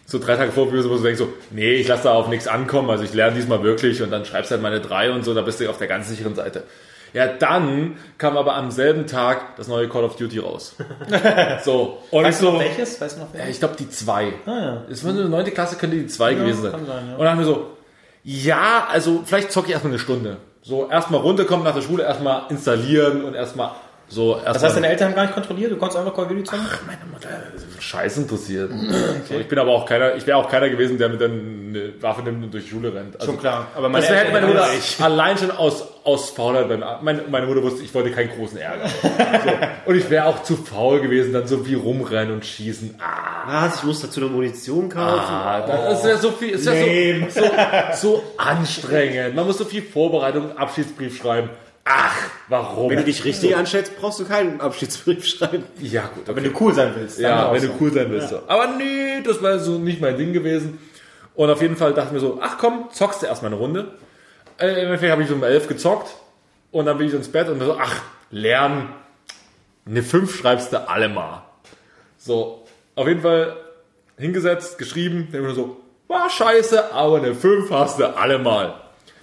[0.04, 2.46] so drei Tage vor Prüfung so denke ich so, nee, ich lasse da auf nichts
[2.46, 5.40] ankommen, also ich lerne diesmal wirklich und dann schreibst halt meine 3 und so, da
[5.40, 6.64] bist du auf der ganz sicheren Seite.
[7.14, 10.74] Ja, dann kam aber am selben Tag das neue Call of Duty raus.
[11.64, 11.98] so.
[12.10, 13.00] Und Weißt ich du so, noch welches?
[13.00, 13.54] Weißt du noch ja, welches?
[13.54, 14.32] ich glaube die 2.
[14.46, 14.82] Ah, ja.
[14.90, 16.72] Es war eine neunte Klasse, könnte die 2 gewesen sein.
[16.72, 17.12] kann sein, ja.
[17.14, 17.70] Und dann haben wir so,
[18.24, 20.38] ja, also vielleicht zocke ich erstmal eine Stunde.
[20.62, 23.72] So, erstmal runterkommen nach der Schule, erstmal installieren und erstmal
[24.08, 24.52] so erstmal.
[24.54, 25.72] Das heißt, deine Eltern haben gar nicht kontrolliert?
[25.72, 26.64] Du konntest einfach Call of Duty zocken?
[26.86, 27.28] meine Mutter
[27.78, 28.70] scheiß interessiert.
[29.28, 32.02] So, ich bin aber auch keiner, ich wäre auch keiner gewesen, der mit dann eine
[32.02, 33.14] Waffe nimmt und durch die Schule rennt.
[33.20, 33.68] Also, Schon klar.
[33.74, 37.46] Aber meine das hätte meine Eltern- Mutter allein schon aus, aus Faulheit beim, meine, meine
[37.46, 38.88] Mutter wusste, ich wollte keinen großen Ärger.
[38.88, 39.08] So.
[39.86, 42.96] Und ich wäre auch zu faul gewesen, dann so wie rumrennen und schießen.
[43.00, 43.76] Ah, Was?
[43.78, 45.32] Ich muss dazu noch Munition kaufen.
[45.34, 47.30] Ah, das ist ja so viel, ist ja Lame.
[47.30, 47.48] so, so,
[47.94, 49.34] so anstrengend.
[49.34, 51.48] Man muss so viel Vorbereitung, Abschiedsbrief schreiben.
[51.86, 52.16] Ach,
[52.48, 52.90] warum?
[52.90, 55.64] Wenn du dich richtig anstellst, brauchst du keinen Abschiedsbrief schreiben.
[55.80, 56.36] ja, gut, okay.
[56.36, 57.18] Wenn du cool sein willst.
[57.18, 57.68] Ja, wenn so.
[57.68, 58.28] du cool sein willst.
[58.28, 58.40] So.
[58.46, 60.78] Aber nee, das war so nicht mein Ding gewesen.
[61.34, 63.88] Und auf jeden Fall dachte ich mir so, ach komm, zockst du erstmal eine Runde.
[64.64, 66.14] Äh, Im Endeffekt habe ich so um 11 gezockt.
[66.70, 68.88] Und dann bin ich ins Bett und so, ach, lernen.
[69.86, 71.42] Eine 5 schreibst du alle mal.
[72.16, 73.56] So, auf jeden Fall
[74.16, 78.74] hingesetzt, geschrieben, dann immer so, war scheiße, aber eine 5 hast du alle mal.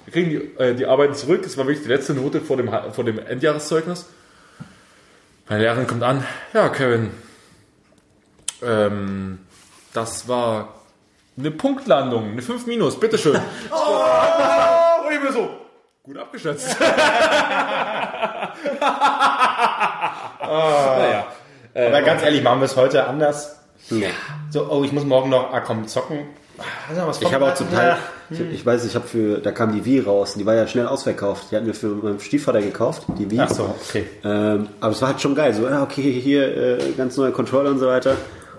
[0.05, 1.41] Wir kriegen die, äh, die Arbeiten zurück.
[1.43, 4.07] Das war wirklich die letzte Note vor dem, vor dem Endjahreszeugnis.
[5.49, 6.23] Meine Lehrerin kommt an.
[6.53, 7.11] Ja, Kevin,
[8.61, 9.39] ähm,
[9.93, 10.75] das war
[11.37, 13.39] eine Punktlandung, eine 5 minus, bitteschön.
[13.71, 15.49] oh, und ich bin so,
[16.03, 16.79] gut abgeschätzt.
[20.39, 21.27] naja.
[21.73, 23.57] Aber ganz ehrlich, machen wir es heute anders?
[24.49, 26.27] So, oh, ich muss morgen noch, ah komm, zocken.
[26.93, 27.97] Was Ich habe auch zum Teil, Ja.
[28.29, 30.85] ich, ich weiß, ich habe für, da kam die Wii raus, die war ja schnell
[30.85, 31.47] ausverkauft.
[31.51, 33.39] Die hatten wir für meinen Stiefvater gekauft, die Wii.
[33.39, 34.05] Ach so, okay.
[34.23, 35.53] Ähm, aber es war halt schon geil.
[35.53, 38.11] So, ja, okay, hier äh, ganz neue Controller und so weiter.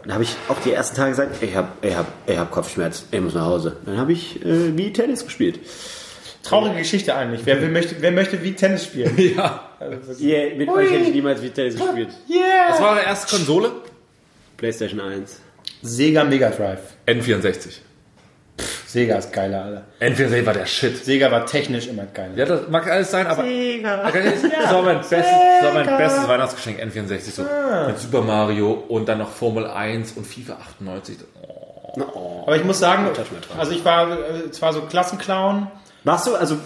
[0.02, 2.50] Und da habe ich auch die ersten Tage gesagt, ich habe ich hab, ich hab
[2.50, 3.76] Kopfschmerz, ich muss nach Hause.
[3.86, 5.60] Dann habe ich äh, Wii Tennis gespielt.
[6.42, 7.42] Traurige Geschichte eigentlich.
[7.44, 9.16] Wer, will, möchte, wer möchte wie Tennis spielen?
[9.36, 9.68] Ja.
[10.20, 12.10] Yeah, mit euch hätte ich niemals Wii Tennis gespielt.
[12.68, 13.72] Was war eure erste Konsole?
[14.56, 15.40] PlayStation 1.
[15.82, 16.80] Sega Mega Drive.
[17.06, 17.78] N64.
[18.86, 19.84] Sega ist geiler, Alter.
[20.00, 21.04] N64 war der Shit.
[21.04, 22.32] Sega war technisch immer geil.
[22.36, 26.78] Ja, das mag alles sein, aber das war mein, bestes, das war mein bestes Weihnachtsgeschenk
[26.78, 27.42] N64 so
[27.86, 31.16] mit Super Mario und dann noch Formel 1 und FIFA 98.
[31.96, 32.42] Oh.
[32.46, 33.08] Aber ich muss sagen,
[33.58, 35.68] also ich war äh, zwar so Klassenclown,
[36.04, 36.58] Warst du, also, äh,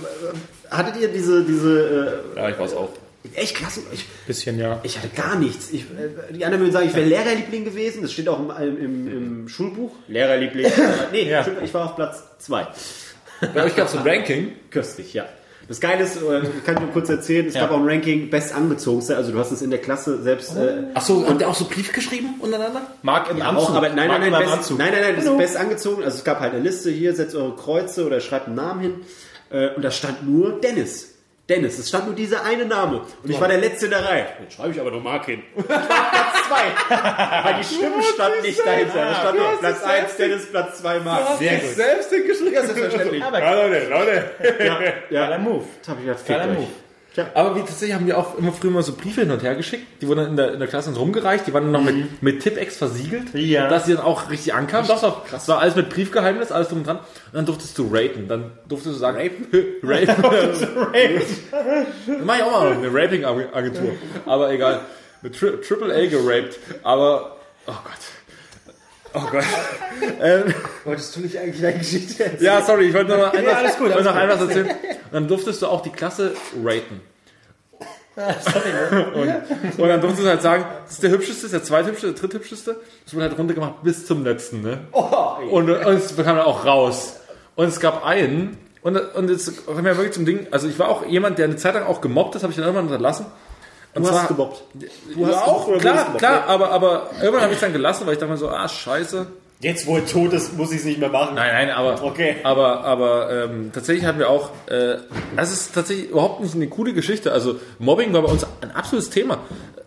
[0.70, 2.91] hattet ihr diese, diese, Ja, ich war's auch.
[3.34, 3.82] äh, echt Klassen?
[3.93, 4.80] Ich, bisschen ja.
[4.82, 5.70] ich hatte gar nichts.
[5.72, 8.03] Ich, äh, die anderen würden sagen, ich wäre Lehrerliebling gewesen.
[8.03, 9.09] Das steht auch im, im,
[9.43, 9.93] im Schulbuch.
[10.09, 10.70] Lehrerliebling.
[11.12, 11.43] nee, Ja.
[11.43, 12.66] stimmt, ich war auf Platz zwei.
[13.55, 14.53] Bei euch gab es ein Ranking.
[14.70, 15.26] Köstlich, ja.
[15.68, 17.62] Das Geile ist, äh, kann ich nur kurz erzählen, es Ja.
[17.62, 19.16] gab auch ein Ranking Best angezogenste.
[19.16, 20.56] Also du hast es in der Klasse selbst.
[20.56, 22.82] Äh, Achso, habt ihr auch so Brief geschrieben untereinander?
[23.02, 23.70] Marc im Anzug.
[23.70, 24.78] auch, aber nein, Marc nein, nein, best, Anzug.
[24.78, 26.04] nein, nein, nein, das ist best angezogen.
[26.04, 28.94] Also es gab halt eine Liste hier, setzt eure Kreuze oder schreibt einen Namen hin.
[29.50, 31.15] Äh, und da stand nur Dennis.
[31.49, 33.03] Dennis, es stand nur dieser eine Name.
[33.22, 34.26] Und ich war der Letzte in der Reihe.
[34.40, 35.42] Jetzt schreibe ich aber noch Mark hin.
[35.55, 37.44] Platz zwei.
[37.44, 38.94] Weil die Stimmen standen nicht dahinter.
[38.97, 41.38] Da stand nur Platz 1, Dennis, Platz 2, Marc.
[41.38, 41.70] Sehr gut.
[41.70, 42.53] Selbst hingeschrieben.
[42.53, 43.22] Ja, selbstverständlich.
[43.22, 44.94] Aber Ja, Leute, Leute.
[45.11, 45.64] geiler Move.
[45.80, 46.86] Das hab ich gedacht, Geiler fickt
[47.16, 47.30] Move.
[47.34, 49.84] Aber wie tatsächlich haben wir auch immer früher mal so Briefe hin und her geschickt.
[50.00, 51.46] Die wurden dann in der, in der Klasse uns rumgereicht.
[51.46, 53.34] Die waren dann noch mit, mit Tippex versiegelt.
[53.34, 53.68] Ja.
[53.68, 54.86] Dass sie dann auch richtig ankamen.
[54.88, 55.28] Doch, doch.
[55.30, 56.98] Das war alles mit Briefgeheimnis, alles drum und dran.
[56.98, 58.28] Und dann durftest du raten.
[58.28, 59.46] Dann durftest du sagen, Rapen?
[59.82, 60.22] Rapen.
[62.06, 63.92] Dann mach ich auch mal eine Raping-Agentur.
[64.26, 64.80] Aber egal.
[65.22, 66.58] Mit Tri Triple A geraped.
[66.82, 67.36] Aber,
[67.66, 68.15] oh Gott.
[69.16, 69.44] Oh Gott.
[70.84, 72.44] Wolltest du nicht eigentlich eine Geschichte erzählen?
[72.44, 74.66] Ja, sorry, ich wollte noch mal einfach, alles gut, noch alles einfach erzählen.
[74.68, 77.00] Und dann durftest du auch die Klasse raten.
[79.14, 82.12] und, und dann durftest du halt sagen, das ist der hübscheste, das ist der zweithübscheste,
[82.12, 82.76] der dritthübscheste.
[83.04, 84.80] Das wurde halt runtergemacht bis zum letzten, ne?
[85.50, 87.20] und, und es bekam dann auch raus.
[87.56, 90.88] Und es gab einen, und, und jetzt kommen wir wirklich zum Ding, also ich war
[90.88, 93.26] auch jemand, der eine Zeit lang auch gemobbt ist, habe ich dann irgendwann unterlassen.
[93.97, 94.62] Und Du hast zwar- gemobbt.
[95.14, 96.18] Du hast auch, oder klar, gemobbt?
[96.18, 99.26] klar, aber, aber irgendwann habe ich dann gelassen, weil ich dachte mir so, ah, scheiße.
[99.61, 101.34] Jetzt, wo er tot ist, muss ich es nicht mehr machen.
[101.34, 102.36] Nein, nein, aber, Okay.
[102.44, 104.97] aber, aber ähm, tatsächlich hatten wir auch, äh,
[105.34, 107.32] das ist tatsächlich überhaupt nicht eine coole Geschichte.
[107.32, 109.38] Also Mobbing war bei uns ein absolutes Thema.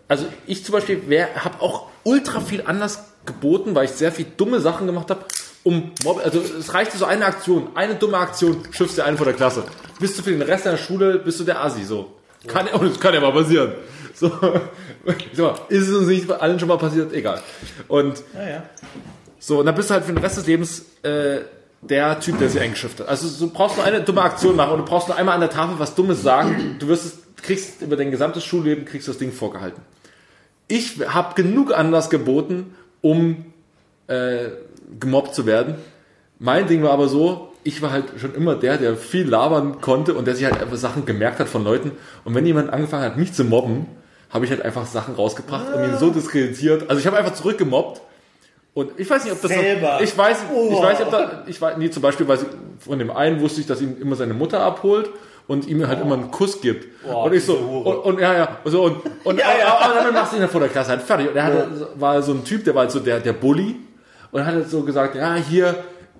[0.08, 1.00] Also ich zum Beispiel
[1.36, 5.20] habe auch ultra viel anders geboten, weil ich sehr viel dumme Sachen gemacht habe.
[5.62, 9.26] Um Mobbing, also es reichte so eine Aktion, eine dumme Aktion, schiffst du einen vor
[9.26, 9.62] der Klasse.
[10.00, 12.10] Bist du für den Rest deiner Schule, bist du der Assi, so.
[12.46, 13.72] Kann, und das kann ja mal passieren.
[14.14, 17.12] So, mal, ist es uns nicht allen schon mal passiert?
[17.12, 17.40] Egal.
[17.88, 18.62] Und Ja, ja.
[19.38, 21.40] so, und dann bist du halt für den Rest des Lebens äh,
[21.82, 23.08] der Typ, der sich eingeschifft hat.
[23.08, 25.50] Also du brauchst nur eine dumme Aktion machen und du brauchst nur einmal an der
[25.50, 26.76] Tafel was Dummes sagen.
[26.78, 29.80] Du wirst es, kriegst über dein gesamtes Schulleben kriegst das Ding vorgehalten.
[30.68, 33.46] Ich habe genug Anlass geboten, um
[34.06, 34.50] äh,
[34.98, 35.76] gemobbt zu werden.
[36.38, 40.14] Mein Ding war aber so, ich war halt schon immer der, der viel labern konnte
[40.14, 41.92] und der sich halt einfach Sachen gemerkt hat von Leuten.
[42.24, 43.86] Und wenn jemand angefangen hat, mich zu mobben,
[44.30, 46.88] habe ich halt einfach Sachen rausgebracht und ihn so diskreditiert.
[46.88, 48.00] Also ich habe einfach zurückgemobbt.
[48.72, 49.98] Und ich weiß nicht, ob das Selber.
[49.98, 52.98] So, ich weiß, ich weiß, nicht, ob da, ich weiß, nee, zum Beispiel ich, von
[52.98, 55.10] dem einen wusste ich, dass ihm immer seine Mutter abholt
[55.48, 56.86] und ihm halt immer einen Kuss gibt.
[57.04, 60.36] und ich so, und, und ja, ja, so, und, und aber, aber dann machst du
[60.36, 61.28] ihn dann vor der Klasse halt fertig.
[61.28, 63.74] Und er hatte, war so ein Typ, der war halt so der, der Bully
[64.30, 65.74] und hat halt so gesagt, ja, hier,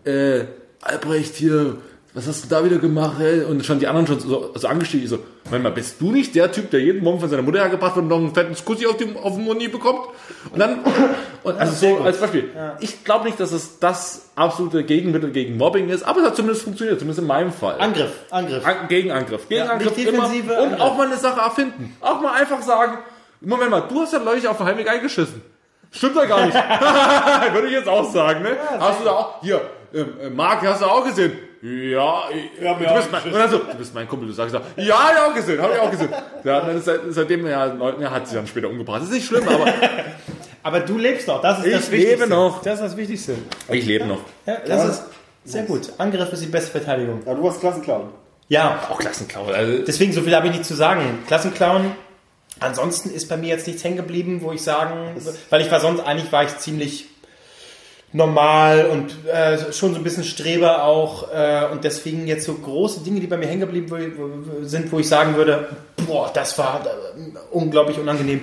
[0.05, 0.41] äh,
[0.83, 1.77] Albrecht, hier,
[2.15, 3.21] was hast du da wieder gemacht?
[3.21, 3.45] Ey?
[3.45, 5.05] Und schon die anderen schon so, so angestiegen.
[5.05, 7.59] Ich so, Moment mal, bist du nicht der Typ, der jeden Morgen von seiner Mutter
[7.61, 10.01] hergebracht wird und noch einen fetten Kussi auf, dem auf dem Mund bekommt?
[10.53, 10.81] Und dann,
[11.43, 12.49] und also so als Beispiel.
[12.81, 16.63] Ich glaube nicht, dass es das absolute Gegenmittel gegen Mobbing ist, aber es hat zumindest
[16.65, 17.79] funktioniert, zumindest in meinem Fall.
[17.79, 18.65] Angriff, Angriff.
[18.65, 19.49] An Ja, Gegenangriff.
[19.49, 20.25] Gegenangriff nicht immer.
[20.25, 20.81] Und Angriff.
[20.81, 21.95] auch mal eine Sache erfinden.
[22.01, 22.99] Auch mal einfach sagen,
[23.43, 25.43] Moment mal, du hast ja neulich auf dem Heimweg eingeschissen.
[25.93, 26.55] Stimmt ja gar nicht.
[27.53, 28.57] Würde ich jetzt auch sagen, ne?
[28.79, 29.61] hast du da auch, hier,
[29.95, 31.33] äh, Marc, hast du auch gesehen?
[31.63, 34.55] Ja, ich, mir du, bist mein, und dann so, du bist mein Kumpel, du sagst,
[34.55, 36.09] ja, ja, hab ich auch gesehen, hab ich auch gesehen.
[36.43, 37.67] Ja, dann ist, seit- seitdem, ja,
[38.01, 39.03] er hat sie dann später umgebracht.
[39.03, 39.67] Das ist nicht schlimm, aber
[40.63, 42.17] Aber du lebst noch, das ist Ich das Wichtigste.
[42.25, 42.63] lebe noch.
[42.63, 43.35] Das ist das Wichtigste.
[43.71, 44.21] ich lebe noch.
[44.47, 45.03] Ja, das ist
[45.45, 45.91] sehr gut.
[45.99, 47.23] Angriff ist die beste Verteidigung.
[47.27, 48.11] Ja, du warst Klassenclown.
[48.49, 49.47] Ja, Auch Klassenklau.
[49.47, 51.01] Also, deswegen so viel habe ich nicht zu sagen.
[51.27, 51.93] Klassenclown.
[52.59, 55.15] Ansonsten ist bei mir jetzt nichts hängen geblieben, wo ich sagen,
[55.49, 57.07] weil ich war sonst eigentlich war ich ziemlich
[58.13, 63.01] normal und äh, schon so ein bisschen Streber auch äh, und deswegen jetzt so große
[63.01, 65.69] Dinge, die bei mir hängen geblieben sind, wo ich sagen würde,
[66.07, 68.41] boah, das war äh, unglaublich unangenehm.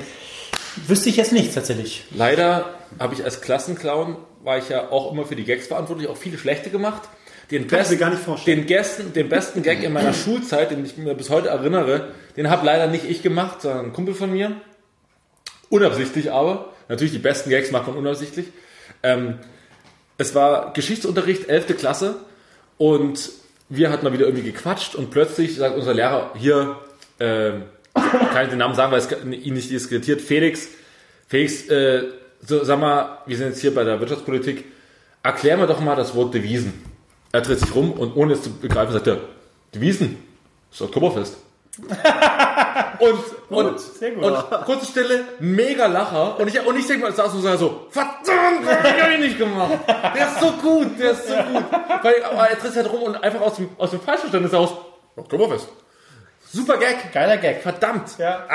[0.87, 2.05] Wüsste ich jetzt nicht tatsächlich.
[2.11, 2.65] Leider
[2.99, 6.37] habe ich als Klassenclown, war ich ja auch immer für die Gags verantwortlich, auch viele
[6.37, 7.01] schlechte gemacht.
[7.51, 8.59] Den Kann ich mir gar nicht vorstellen.
[8.59, 12.49] Den, Gästen, den besten Gag in meiner Schulzeit, den ich mir bis heute erinnere, den
[12.49, 14.61] habe leider nicht ich gemacht, sondern ein Kumpel von mir.
[15.69, 16.73] Unabsichtlich aber.
[16.87, 18.47] Natürlich, die besten Gags macht man unabsichtlich.
[19.03, 19.39] Ähm,
[20.17, 21.77] es war Geschichtsunterricht, 11.
[21.77, 22.15] Klasse
[22.77, 23.29] und
[23.69, 26.77] wir hatten mal wieder irgendwie gequatscht und plötzlich sagt unser Lehrer, hier,
[27.19, 27.51] äh,
[27.93, 30.69] kann ich den Namen sagen, weil es ihn nicht diskreditiert, Felix,
[31.27, 32.03] Felix, äh,
[32.45, 34.65] so, sag mal, wir sind jetzt hier bei der Wirtschaftspolitik,
[35.23, 36.85] erklär mir doch mal das Wort Devisen.
[37.31, 39.19] Er dreht sich rum und ohne es zu begreifen sagt er,
[39.73, 40.17] Devisen,
[40.71, 41.37] ist Oktoberfest.
[42.99, 44.23] und, und, sehr gut.
[44.23, 46.39] und kurze Stille, mega Lacher.
[46.39, 49.79] Und ich, und ich denke mal, saß so, so, verdammt, das hab ich nicht gemacht.
[49.87, 51.63] Der ist so gut, der ist so gut.
[52.01, 54.73] Weil aber er dreht sich halt rum und einfach aus dem, aus dem Falschverständnis heraus,
[55.15, 55.67] Oktoberfest.
[56.51, 57.11] Super Gag.
[57.11, 57.61] Geiler Gag.
[57.61, 58.17] Verdammt.
[58.17, 58.45] Ja,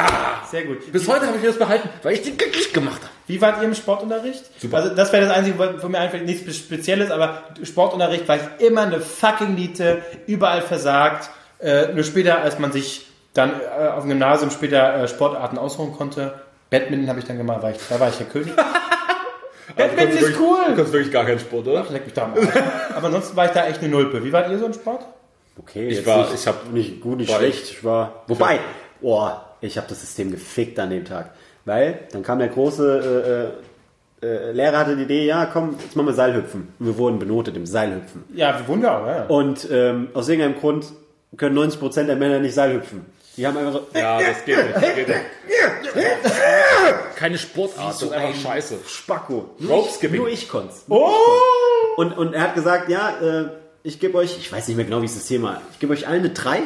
[0.51, 0.91] sehr gut.
[0.91, 3.13] Bis heute habe ich mir das behalten, weil ich den Gag nicht gemacht habe.
[3.27, 4.45] Wie wart ihr im Sportunterricht?
[4.61, 4.79] Super.
[4.79, 8.83] Also das wäre das Einzige, wo mir einfällt, nichts Spezielles, aber Sportunterricht war ich immer
[8.83, 11.31] eine fucking Niete, überall versagt.
[11.59, 15.93] Äh, nur später, als man sich dann äh, auf dem Gymnasium später äh, Sportarten ausruhen
[15.95, 16.35] konnte,
[16.71, 18.53] Badminton habe ich dann gemacht, war ich, da war ich der König.
[19.77, 20.59] Badminton ist Du cool!
[20.77, 21.85] kannst wirklich gar keinen Sport, oder?
[21.87, 22.39] Ach, leck mich da mal.
[22.97, 24.23] Aber ansonsten war ich da echt eine Nulpe.
[24.25, 25.05] Wie wart ihr so im Sport?
[25.59, 27.71] Okay, Ich war- nicht, ich hab- nicht gut, nicht schlecht.
[27.71, 28.59] Ich war, wobei,
[29.01, 29.29] oh,
[29.61, 31.31] ich habe das System gefickt an dem Tag.
[31.65, 33.53] Weil dann kam der große
[34.23, 36.73] äh, äh, Lehrer hatte die Idee, ja komm, jetzt machen wir Seilhüpfen.
[36.79, 38.25] Und wir wurden benotet im Seilhüpfen.
[38.35, 39.25] Ja, wir wohnen ja auch, ja.
[39.27, 40.87] Und ähm, aus irgendeinem Grund
[41.37, 43.07] können 90% der Männer nicht Seilhüpfen.
[43.37, 44.75] Die haben einfach so, Ja, das geht nicht.
[44.75, 45.21] Das geht nicht.
[47.17, 48.79] Keine Sportart, das ist einfach scheiße.
[48.87, 49.51] Spacko.
[49.69, 50.19] Rope Skipping.
[50.19, 50.75] Nur ich konnte
[51.97, 53.49] Und, und er hat gesagt, ja, äh,
[53.83, 56.07] ich gebe euch, ich weiß nicht mehr genau, wie es das Thema Ich gebe euch
[56.07, 56.61] allen eine 3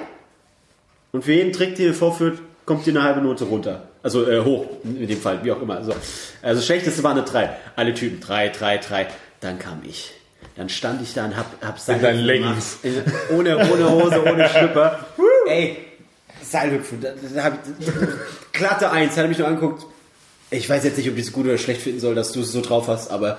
[1.13, 3.89] und für jeden Trick, den ihr vorführt, kommt ihr eine halbe Note runter.
[4.03, 5.77] Also äh, hoch, in dem Fall, wie auch immer.
[5.77, 5.95] Also,
[6.43, 7.51] also schlechteste war eine 3.
[7.75, 9.07] Alle Typen 3, 3, 3.
[9.41, 10.13] Dann kam ich.
[10.57, 12.79] Dann stand ich da und hab, hab Seilhüpfen deinen Leggings.
[13.31, 15.07] Ohne, ohne Hose, ohne Schlüpper.
[15.49, 15.77] Ey,
[16.51, 17.01] Seilhüpfen.
[17.01, 17.87] Da, da hab ich,
[18.53, 19.87] glatte 1, hat er mich nur angeguckt.
[20.51, 22.53] Ich weiß jetzt nicht, ob ich es gut oder schlecht finden soll, dass du es
[22.53, 23.39] so drauf hast, aber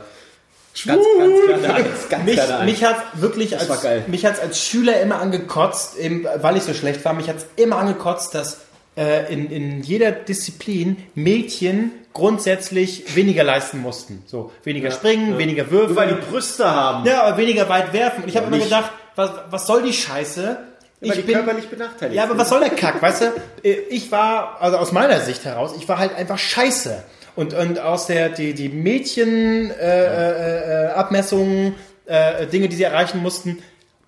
[0.85, 2.71] ganz, ganz kleine Eins, ganz Mich, kleine Eins.
[2.71, 4.03] mich hat wirklich als, war geil.
[4.07, 7.77] mich hat's als Schüler immer angekotzt, eben, weil ich so schlecht war, mich hat's immer
[7.77, 8.59] angekotzt, dass
[8.97, 14.23] äh, in, in jeder Disziplin Mädchen grundsätzlich weniger leisten mussten.
[14.25, 15.93] So, weniger springen, weniger würfeln.
[15.93, 17.05] Nur weil die Brüste haben.
[17.05, 18.23] ja, aber weniger weit werfen.
[18.23, 20.57] Und ich habe immer gedacht, was, was soll die Scheiße?
[21.01, 23.25] Weil die körperlich benachteiligt Ja, aber was soll der Kack, weißt du?
[23.63, 27.03] Äh, Ich war, also aus meiner Sicht heraus, ich war halt einfach scheiße.
[27.35, 31.75] Und, und aus der, die, die Mädchen, äh, äh, äh, Abmessungen,
[32.07, 33.59] äh, Dinge, die sie erreichen mussten,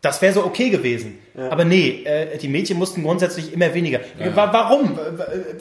[0.02, 1.20] das wäre so okay gewesen.
[1.52, 4.00] Aber nee, äh, die Mädchen mussten grundsätzlich immer weniger.
[4.34, 4.98] Wa- Warum?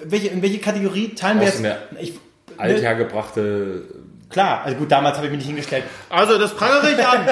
[0.05, 1.61] Welche, in welche Kategorie teilen wir jetzt?
[2.01, 2.13] Ich,
[2.57, 3.83] Althergebrachte.
[4.31, 5.85] Klar, also gut, damals habe ich mich nicht hingestellt.
[6.11, 7.27] Also das prangere ich an.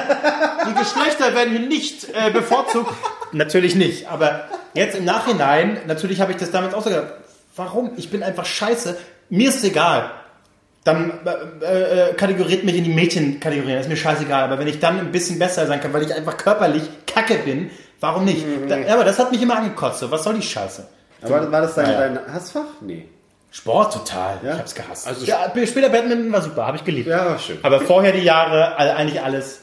[0.69, 2.93] Die Geschlechter werden hier nicht äh, bevorzugt.
[3.37, 4.45] Natürlich nicht, aber
[4.75, 7.13] jetzt im Nachhinein, natürlich habe ich das damals auch so gedacht.
[7.55, 7.93] Warum?
[7.97, 8.97] Ich bin einfach scheiße.
[9.29, 10.11] Mir ist egal.
[10.85, 11.13] Dann
[11.63, 14.45] äh, äh, kategoriert mich in die Mädchenkategorie, das ist mir scheißegal.
[14.45, 17.71] Aber wenn ich dann ein bisschen besser sein kann, weil ich einfach körperlich kacke bin,
[18.01, 18.45] warum nicht?
[18.69, 19.99] Da, aber das hat mich immer angekotzt.
[20.01, 20.87] So, was soll die Scheiße?
[21.23, 22.67] Aber war das dein, Ja, dein Hassfach?
[22.81, 23.07] Nee.
[23.51, 24.39] Sport total.
[24.45, 24.53] Ja?
[24.53, 25.07] Ich hab's gehasst.
[25.07, 27.09] Also- ja, später Badminton war super, habe ich geliebt.
[27.09, 27.59] Ja, war schön.
[27.63, 29.61] Aber vorher die Jahre, eigentlich alles.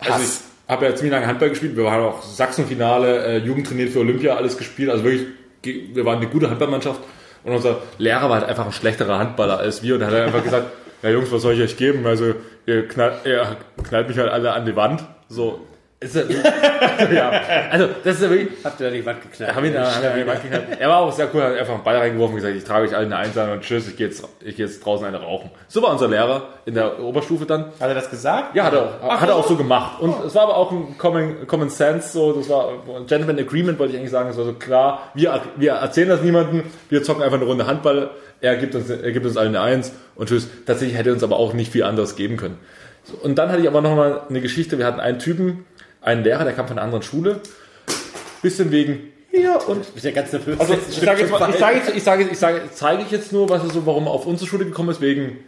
[0.00, 1.76] Also ich habe ja ziemlich lange Handball gespielt.
[1.76, 4.88] Wir waren auch Sachsenfinale, äh, Jugend für Olympia, alles gespielt.
[4.88, 5.26] Also wirklich,
[5.62, 7.00] wir waren eine gute Handballmannschaft.
[7.42, 9.96] Und unser Lehrer war halt einfach ein schlechterer Handballer als wir.
[9.96, 10.66] Und er hat einfach gesagt,
[11.02, 12.06] ja Jungs, was soll ich euch geben?
[12.06, 12.34] Also
[12.66, 15.04] ihr knallt, ihr knallt mich halt alle an die Wand.
[15.28, 15.60] So.
[16.02, 16.22] Ist ja,
[17.12, 17.30] ja,
[17.70, 19.54] also das ist ja wirklich, Habt ihr da die Wand geknallt?
[19.54, 20.64] haben ihn da, haben die Wand geknallt.
[20.78, 22.96] Er war auch sehr cool, hat einfach einen Ball reingeworfen und gesagt, ich trage euch
[22.96, 25.50] alle eine Eins an und tschüss, ich gehe jetzt, ich gehe jetzt draußen eine rauchen.
[25.68, 27.66] So war unser Lehrer in der Oberstufe dann.
[27.78, 28.56] Hat er das gesagt?
[28.56, 30.00] Ja, hat er auch, hat er auch so gemacht.
[30.00, 33.78] Und es war aber auch ein Common, Common Sense, so, das war ein Gentleman Agreement,
[33.78, 34.30] wollte ich eigentlich sagen.
[34.30, 38.08] Es war so klar, wir, wir erzählen das niemandem, wir zocken einfach eine Runde Handball,
[38.40, 40.48] er gibt uns, er gibt uns allen eine Eins und tschüss.
[40.64, 42.56] Tatsächlich hätte er uns aber auch nicht viel anderes geben können.
[43.02, 45.64] So, und dann hatte ich aber nochmal eine Geschichte, wir hatten einen Typen,
[46.02, 47.40] einen Lehrer, der kam von einer anderen Schule,
[48.42, 50.58] bisschen wegen hier und Ich bin ja ganz nervös.
[50.58, 53.32] also ich sage jetzt mal, ich sage jetzt, ich sage, ich sage, zeige ich jetzt
[53.32, 55.38] nur, was er so, warum er auf unsere Schule gekommen ist, wegen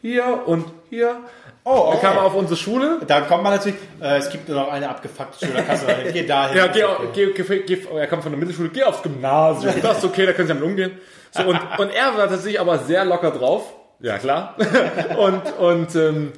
[0.00, 1.16] hier und hier.
[1.64, 2.98] Oh, Er kam auf unsere Schule.
[3.06, 5.86] Da kommt man natürlich, äh, es gibt nur noch eine abgefuckte Schule, da kannst du
[5.86, 6.06] rein.
[6.12, 6.56] Geh dahin.
[6.56, 6.82] Ja, geh,
[7.14, 9.72] geh, geh, geh, er kam von der Mittelschule, geh aufs Gymnasium.
[9.80, 10.92] Das ist okay, da können Sie damit umgehen.
[11.30, 13.72] So, und, und er war tatsächlich aber sehr locker drauf.
[14.00, 14.56] Ja, klar.
[15.16, 16.32] Und, und, ähm,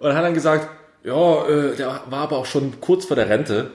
[0.00, 0.68] und hat dann gesagt,
[1.04, 3.70] ja, äh, der war aber auch schon kurz vor der Rente.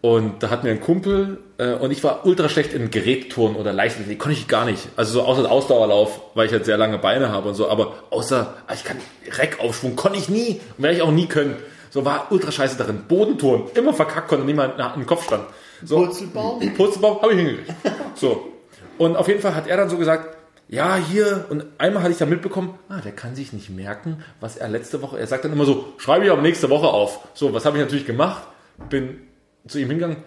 [0.00, 3.72] Und da hatten wir einen Kumpel äh, und ich war ultra schlecht in Gerätturnen oder
[3.72, 4.86] Leichtathletik, konnte ich gar nicht.
[4.94, 8.54] Also so außer Ausdauerlauf, weil ich halt sehr lange Beine habe und so, aber außer,
[8.68, 11.56] ah, ich kann Reckaufschwung, konnte ich nie und werde ich auch nie können.
[11.90, 13.06] So war ultra scheiße darin.
[13.08, 15.42] Bodenturnen, immer verkackt, konnte niemand in den Kopf stand.
[15.84, 16.74] So, Purzelbaum?
[16.74, 17.72] Purzelbaum habe ich hingekriegt.
[18.14, 18.52] So.
[18.98, 20.37] Und auf jeden Fall hat er dann so gesagt,
[20.68, 24.56] ja, hier, und einmal hatte ich dann mitbekommen, ah, der kann sich nicht merken, was
[24.56, 27.26] er letzte Woche, er sagt dann immer so, schreibe ich aber nächste Woche auf.
[27.34, 28.42] So, was habe ich natürlich gemacht?
[28.90, 29.18] Bin
[29.66, 30.18] zu ihm hingegangen,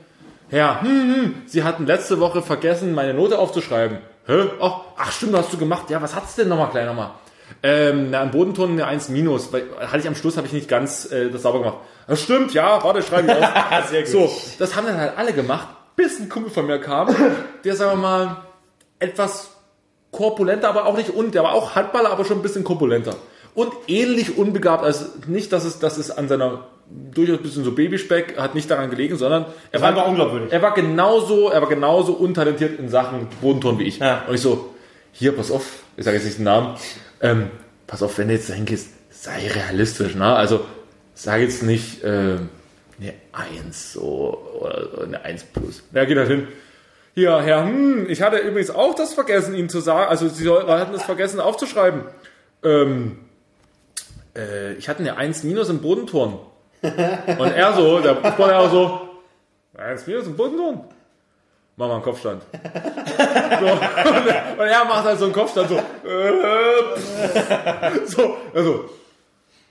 [0.50, 4.00] Herr, hm, hm, Sie hatten letzte Woche vergessen, meine Note aufzuschreiben.
[4.28, 4.50] Hä?
[4.60, 5.90] Ach, ach stimmt, hast du gemacht.
[5.90, 7.12] Ja, was hat's denn nochmal, kleiner Mal?
[7.64, 10.68] Ähm, na, im Bodenton eine 1 minus, weil hatte ich am Schluss habe ich nicht
[10.68, 11.78] ganz äh, das sauber gemacht.
[12.08, 13.88] Das stimmt, ja, warte, schreibe ich auf.
[13.90, 14.12] Sehr gut.
[14.12, 17.16] So, das haben dann halt alle gemacht, bis ein Kumpel von mir kam,
[17.64, 18.38] der, sagen wir mal,
[19.00, 19.56] etwas
[20.12, 23.16] korpulenter, aber auch nicht und, der war auch Handballer, aber schon ein bisschen korpulenter.
[23.54, 26.66] Und ähnlich unbegabt, also nicht, dass es, dass es an seiner
[27.14, 30.52] durchaus ein bisschen so Babyspeck hat nicht daran gelegen, sondern er war einfach unglaubwürdig.
[30.52, 34.00] Er war genauso, er war genauso untalentiert in Sachen Bodenton wie ich.
[34.00, 34.26] Ja.
[34.28, 34.74] Und ich so,
[35.12, 36.76] hier, pass auf, ich sage jetzt nicht den Namen,
[37.22, 37.50] ähm,
[37.88, 40.34] pass auf, wenn du jetzt dahin gehst, sei realistisch, ne?
[40.36, 40.62] Also
[41.14, 42.38] sag jetzt nicht äh,
[43.00, 45.84] eine 1 so, oder eine 1 plus.
[45.94, 46.48] Ja, geht halt hin.
[47.14, 50.94] Hier, Herr, hm, ich hatte übrigens auch das vergessen, Ihnen zu sagen, also Sie hatten
[50.94, 52.04] es vergessen aufzuschreiben.
[52.64, 53.20] Ähm,
[54.36, 56.38] äh, ich hatte eine 1 minus im Bodenturnen.
[56.82, 59.02] Und er so, der Sportlehrer so,
[59.78, 60.82] 1 minus im Bodenturnen?
[61.76, 62.44] Mach mal einen Kopfstand.
[62.54, 65.82] So, und, er- macht halt so einen Kopfstand so, äh,
[68.06, 68.90] so, also,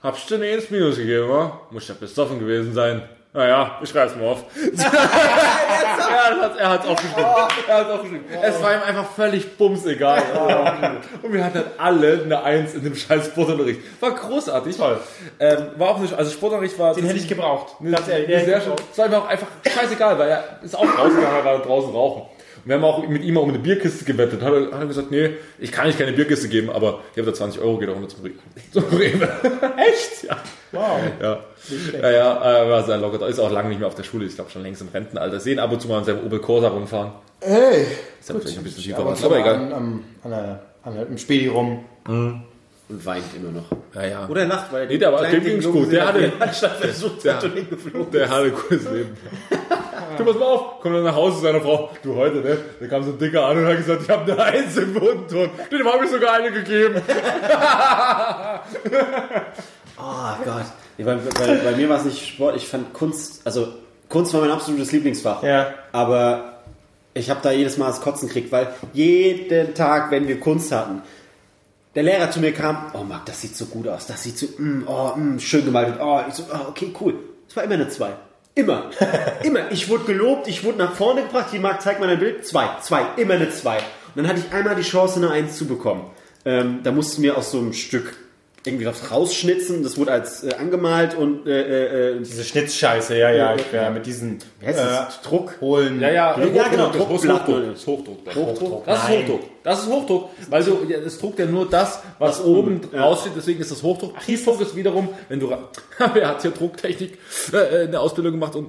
[0.03, 1.59] hab's dir eine 1 minus gegeben, wa?
[1.71, 3.01] Muss ja besoffen gewesen sein.
[3.33, 4.43] Naja, ich schreib's mal auf.
[6.09, 7.25] er hat er hat's aufgeschrieben.
[7.67, 8.25] Er hat's aufgeschrieben.
[8.41, 10.21] Es war ihm einfach völlig bumsegal.
[11.21, 13.81] Und wir hatten halt alle eine Eins in dem scheiß Sportunterricht.
[14.01, 14.77] War großartig.
[14.77, 14.99] Toll.
[15.39, 16.93] Ähm, war auch nicht, also Sportunterricht war.
[16.93, 17.75] Den hätte ich gebraucht.
[17.81, 18.71] Ganz ehrlich, sehr hätte ich schön.
[18.71, 18.83] gebraucht.
[18.91, 22.23] Es war ihm auch einfach scheißegal, weil er ist auch rausgegangen, er war draußen rauchen.
[22.63, 24.41] Und wir haben auch mit ihm um eine Bierkiste gewettet.
[24.41, 27.31] Hat er, hat er gesagt, nee, ich kann euch keine Bierkiste geben, aber ich habe
[27.31, 28.35] da 20 Euro, geht auch runter zum Rewe.
[28.71, 29.29] Zum Rewe.
[29.77, 30.23] Echt?
[30.23, 30.37] Ja.
[30.71, 30.99] Wow.
[31.21, 31.39] Ja.
[32.01, 33.27] Ja, ja, äh, war sehr locker.
[33.27, 34.25] Ist auch lange nicht mehr auf der Schule.
[34.25, 35.39] Ich glaube schon längst im Rentenalter.
[35.39, 37.11] Sehen ab und zu mal an seinem Opel Corsa rumfahren.
[37.41, 37.85] Hey.
[38.19, 39.55] Ist ja vielleicht ein bisschen schiefer, Aber, aber, egal.
[39.55, 41.83] An, am- an, der, an der, im Spedi rum.
[42.07, 43.65] Und weint immer noch.
[43.95, 44.27] Ja, ja.
[44.29, 45.91] Oder lacht, weil Nee, der war- dem ging's gut.
[45.91, 46.19] Der hatte-
[47.23, 48.05] der- der.
[48.13, 49.17] Der hatte ein cooles Leben.
[50.17, 51.89] Du pass mal auf, kommt dann nach Hause zu seiner Frau.
[52.03, 52.57] Du heute, ne?
[52.79, 55.49] Da kam so ein Dicker an und hat gesagt, ich habe eine Eins im Bodenton.
[55.71, 57.01] Dem habe ich sogar eine gegeben.
[60.03, 60.65] Oh Gott.
[60.97, 63.67] Nee, bei, bei, bei mir war es nicht Sport, ich fand Kunst, also
[64.09, 65.43] Kunst war mein absolutes Lieblingsfach.
[65.43, 65.73] Ja.
[65.91, 66.61] Aber
[67.13, 71.01] ich habe da jedes Mal das Kotzen gekriegt, weil jeden Tag, wenn wir Kunst hatten,
[71.95, 74.47] der Lehrer zu mir kam, oh Marc, das sieht so gut aus, das sieht so,
[74.57, 75.95] mm, oh, mm, schön gemalt.
[76.01, 77.15] Oh, ich so, oh, okay, cool.
[77.47, 78.11] Es war immer eine 2.
[78.55, 78.89] Immer.
[79.43, 79.71] immer.
[79.71, 81.47] Ich wurde gelobt, ich wurde nach vorne gebracht.
[81.51, 82.45] Hier, Marc, zeig mal dein Bild.
[82.45, 82.69] Zwei.
[82.81, 83.05] Zwei.
[83.17, 83.77] Immer eine 2.
[83.77, 83.83] Und
[84.15, 86.09] dann hatte ich einmal die Chance, eine 1 zu bekommen.
[86.43, 88.15] Ähm, da mussten wir aus so einem Stück
[88.65, 89.83] irgendwie was rausschnitzen.
[89.83, 93.55] Das wurde als äh, angemalt und äh, äh, Diese Schnitzscheiße, ja, ja.
[93.55, 95.21] Ich, ja mit diesen das?
[95.21, 95.55] Druck.
[95.61, 95.99] hohlen.
[95.99, 97.47] Ja, ja, Ja, genau, Druckblatt.
[97.47, 97.77] Hochdruck.
[97.85, 98.35] Hochdruck.
[98.35, 98.85] Hochdruck?
[98.85, 99.19] Das ist Nein.
[99.21, 99.41] Hochdruck.
[99.63, 100.29] Das ist Hochdruck.
[100.49, 103.01] Weil so, ja, es druckt ja nur das, was, Was oben ja.
[103.03, 104.19] raussteht, deswegen ist das Hochdruck.
[104.21, 105.53] Tiefdruck ist wiederum, wenn du,
[106.13, 107.17] wer hat hier Drucktechnik,
[107.53, 108.67] äh, eine Ausbildung gemacht und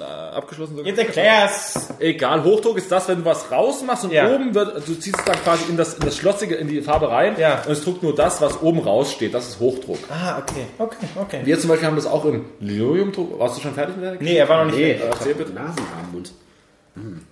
[0.00, 0.86] äh, abgeschlossen sogar?
[0.88, 1.88] Jetzt erklär's.
[2.00, 4.28] Egal, Hochdruck ist das, wenn du was rausmachst und Ja.
[4.34, 7.08] oben wird, du ziehst es dann quasi in das, in das Schlossige, in die Farbe
[7.08, 7.62] rein Ja.
[7.64, 9.32] und es druckt nur das, was oben raussteht.
[9.32, 9.98] Das ist Hochdruck.
[10.10, 10.66] Ah, okay.
[10.78, 11.40] Okay, okay.
[11.44, 13.38] Wir zum Beispiel haben das auch im Liliumdruck.
[13.38, 14.80] Warst du schon fertig mit der Nee, er war noch nicht.
[14.82, 15.36] Nee, fertig.
[15.36, 15.52] Bitte.
[15.52, 16.32] Nasenarmbund.
[16.94, 17.22] Hm.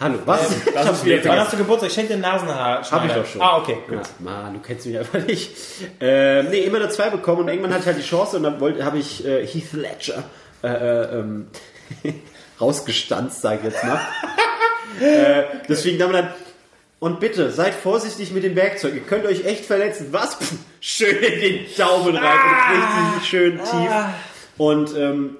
[0.00, 0.40] Hallo, was?
[0.72, 1.90] Das ist Wann wieder hast du Geburtstag?
[1.90, 2.82] Ich schenke dir Nasenhaar.
[2.90, 3.42] Hab ich doch schon.
[3.42, 3.76] Ah, okay.
[3.86, 3.98] Gut.
[3.98, 5.50] Ja, Mann, du kennst mich einfach nicht.
[6.00, 8.58] Ähm, nee, immer eine 2 bekommen und irgendwann hatte ich halt die Chance und dann
[8.60, 10.24] wollte- habe ich äh, Heath Ledger
[10.62, 11.48] äh, äh, ähm,
[12.60, 14.00] rausgestanzt, sag ich jetzt mal.
[15.00, 16.28] äh, deswegen dann dann
[16.98, 18.94] und bitte, seid vorsichtig mit dem Werkzeug.
[18.94, 20.08] Ihr könnt euch echt verletzen.
[20.12, 20.34] Was?
[20.36, 22.38] Pff, schön in den Daumen rein.
[22.74, 23.90] Und richtig schön tief.
[24.56, 25.36] Und ähm,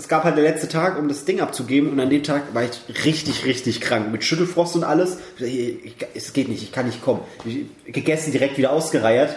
[0.00, 1.90] es gab halt der letzte Tag, um das Ding abzugeben.
[1.92, 4.10] Und an dem Tag war ich richtig, richtig krank.
[4.10, 5.18] Mit Schüttelfrost und alles.
[5.38, 7.20] Ich, es geht nicht, ich kann nicht kommen.
[7.44, 9.36] Ich, gegessen, direkt wieder ausgereiert.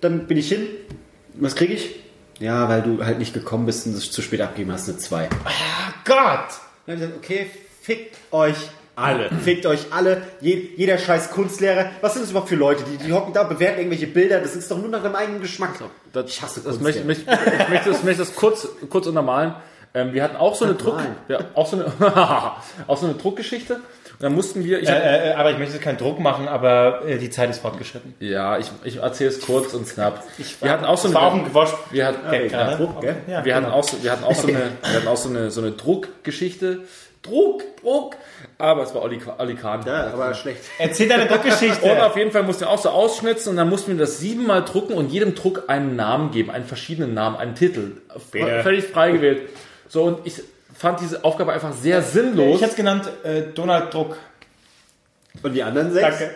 [0.00, 0.66] Dann bin ich hin.
[1.34, 2.00] Was kriege ich?
[2.38, 5.28] Ja, weil du halt nicht gekommen bist und es zu spät abgeben hast, eine 2.
[5.44, 5.50] Ah,
[6.06, 6.48] Gott.
[6.86, 7.50] Dann hab ich gesagt, okay,
[7.82, 8.56] fickt euch
[8.96, 9.28] alle.
[9.44, 10.22] Fickt euch alle.
[10.40, 11.90] Je, jeder scheiß Kunstlehrer.
[12.00, 12.84] Was sind das überhaupt für Leute?
[12.84, 14.40] Die, die hocken da, bewerten irgendwelche Bilder.
[14.40, 15.74] Das ist doch nur nach deinem eigenen Geschmack.
[16.14, 19.54] Das, ich hasse das möchte, möchte, ich möchte das, möchte das kurz, kurz untermalen.
[19.92, 20.98] Ähm, wir hatten auch so eine Druck,
[21.28, 21.86] ja, auch so eine,
[22.86, 23.74] auch so eine Druckgeschichte.
[23.74, 27.02] Und dann mussten wir, ich hab, Äh, äh, aber ich möchte keinen Druck machen, aber
[27.06, 28.14] äh, die Zeit ist fortgeschritten.
[28.20, 30.22] ja, ich, ich erzähle es kurz und knapp.
[30.60, 32.76] Wir hatten auch so Das war auch ein eine, wir hatten, Gag ja, gerade.
[32.76, 33.16] Druck, gell?
[33.26, 35.50] Ja, wir hatten auch so, wir hatten auch so eine, wir hatten auch so eine,
[35.50, 36.80] so eine Druckgeschichte.
[37.22, 38.16] Druck, Druck.
[38.56, 39.84] Aber es war Oli, Oli Kahn.
[39.86, 40.60] Ja, aber schlecht.
[40.78, 42.06] Erzähl deine Und Druckgeschichte.
[42.06, 44.94] auf jeden Fall mussten wir auch so ausschnitzen und dann mussten wir das siebenmal drucken
[44.94, 47.92] und jedem Druck einen Namen geben, einen verschiedenen Namen, einen Titel.
[48.32, 48.62] Bitte.
[48.62, 49.50] Völlig frei gewählt.
[49.90, 50.40] So, und ich
[50.72, 52.54] fand diese Aufgabe einfach sehr sinnlos.
[52.54, 54.16] ich hätte es genannt äh, Donald Druck.
[55.42, 56.18] Und die anderen sechs?
[56.18, 56.34] Danke.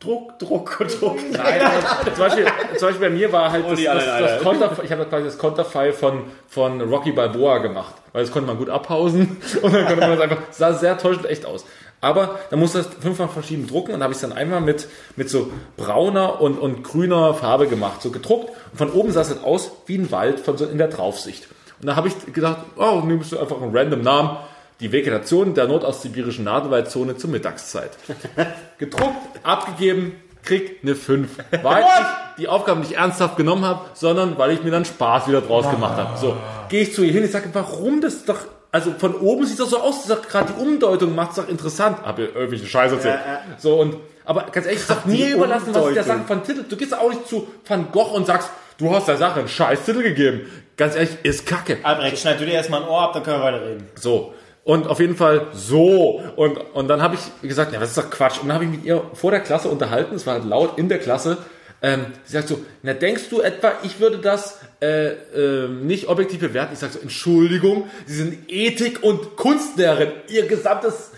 [0.00, 1.18] Druck, Druck und Druck.
[1.30, 2.46] Nein, also, zum, Beispiel,
[2.76, 4.42] zum Beispiel bei mir war halt das, die das, das Alter.
[4.42, 8.58] Konter, ich habe quasi das Konterfei von, von Rocky Balboa gemacht, weil das konnte man
[8.58, 11.64] gut abhausen und dann konnte man das einfach, sah sehr täuschend echt aus.
[12.00, 14.88] Aber dann musste das fünfmal verschieden drucken und dann habe ich es dann einmal mit,
[15.16, 19.28] mit so brauner und, und grüner Farbe gemacht, so gedruckt und von oben sah es
[19.28, 21.46] halt aus wie ein Wald von so in der Draufsicht.
[21.80, 24.36] Und da habe ich gedacht, oh, nimmst du einfach einen random Namen,
[24.80, 27.90] die Vegetation der nordostsibirischen Nadelwaldzone zur Mittagszeit
[28.78, 30.12] gedruckt, abgegeben,
[30.42, 31.30] krieg eine 5.
[31.62, 35.42] Weil ich die Aufgaben nicht ernsthaft genommen habe, sondern weil ich mir dann Spaß wieder
[35.42, 36.18] draus gemacht habe.
[36.18, 36.36] So,
[36.68, 38.38] gehe ich zu ihr hin, ich sage, warum das doch,
[38.72, 41.98] also von oben sieht das so aus, doch gerade die Umdeutung macht es doch interessant.
[42.02, 43.18] Hab ihr irgendwelche Scheiße erzählt.
[43.58, 46.04] So, und, aber ganz ehrlich, mir Die überlassen, was ich der Umdeutung.
[46.04, 46.64] Sache von Titel.
[46.68, 48.50] Du gehst auch nicht zu Van Gogh und sagst,
[48.80, 50.40] du hast der Sache einen scheiß Titel gegeben.
[50.76, 51.78] Ganz ehrlich, ist kacke.
[51.82, 53.86] Albrecht, schneid du dir erstmal ein Ohr ab, dann können wir weiterreden.
[53.94, 54.34] So.
[54.64, 56.22] Und auf jeden Fall so.
[56.36, 58.40] Und, und dann habe ich gesagt, ja, das ist doch Quatsch.
[58.40, 60.88] Und dann habe ich mit ihr vor der Klasse unterhalten, es war halt laut in
[60.88, 61.38] der Klasse.
[61.82, 66.40] Ähm, sie sagt so, na denkst du etwa, ich würde das äh, äh, nicht objektiv
[66.40, 66.74] bewerten?
[66.74, 70.10] Ich sage so, Entschuldigung, Sie sind Ethik- und Kunstlehrerin.
[70.28, 71.12] Ihr gesamtes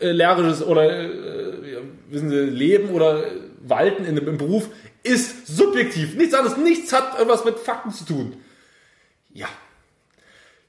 [0.00, 1.08] äh, lehrerisches oder äh,
[2.08, 3.30] wissen Sie, Leben oder äh,
[3.60, 4.68] Walten in dem im Beruf
[5.08, 6.14] ist subjektiv.
[6.14, 8.36] Nichts anderes, nichts hat irgendwas mit Fakten zu tun.
[9.32, 9.48] Ja,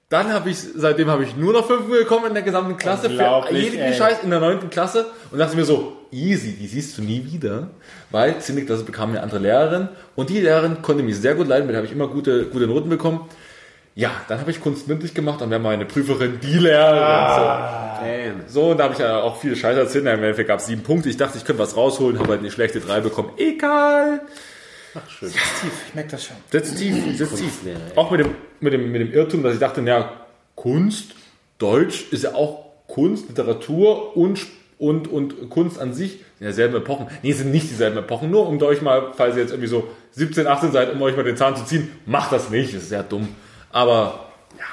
[0.10, 3.54] dann habe ich, seitdem habe ich nur noch fünf bekommen in der gesamten Klasse für
[3.54, 3.94] jeden ey.
[3.94, 7.70] Scheiß in der neunten Klasse und dachte mir so, easy, die siehst du nie wieder,
[8.10, 11.68] weil ziemlich Klasse bekam eine andere Lehrerin und die Lehrerin konnte mich sehr gut leiden,
[11.68, 13.30] mit der habe ich immer gute, gute Noten bekommen.
[13.96, 17.00] Ja, dann habe ich Kunst mündlich gemacht und wir haben meine Prüferin, die Lehrerin.
[18.00, 18.48] Damn.
[18.48, 18.62] So.
[18.62, 20.06] so, und da habe ich ja auch viele Scheiße erzählt.
[20.06, 21.10] Im Endeffekt gab es sieben Punkte.
[21.10, 23.32] Ich dachte, ich könnte was rausholen, habe halt eine schlechte drei bekommen.
[23.38, 24.22] Egal.
[25.22, 26.38] Ich merke das schon.
[26.52, 27.52] Sitzt tief, sitzt tief.
[27.96, 30.12] Auch mit dem, mit, dem, mit dem Irrtum, dass ich dachte, naja,
[30.56, 31.16] Kunst,
[31.58, 34.48] Deutsch ist ja auch Kunst, Literatur und,
[34.78, 37.08] und, und Kunst an sich in derselben Epochen.
[37.22, 38.32] Nee, sind nicht dieselben Epochen.
[38.32, 41.24] Nur um euch mal, falls ihr jetzt irgendwie so 17, 18 seid, um euch mal
[41.24, 42.74] den Zahn zu ziehen, macht das nicht.
[42.74, 43.30] Das ist sehr dumm.
[43.72, 44.26] Aber,
[44.58, 44.64] ja,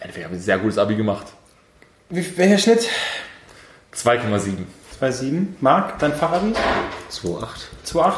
[0.00, 1.26] Endeffekt habe ich ein sehr gutes Abi gemacht.
[2.10, 2.88] Wie, welcher Schnitt?
[3.94, 4.58] 2,7.
[5.00, 5.46] 2,7.
[5.60, 6.52] Marc, dein Fachabi?
[7.10, 7.46] 2,8.
[7.86, 8.14] 2,8.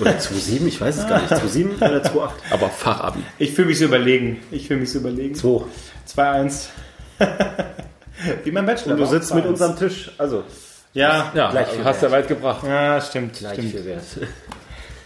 [0.00, 1.32] Oder 2,7, ich weiß es gar nicht.
[1.32, 2.30] 2,7 oder 2,8?
[2.50, 3.20] Aber Fachabi.
[3.38, 4.40] Ich fühle mich so überlegen.
[4.50, 5.34] Ich fühle mich so überlegen.
[5.34, 5.64] 2.
[6.16, 6.66] 2,1.
[8.44, 8.92] Wie mein Bachelor.
[8.94, 9.48] Und du sitzt mit 2,1.
[9.48, 10.10] uns am Tisch.
[10.18, 10.44] Also,
[10.92, 12.64] Ja, Ja, Gleich hast ja weit gebracht.
[12.66, 13.34] ja, stimmt.
[13.38, 13.70] gleich stimmt.
[13.70, 14.02] viel wert.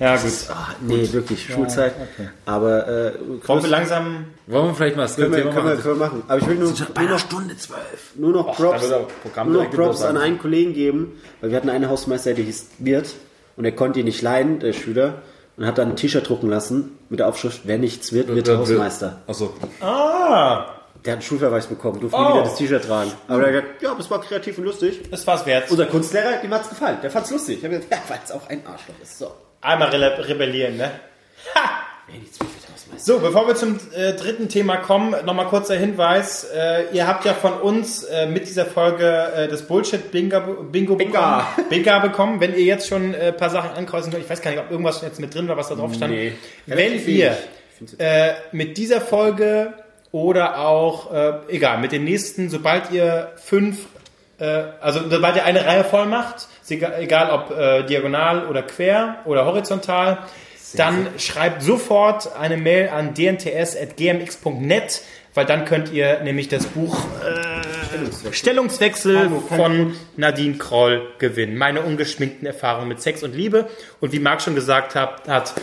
[0.02, 0.32] Ja, gut.
[0.50, 1.94] Ah, nee, wirklich, Schulzeit.
[2.44, 3.12] Aber äh,
[3.46, 4.24] Wollen wir langsam.
[4.48, 5.80] Wollen wir vielleicht mal das können, wir, können, wir, machen?
[5.82, 6.22] können wir machen.
[6.26, 8.12] Aber ich will nur, nur noch, Stunde zwölf.
[8.16, 11.70] nur noch Och, Props, das nur noch Props an einen Kollegen geben, weil wir hatten
[11.70, 13.14] einen Hausmeister, der hieß Wirt
[13.56, 15.22] und er konnte ihn nicht leiden, der Schüler,
[15.56, 19.20] und hat dann ein T-Shirt drucken lassen mit der Aufschrift, wer nichts wird, wird Hausmeister.
[19.28, 19.52] Achso.
[19.80, 20.66] Ah,
[21.04, 22.22] Der hat einen Schulverweis bekommen, durfte Oh.
[22.22, 23.12] nie wieder das T-Shirt tragen.
[23.28, 25.00] Aber er hat gesagt, ja, aber es war kreativ und lustig.
[25.10, 25.70] das war's wert.
[25.70, 27.58] Unser Kunstlehrer, dem hat's gefallen, der fand's lustig.
[27.58, 29.18] Ich habe gesagt, ja, weil es auch ein Arschloch ist.
[29.18, 29.30] So.
[29.62, 30.90] Einmal rele- rebellieren, ne?
[32.93, 33.12] Hausmeister.
[33.12, 36.44] So, bevor wir zum äh, dritten Thema kommen, nochmal kurzer Hinweis.
[36.44, 41.44] Äh, ihr habt ja von uns äh, mit dieser Folge äh, das Bullshit-Bingo Bingo bekommen.
[41.70, 42.40] Bingo bekommen.
[42.40, 44.70] Wenn ihr jetzt schon äh, ein paar Sachen ankreuzen könnt, ich weiß gar nicht, ob
[44.70, 46.12] irgendwas jetzt mit drin war, was da drauf stand.
[46.12, 46.32] Nee.
[46.66, 47.36] Wenn ihr
[47.98, 49.72] äh, mit dieser Folge
[50.10, 53.86] oder auch, äh, egal, mit den nächsten, sobald ihr fünf, äh,
[54.81, 60.19] also sobald ihr eine Reihe voll macht, egal, ob äh, diagonal oder quer oder horizontal,
[60.74, 65.02] dann schreibt sofort eine Mail an dnts.gmx.net,
[65.35, 71.56] weil dann könnt ihr nämlich das Buch äh, Stellungswechsel von Nadine Kroll gewinnen.
[71.56, 73.69] Meine ungeschminkten Erfahrungen mit Sex und Liebe.
[74.01, 75.55] Und wie Marc schon gesagt hat, hat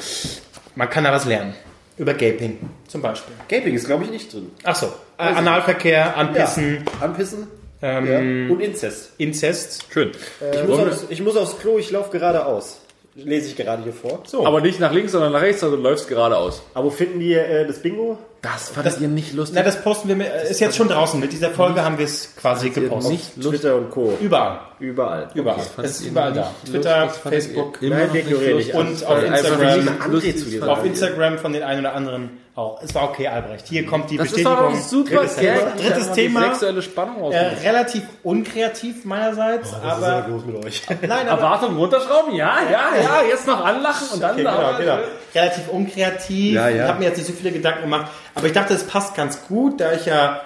[0.75, 1.55] man kann da was lernen.
[1.97, 2.57] Über Gaping
[2.87, 3.33] zum Beispiel.
[3.49, 4.51] Gaping ist, glaube ich, nicht drin.
[4.63, 4.87] Ach so,
[5.17, 7.47] äh, Analverkehr, Anpissen, Anpissen
[7.81, 9.13] ähm, und Inzest.
[9.17, 9.85] Inzest.
[9.91, 10.11] Schön.
[10.53, 12.81] Ich muss, aufs, ich muss aufs Klo, ich laufe geradeaus.
[13.15, 14.23] Lese ich gerade hier vor.
[14.25, 14.45] So.
[14.45, 16.61] Aber nicht nach links, sondern nach rechts, also du läufst geradeaus.
[16.73, 18.17] Aber wo finden die äh, das Bingo?
[18.41, 19.55] Das fandet ihr nicht lustig.
[19.57, 21.19] Na, das posten wir, mit, ist jetzt schon draußen.
[21.19, 23.11] Mit dieser Folge haben wir es quasi gepostet.
[23.11, 23.61] nicht lustig.
[23.61, 24.17] Twitter und Co.
[24.21, 24.59] Überall.
[24.79, 25.29] Überall.
[25.33, 25.59] Überall.
[25.59, 26.41] fandet es ist überall da.
[26.41, 27.81] lustig, Twitter, das Facebook.
[27.81, 28.73] Nein, wir nicht ignorieren nicht.
[28.73, 30.11] Und auf Instagram.
[30.11, 30.85] lustig zu dir fandet Auf.
[30.85, 32.81] Instagram von den einen oder anderen auch.
[32.83, 33.67] Es war okay, Albrecht.
[33.67, 34.73] Hier kommt die Das ist Bestätigung.
[34.73, 35.53] doch super drittes Thema.
[35.63, 35.77] Gag.
[35.77, 36.41] Drittes Thema.
[36.41, 37.63] Sexuelle Spannung Äh, aus.
[37.63, 40.83] relativ unkreativ meinerseits, aber los mit euch.
[41.01, 44.97] nein, aber Erwartung runterschrauben, ja, ja, ja, jetzt noch anlachen und dann Okay, genau, genau.
[45.33, 46.53] Relativ unkreativ.
[46.55, 46.83] Ja, ja.
[46.83, 48.11] Ich habe mir jetzt nicht so viele Gedanken gemacht.
[48.35, 50.41] Aber ich dachte, es passt ganz gut, da ich ja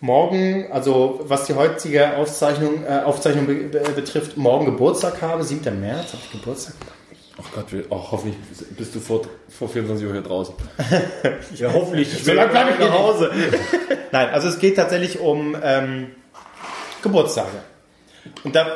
[0.00, 5.78] morgen, also was die heutige Aufzeichnung, äh, Aufzeichnung be be betrifft, morgen Geburtstag habe, 7.
[5.80, 6.74] März, habe ich Geburtstag.
[7.40, 8.36] Oh Gott, wir- oh, hoffentlich
[8.76, 10.54] bist du vor, vor 24 Uhr hier draußen.
[11.56, 12.12] Ja, hoffentlich.
[12.12, 13.30] Ich So lange bleib ich nach Hause.
[14.12, 16.08] Nein, also es geht tatsächlich um ähm,
[17.02, 17.48] Geburtstage.
[18.44, 18.66] Und da,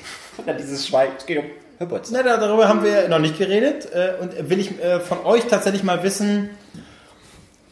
[0.46, 1.14] Dann dieses Schweigen.
[1.18, 1.44] Es geht um
[1.78, 2.22] Geburtstag.
[2.24, 3.88] na, da- darüber haben wir noch nicht geredet.
[3.92, 6.50] Äh, und will ich äh, von euch tatsächlich mal wissen,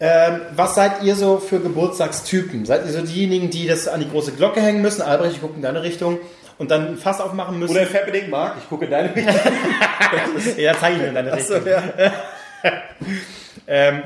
[0.03, 2.65] ähm, was seid ihr so für Geburtstagstypen?
[2.65, 5.03] Seid ihr so diejenigen, die das an die große Glocke hängen müssen?
[5.03, 6.19] Albrecht, ich gucke in deine Richtung.
[6.61, 7.75] Und dann ein Fass aufmachen müssen?
[7.75, 8.57] Oder Fabbening Mark.
[8.61, 9.35] Ich gucke in deine Richtung.
[10.59, 11.73] ja, zeige ich mir in deine Achso, Richtung.
[11.73, 12.13] ja.
[13.67, 14.03] Ähm,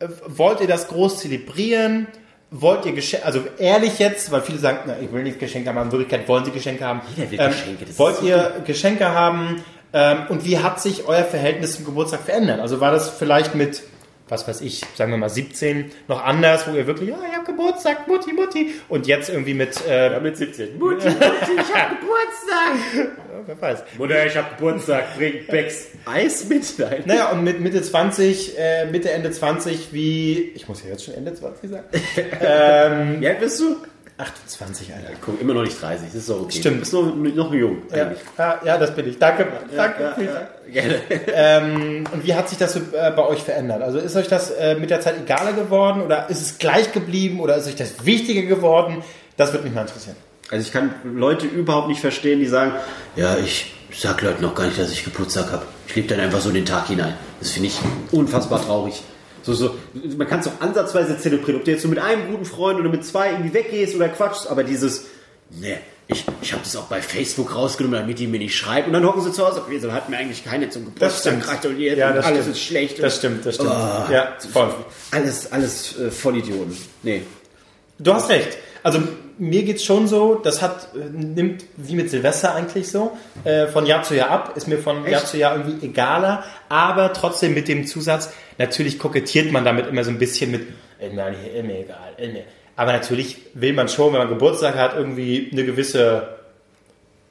[0.00, 2.08] äh, wollt ihr das groß zelebrieren?
[2.50, 5.78] Wollt ihr Geschenke, also ehrlich jetzt, weil viele sagen, na, ich will nicht Geschenke haben,
[5.78, 7.00] aber in Wirklichkeit wollen sie Geschenke haben.
[7.16, 9.64] Jeder will ähm, Geschenke, das ist wollt so ihr Geschenke haben?
[9.92, 12.60] Ähm, und wie hat sich euer Verhältnis zum Geburtstag verändert?
[12.60, 13.82] Also war das vielleicht mit,
[14.30, 17.46] was weiß ich, sagen wir mal 17 noch anders, wo ihr wirklich, ja, ich habe
[17.46, 18.74] Geburtstag, Mutti, Mutti.
[18.88, 20.78] Und jetzt irgendwie mit, äh, Mit 17.
[20.78, 23.10] Mutti, Mutti, ich hab Geburtstag.
[23.46, 23.82] wer weiß.
[23.98, 25.16] Mutter, ich hab Geburtstag.
[25.16, 26.64] Bring Becks Eis mit.
[26.78, 27.02] Nein.
[27.06, 31.14] Naja, und mit Mitte 20, äh, Mitte, Ende 20, wie, ich muss ja jetzt schon
[31.14, 31.84] Ende 20 sagen,
[33.20, 33.76] Wie alt bist du?
[34.20, 35.08] 28, Alter.
[35.24, 36.06] Guck, immer noch nicht 30.
[36.06, 36.58] Das ist doch okay.
[36.58, 36.76] Stimmt.
[36.76, 37.14] Du bist noch,
[37.46, 38.20] noch jung, Ja, eigentlich.
[38.38, 39.18] ja, ja, das bin ich.
[39.18, 40.12] Danke, danke.
[40.16, 40.48] vielen Dank.
[40.70, 41.00] Gerne.
[41.34, 43.82] Ähm, und wie hat sich das so, äh, bei euch verändert?
[43.82, 47.40] Also ist euch das äh, mit der Zeit egaler geworden oder ist es gleich geblieben
[47.40, 49.02] oder ist euch das wichtiger geworden?
[49.36, 50.16] Das würde mich mal interessieren.
[50.50, 52.72] Also ich kann Leute überhaupt nicht verstehen, die sagen,
[53.16, 55.62] ja, ich sag Leuten noch gar nicht, dass ich Geburtstag habe.
[55.88, 57.14] Ich lebe dann einfach so in den Tag hinein.
[57.40, 57.78] Das finde ich
[58.12, 59.02] unfassbar traurig.
[59.42, 59.74] So, so,
[60.16, 62.88] man kann es auch ansatzweise zelebrieren, ob du jetzt so mit einem guten Freund oder
[62.88, 65.06] mit zwei irgendwie weggehst oder quatschst, aber dieses,
[65.50, 68.92] ne, ich, ich habe das auch bei Facebook rausgenommen, damit die mir nicht schreiben und
[68.94, 72.24] dann hocken sie zu Hause, wieso hat mir eigentlich keine zum Geburtstag gratuliert Ja, das
[72.24, 72.56] alles stimmt.
[72.56, 73.02] ist schlecht.
[73.02, 73.70] Das stimmt, das stimmt.
[73.70, 74.12] Oh.
[74.12, 74.74] ja, voll.
[75.12, 76.76] Alles, alles äh, Vollidioten.
[77.02, 77.22] Nee.
[77.98, 78.58] Du hast recht.
[78.82, 79.00] Also
[79.40, 83.86] mir geht's schon so, das hat äh, nimmt wie mit Silvester eigentlich so äh, von
[83.86, 87.66] Jahr zu Jahr ab, ist mir von Jahr zu Jahr irgendwie egaler, aber trotzdem mit
[87.66, 90.68] dem Zusatz, natürlich kokettiert man damit immer so ein bisschen mit,
[91.00, 92.44] äh, nein, hier, mir egal, äh, mir.
[92.76, 96.40] aber natürlich will man schon, wenn man Geburtstag hat, irgendwie eine gewisse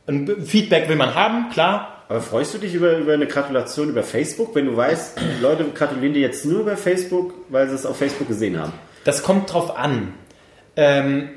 [0.10, 2.03] ein Feedback will man haben, klar.
[2.10, 6.14] Aber freust du dich über, über eine Gratulation über Facebook, wenn du weißt, Leute gratulieren
[6.14, 8.73] dir jetzt nur über Facebook, weil sie es auf Facebook gesehen haben?
[9.03, 10.14] Das kommt drauf an.
[10.76, 11.30] Ähm,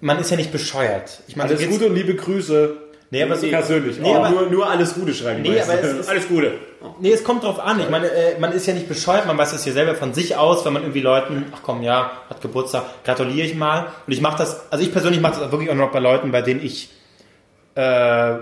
[0.00, 1.20] man ist ja nicht bescheuert.
[1.28, 2.76] Ich meine, Alles Gute und liebe Grüße.
[3.10, 3.98] Nee, aber so persönlich.
[4.00, 6.54] Nee, Oh, aber- nur, nur alles Gute schreiben Nee, aber es ist- alles Gute.
[7.00, 7.78] Nee, es kommt drauf an.
[7.80, 10.36] Ich meine, äh, man ist ja nicht bescheuert, man weiß das ja selber von sich
[10.36, 13.86] aus, wenn man irgendwie Leuten, ach komm, ja, hat Geburtstag, gratuliere ich mal.
[14.06, 16.32] Und ich mache das, also ich persönlich mache das auch wirklich auch noch bei Leuten,
[16.32, 16.90] bei denen ich
[17.76, 18.34] äh,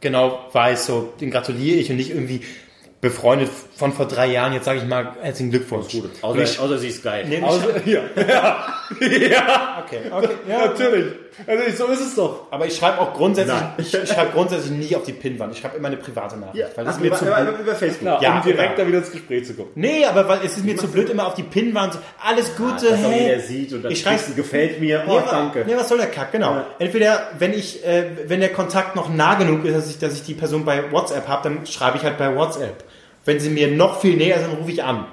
[0.00, 2.40] genau weiß, so, den gratuliere ich und nicht irgendwie
[3.00, 5.94] befreundet von vor drei Jahren, jetzt sage ich mal, herzlichen Glückwunsch.
[5.94, 7.24] Und Außer, ich, außer sie ist geil.
[7.28, 8.00] nee, Also, ja.
[9.00, 11.12] ja, okay, okay, ja, natürlich.
[11.46, 12.46] Also, so ist es doch.
[12.50, 13.72] Aber ich schreibe auch grundsätzlich, Nein.
[13.78, 15.52] ich, ich schreibe grundsätzlich nie auf die Pinnwand.
[15.52, 17.60] Ich schreibe immer eine private Nachricht, weil das Ach, ist mir über, zu über, blöd.
[17.60, 18.00] über Facebook.
[18.00, 18.76] Klar, Ja, um direkt genau.
[18.76, 19.70] da wieder ins Gespräch zu kommen.
[19.76, 22.86] Nee, aber weil es ist mir zu blöd, immer auf die Pinnwand so, alles Gute,
[22.90, 23.28] Dass auch hey.
[23.28, 25.04] jeder sieht und dann ich schreibe, schreibst gefällt mir.
[25.06, 25.64] Oh, nee, danke.
[25.64, 26.62] Nee, was soll der Kack, genau.
[26.80, 30.24] Entweder, wenn ich, äh, wenn der Kontakt noch nah genug ist, dass ich, dass ich
[30.24, 32.82] die Person bei WhatsApp habe, dann schreibe ich halt bei WhatsApp.
[33.28, 35.04] Wenn sie mir noch viel näher ist, dann rufe ich an.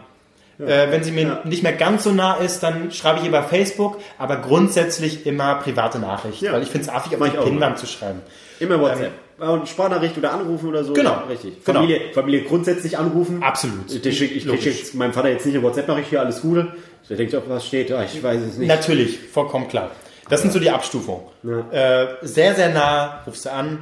[0.57, 1.41] Äh, wenn sie mir Ja.
[1.43, 5.99] nicht mehr ganz so nah ist, dann schreibe ich bei Facebook, aber grundsätzlich immer private
[5.99, 6.53] Nachricht, Ja.
[6.53, 8.21] weil ich finde es affig, auf die ich Pinnwand zu schreiben.
[8.61, 9.11] Immer WhatsApp.
[9.37, 10.93] Und Sprachnachricht oder anrufen oder so.
[10.93, 11.09] Genau.
[11.09, 11.65] Ja, richtig.
[11.65, 11.81] Genau.
[11.81, 13.43] Familie, Familie grundsätzlich anrufen.
[13.43, 13.93] Absolut.
[14.05, 14.63] Ich schicke ich, Logisch.
[14.63, 16.69] schick jetzt meinem Vater jetzt nicht eine WhatsApp-Nachricht hier, alles Gute.
[17.09, 17.89] Der denkt, ob was steht.
[17.89, 18.69] Ja, ich weiß es nicht.
[18.69, 19.91] Natürlich, vollkommen klar.
[20.29, 21.23] Das sind so die Abstufungen.
[21.71, 23.79] Äh, sehr, sehr nah, rufst du an,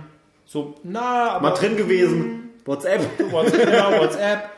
[0.47, 2.42] so nah, aber Mal drin gewesen.
[2.65, 3.01] WhatsApp.
[3.31, 4.49] WhatsApp, ja, WhatsApp.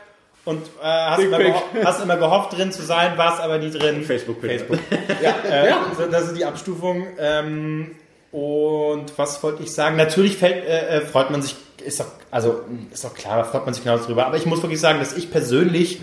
[0.44, 1.38] Und äh, hast, immer
[1.84, 4.04] hast immer gehofft drin zu sein, warst aber nie drin.
[4.04, 4.40] Facebook.
[4.40, 4.78] Facebook.
[5.22, 7.04] ja, äh, so- das ist die Abstufung.
[7.18, 7.96] Ähm,
[8.30, 9.96] und was wollte ich sagen?
[9.96, 12.60] Natürlich fällt, äh, äh, freut man sich, ist doch, also
[12.92, 14.26] ist doch klar, da freut man sich genau drüber.
[14.26, 16.00] Aber ich muss wirklich sagen, dass ich persönlich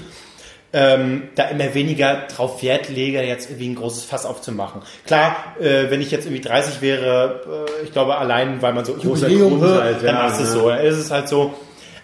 [0.73, 4.81] ähm, da immer weniger drauf Wert lege, jetzt irgendwie ein großes Fass aufzumachen.
[5.05, 8.93] Klar, äh, wenn ich jetzt irgendwie 30 wäre, äh, ich glaube allein, weil man so
[8.93, 10.59] Großer Jubiläum Grund hört, halt, dann ja, machst du es ja.
[10.59, 11.53] so, dann ist es halt so.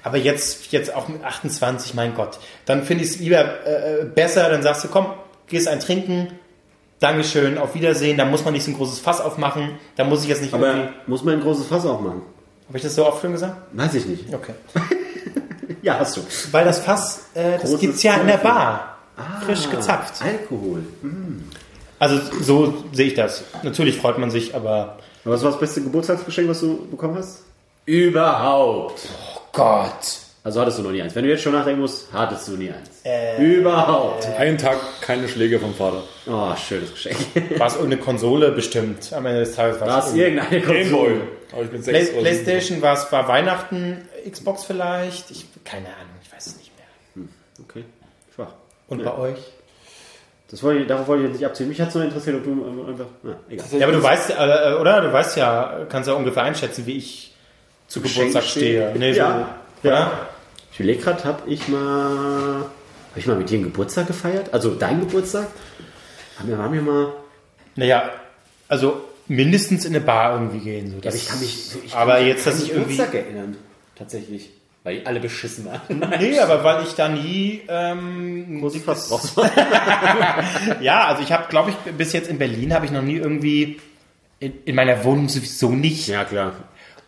[0.10, 2.40] Aber jetzt, jetzt auch mit 28, mein Gott.
[2.65, 5.06] Dann finde ich es lieber äh, besser, dann sagst du, komm,
[5.45, 6.30] gehst ein trinken,
[6.99, 10.30] Dankeschön, auf Wiedersehen, da muss man nicht so ein großes Fass aufmachen, da muss ich
[10.30, 10.52] jetzt nicht.
[10.52, 12.23] Aber muss man ein großes Fass aufmachen?
[12.68, 13.56] Habe ich das so oft schon gesagt?
[13.72, 14.34] Weiß ich nicht.
[14.34, 14.53] Okay.
[15.81, 16.22] Ja, hast du.
[16.52, 18.36] Weil das Fass, äh, das Großes gibt's ja in der.
[18.36, 18.98] Bar.
[19.45, 20.22] Frisch gezapft.
[20.22, 20.84] Alkohol.
[21.99, 23.45] Also so sehe ich das.
[23.64, 24.98] Natürlich freut man sich, aber...
[25.23, 27.44] Aber was war das beste Geburtstagsgeschenk, was du bekommen hast?
[27.86, 29.07] Überhaupt.
[29.60, 30.19] Oh Gott.
[30.41, 31.14] Also hattest du noch nie eins.
[31.15, 32.90] Wenn du jetzt schon nachdenken musst, hattest du nie eins.
[33.40, 34.26] Überhaupt.
[34.38, 36.02] Einen Tag keine Schläge vom Vater.
[36.27, 37.18] Oh, schönes Geschenk.
[37.60, 39.81] War es irgendeine Konsole bestimmt am Ende des Tages?
[39.81, 41.22] War es irgendeine- irgendeine Konsole?
[41.52, 45.30] Aber ich bin Play Playstation, war es war Weihnachten, Xbox vielleicht?
[45.31, 47.26] Ich, keine Ahnung, ich weiß es nicht mehr.
[47.68, 47.84] Okay,
[48.34, 48.53] schwach.
[48.88, 49.38] Und bei euch?
[50.49, 51.69] Das wollte ich, darauf wollte ich jetzt nicht abzielen.
[51.69, 53.06] Mich hat so interessiert, ob du ähm, einfach...
[53.23, 53.65] Na, egal.
[53.77, 55.02] Ja, aber du weißt, äh, oder?
[55.02, 57.36] Du weißt ja, kannst ja ungefähr einschätzen, wie ich
[57.90, 58.94] zu Geburtstag stehe.
[58.98, 59.60] Nee, so, Ja.
[59.84, 60.30] ja.
[60.72, 62.61] Ich überlege gerade, habe ich mal...
[63.10, 64.53] Habe ich mal mit dir einen Geburtstag gefeiert?
[64.53, 65.48] Also dein Geburtstag?
[66.38, 67.14] Haben wir, waren wir mal...
[67.76, 68.11] Naja,
[68.68, 70.91] also mindestens in eine Bar irgendwie gehen.
[70.91, 70.98] So.
[70.98, 71.72] Ja, aber ich kann mich...
[71.84, 72.91] Ich kann aber mich jetzt, an dass ich irgendwie...
[72.95, 73.57] Geburtstag erinnern.
[73.95, 74.52] Tatsächlich.
[74.84, 75.82] Weil die alle beschissen waren.
[76.20, 77.61] Nee, aber weil ich da nie...
[77.68, 79.34] Ähm, Muss ich was draus
[80.82, 83.80] ja, also ich habe, glaube ich, bis jetzt in Berlin habe ich noch nie irgendwie...
[84.40, 86.07] In, in meiner Wohnung sowieso nicht.
[86.07, 86.53] Ja, klar.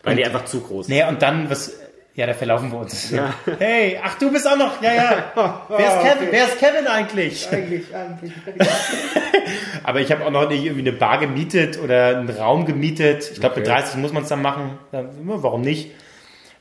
[0.02, 1.72] Weil die einfach zu groß Nee, und dann, was...
[2.14, 3.10] Ja, da verlaufen wir uns.
[3.58, 4.82] Hey, ach, du bist auch noch...
[4.82, 5.32] Ja, ja.
[5.68, 7.48] Wer ist Kevin, wer ist Kevin eigentlich?
[7.50, 8.32] Eigentlich, eigentlich.
[9.82, 13.30] Aber ich habe auch noch nicht irgendwie eine Bar gemietet oder einen Raum gemietet.
[13.32, 13.80] Ich glaube, mit Okay.
[13.80, 14.78] 30 muss man es dann machen.
[14.92, 15.90] Ja, warum nicht?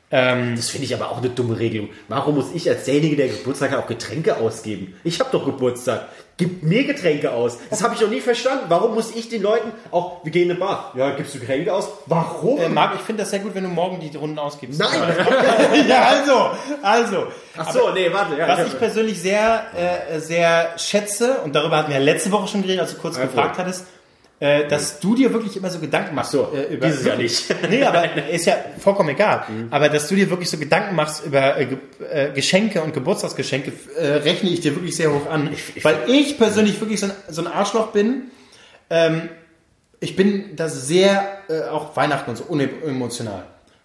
[0.09, 1.89] Ähm, Das finde ich aber auch eine dumme Regelung.
[2.07, 4.93] Warum muss ich als derjenige, der Geburtstag hat, auch Getränke ausgeben?
[5.03, 6.07] Ich habe doch Geburtstag.
[6.41, 7.59] Gib mir Getränke aus.
[7.69, 8.65] Das habe ich noch nie verstanden.
[8.68, 10.91] Warum muss ich den Leuten auch, wir gehen in eine Bar.
[10.95, 11.88] Ja, gibst du Getränke aus?
[12.07, 12.59] Warum?
[12.59, 14.80] äh, Marc, ich finde das sehr gut, wenn du morgen die Runden ausgibst.
[14.80, 14.89] Nein!
[15.88, 16.49] ja, also,
[16.81, 17.27] also.
[17.55, 18.35] Ach so, nee, warte.
[18.39, 22.47] Ja, Was ich persönlich sehr, äh, sehr schätze, und darüber hatten wir ja letzte Woche
[22.47, 23.35] schon geredet, als du kurz Alkohol.
[23.35, 23.85] gefragt hattest,
[24.41, 26.31] äh, dass du dir wirklich immer so Gedanken machst.
[26.31, 27.45] so, äh, über, dieses Jahr nicht.
[27.69, 29.45] Nee, aber ist ja vollkommen egal.
[29.69, 31.68] Aber dass du dir wirklich so Gedanken machst über äh,
[32.11, 35.51] äh, Geschenke und Geburtstagsgeschenke, äh, rechne ich dir wirklich sehr hoch an.
[35.76, 38.23] ich- weil ich persönlich wirklich so ein, so ein Arschloch bin.
[38.89, 39.30] Ähm,
[39.99, 43.43] ich bin das sehr, äh, auch Weihnachten und so, unemotional.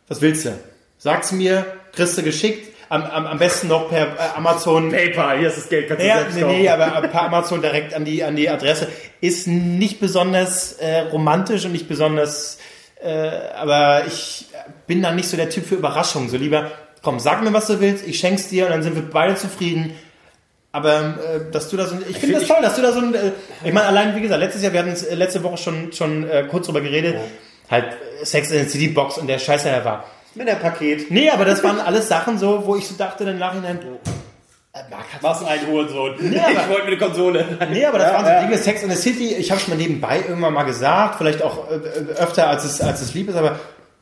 [0.08, 0.58] Was willst du?
[0.98, 4.90] Sag's mir, kriegst du geschickt, am, am, am besten noch per äh, Amazon.
[4.90, 7.94] Paper, hier ist das Geld, kannst du Ja, selbst nee, nee, aber per Amazon direkt
[7.94, 8.88] an die, an die Adresse.
[9.20, 12.58] Ist nicht besonders äh, romantisch und nicht besonders,
[13.02, 14.46] äh, aber ich
[14.86, 16.28] bin dann nicht so der Typ für Überraschungen.
[16.28, 16.70] So lieber,
[17.02, 19.94] komm, sag mir, was du willst, ich schenk's dir und dann sind wir beide zufrieden.
[20.72, 22.92] Aber äh, dass du da so, ein- ich finde das find toll, dass du da
[22.92, 23.32] so ein, äh,
[23.64, 26.44] ich meine, allein wie gesagt, letztes Jahr, wir hatten äh, letzte Woche schon schon äh,
[26.50, 27.16] kurz drüber geredet,
[27.70, 27.86] halt
[28.20, 30.04] äh, Sex in the City Box und der Scheiß, der da war.
[30.36, 31.10] Mit der Paket.
[31.10, 34.78] Nee, aber das waren alles Sachen so, wo ich so dachte dann im Nachhinein, äh,
[34.90, 36.14] Marc hat Was ein Hurensohn.
[36.20, 37.58] Nee, aber- ich wollte mir eine Konsole.
[37.70, 38.40] Nee, aber das Ja, waren so ja.
[38.42, 41.70] Dinge, Sex in the City, ich habe es mal nebenbei irgendwann mal gesagt, vielleicht auch
[41.70, 41.74] äh,
[42.18, 43.58] öfter als es, als es lieb ist, aber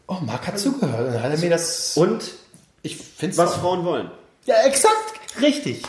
[0.08, 1.96] oh, Marc hat zugehört und dann hat er mir das...
[1.96, 2.24] Und
[2.82, 4.10] ich finde was Frauen wollen.
[4.46, 5.82] Ja, exakt, richtig,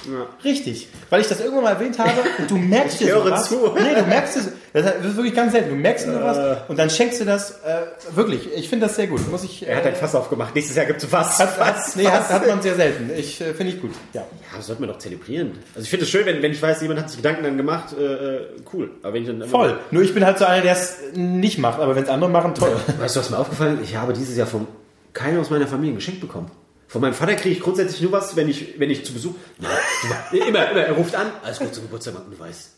[0.45, 0.88] richtig.
[1.10, 3.49] Weil ich das irgendwann mal erwähnt habe und du merkst dir sowas.
[3.49, 3.73] zu.
[3.76, 6.90] Nee, du merkst es, das ist wirklich ganz selten, du merkst dir was und dann
[6.90, 7.82] schenkst du das, äh,
[8.15, 9.68] wirklich, ich finde das sehr gut, muss ich...
[9.68, 10.56] Er hat ein Fass aufgemacht.
[10.56, 11.38] Nächstes Jahr gibt es Fass.
[11.38, 13.11] hat, hat, nee, hat, hat man sehr selten.
[13.18, 13.91] Ich äh, finde ich gut.
[14.14, 14.22] Ja.
[14.22, 14.27] Ja,
[14.57, 15.52] das sollte man doch zelebrieren.
[15.73, 17.94] Also ich finde es schön, wenn, wenn ich weiß, jemand hat sich Gedanken dann gemacht,
[17.98, 18.90] äh, äh, cool.
[19.03, 19.77] Aber wenn ich dann Voll.
[19.91, 22.56] Nur ich bin halt so einer, der es nicht macht, aber wenn es andere machen,
[22.56, 22.76] toll.
[22.99, 23.90] Weißt du, was mir aufgefallen ist?
[23.90, 24.65] Ich habe dieses Jahr von
[25.14, 26.49] keiner aus meiner Familie ein Geschenk bekommen.
[26.88, 29.36] Von meinem Vater kriege ich grundsätzlich nur was, wenn ich, wenn ich zu Besuch.
[29.60, 32.72] Ja, immer, immer, er ruft an, alles gut zum Geburtstag, Mann, du weißt.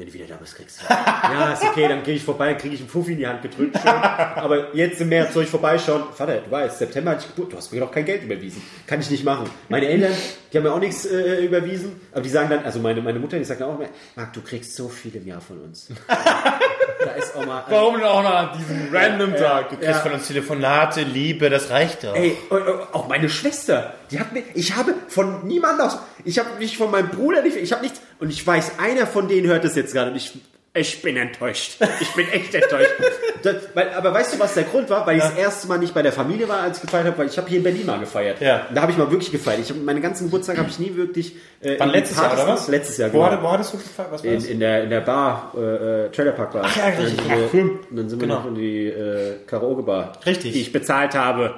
[0.00, 0.86] Wenn du wieder da bist, kriegst du.
[0.88, 3.42] Ja, ist okay, dann gehe ich vorbei, dann kriege ich einen Fuffi in die Hand
[3.42, 3.76] gedrückt.
[3.76, 3.92] Schön.
[3.92, 6.04] Aber jetzt im März soll ich vorbeischauen.
[6.14, 8.62] Vater, du weißt, September hatte ich Geburt, du hast mir doch kein Geld überwiesen.
[8.86, 9.50] Kann ich nicht machen.
[9.68, 10.12] Meine Eltern,
[10.50, 13.36] die haben mir auch nichts äh, überwiesen, aber die sagen dann, also meine, meine Mutter,
[13.36, 15.88] die sagt dann auch immer, Marc, du kriegst so viel im Jahr von uns.
[17.04, 17.64] da ist auch mal.
[17.68, 19.70] Warum denn auch noch an diesem random Tag?
[19.70, 22.14] Du kriegst von uns Telefonate, Liebe, das reicht doch.
[22.14, 22.58] Ey, äh, äh,
[22.92, 26.90] auch meine Schwester, die hat mir, ich habe von niemand aus, ich habe nicht von
[26.90, 29.92] meinem Bruder, nicht, ich habe nichts, und ich weiß, einer von denen hört das jetzt
[29.92, 30.38] gerade und ich,
[30.72, 31.78] ich bin enttäuscht.
[32.00, 32.90] Ich bin echt enttäuscht.
[33.42, 35.06] Das, weil, aber weißt du, was der Grund war?
[35.06, 37.26] Weil ich das erste Mal nicht bei der Familie war, als ich gefeiert habe, weil
[37.28, 38.38] ich habe hier in Berlin mal gefeiert.
[38.42, 38.66] Ja.
[38.74, 39.60] Da habe ich mal wirklich gefeiert.
[39.60, 41.36] Ich hab, meine ganzen Geburtstag habe ich nie wirklich.
[41.62, 42.68] Äh, Wann in letztes Jahr, Partys oder was?
[42.68, 43.30] Letztes Jahr, Wo, genau.
[43.30, 44.12] hatte, wo hattest du gefeiert?
[44.12, 44.44] Was war In, das?
[44.44, 45.60] in, der, in der Bar, äh,
[46.04, 46.62] äh, Trailerpark Bar.
[46.66, 47.16] Ach ja, richtig.
[47.16, 47.78] Dann, sind wir- Ach, cool.
[47.90, 48.40] und dann sind wir Genau.
[48.40, 50.12] noch in die äh, Karaoke-Bar.
[50.26, 50.52] Richtig.
[50.52, 51.54] Die ich bezahlt habe.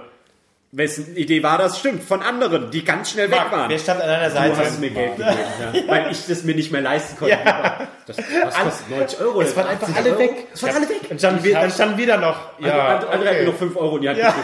[0.75, 1.79] Wessen Idee war das?
[1.79, 3.69] Stimmt, von anderen, die ganz schnell weg waren.
[3.69, 4.57] Wer stand an deiner Du Seite?
[4.57, 5.37] hast mir Geld gegeben,
[5.75, 5.83] ja.
[5.87, 7.35] weil ich das mir nicht mehr leisten konnte.
[7.45, 7.89] Ja.
[8.07, 9.43] Das, das kostet 90 Euro.
[9.43, 10.21] Es waren einfach 80 alle Euro.
[10.21, 10.47] weg.
[10.55, 11.09] Es waren alle weg.
[11.11, 12.59] Dann standen wir, dann standen wir da noch.
[12.59, 13.41] Ja, andere, andere okay.
[13.45, 14.35] mir noch 5 Euro in die Hand Ja.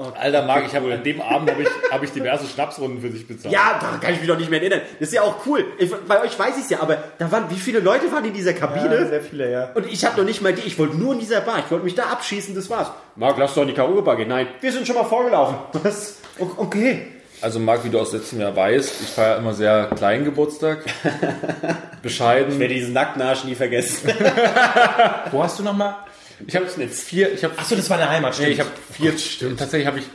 [0.00, 0.18] Gedrückt.
[0.18, 3.26] Alter, Marc, ich habe an dem Abend habe ich, hab ich diverse Schnapsrunden für dich
[3.26, 3.52] bezahlt.
[3.52, 4.80] Ja, da kann ich mich doch nicht mehr erinnern.
[4.98, 5.64] Das ist ja auch cool.
[5.78, 8.34] Ich, bei euch weiß ich es ja, aber da waren, wie viele Leute waren in
[8.34, 9.06] dieser Kabine?
[9.06, 9.70] sehr viele, ja.
[9.74, 11.84] Und ich habe noch nicht mal die, ich wollte nur in dieser Bar, ich wollte
[11.84, 12.90] mich da abschießen, das war's.
[13.16, 14.28] Marc, lass doch in die Karaoke-Bar gehen.
[14.28, 15.56] Nein, wir sind schon mal vorgelaufen.
[15.82, 16.16] Was?
[16.56, 17.06] Okay.
[17.42, 20.84] Also Marc, wie du aus letztem Jahr weißt, ich feiere immer sehr kleinen Geburtstag.
[22.02, 22.52] Bescheiden.
[22.52, 24.10] Ich werde diesen nackten Arsch nie vergessen.
[25.30, 25.94] Wo hast du nochmal?
[26.46, 29.12] Ich habe jetzt vier, ich habe Achso, das war eine Heimat, Nee, ich habe vier,
[29.56, 30.06] tatsächlich habe ich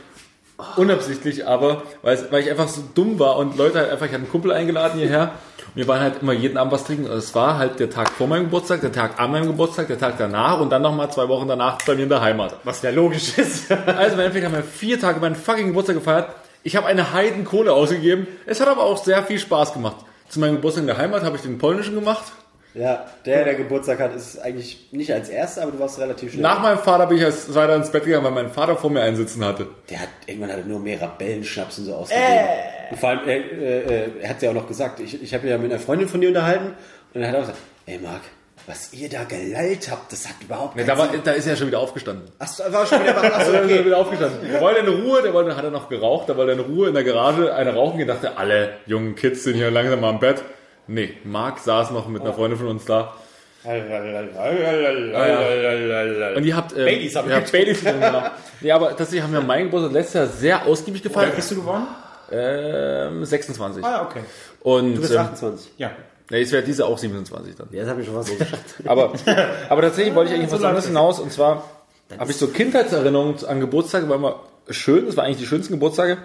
[0.76, 4.22] unabsichtlich, aber weil, weil ich einfach so dumm war und Leute halt einfach, ich hatte
[4.22, 5.32] einen Kumpel eingeladen hierher
[5.68, 7.04] und wir waren halt immer jeden Abend was trinken.
[7.04, 9.98] Und es war halt der Tag vor meinem Geburtstag, der Tag an meinem Geburtstag, der
[9.98, 12.56] Tag danach und dann nochmal zwei Wochen danach bei mir in der Heimat.
[12.64, 13.70] Was ja logisch ist.
[13.86, 16.30] Also im Endeffekt haben wir vier Tage meinen fucking Geburtstag gefeiert.
[16.62, 18.26] Ich habe eine Heidenkohle ausgegeben.
[18.46, 19.96] Es hat aber auch sehr viel Spaß gemacht.
[20.28, 22.32] Zu meinem Geburtstag in der Heimat habe ich den polnischen gemacht.
[22.76, 26.42] Ja, der, der Geburtstag hat, ist eigentlich nicht als erster, aber du warst relativ schnell.
[26.42, 29.00] Nach meinem Vater bin ich als weiter ins Bett gegangen, weil mein Vater vor mir
[29.00, 29.68] einsitzen hatte.
[29.88, 32.48] Der hat irgendwann hat er nur mehr Rebellenschnaps und so ausgegeben.
[32.90, 35.48] Und vor allem, er, äh, äh, er hat ja auch noch gesagt, ich, ich habe
[35.48, 36.74] ja mit einer Freundin von dir unterhalten
[37.14, 38.20] und er hat auch gesagt, ey Marc,
[38.66, 41.56] was ihr da gelallt habt, das hat überhaupt Nee, keinen da, war, da ist er
[41.56, 42.26] schon wieder aufgestanden.
[42.38, 43.16] Achso, war schon wieder.
[43.16, 43.84] Achso, er okay.
[43.84, 44.50] wieder aufgestanden.
[44.50, 46.88] Der wollte in Ruhe, der wollte, hat er noch geraucht, da wollte er in Ruhe
[46.88, 50.18] in der Garage eine rauchen gehen, dachte, alle jungen Kids sind hier langsam mal im
[50.18, 50.42] Bett.
[50.88, 53.14] Nee, Marc saß noch mit einer Freundin von uns da.
[56.36, 58.22] Und ihr habt, ähm, Baileys haben ihr habt Baileys getrunken, genau.
[58.60, 61.36] Nee, aber tatsächlich haben wir meinen Geburtstag letztes Jahr sehr ausgiebig Wie alt gefeiert.
[61.36, 61.86] bist du geworden?
[62.30, 63.84] Ähm, 26.
[63.84, 64.20] Ah, okay.
[64.60, 65.72] Und Du bist ähm, 28.
[65.78, 65.90] Ja.
[66.30, 67.68] nee, es wäre diese auch 27 dann.
[67.72, 68.52] Ja, das habe ich schon was gesagt.
[68.84, 69.12] Aber,
[69.68, 71.18] aber tatsächlich wollte ich eigentlich was anderes hinaus.
[71.20, 71.64] Und zwar
[72.18, 74.40] habe ich so Kindheitserinnerungen an Geburtstage, war immer
[74.70, 75.06] schön.
[75.06, 76.18] Das war eigentlich die schönsten Geburtstage.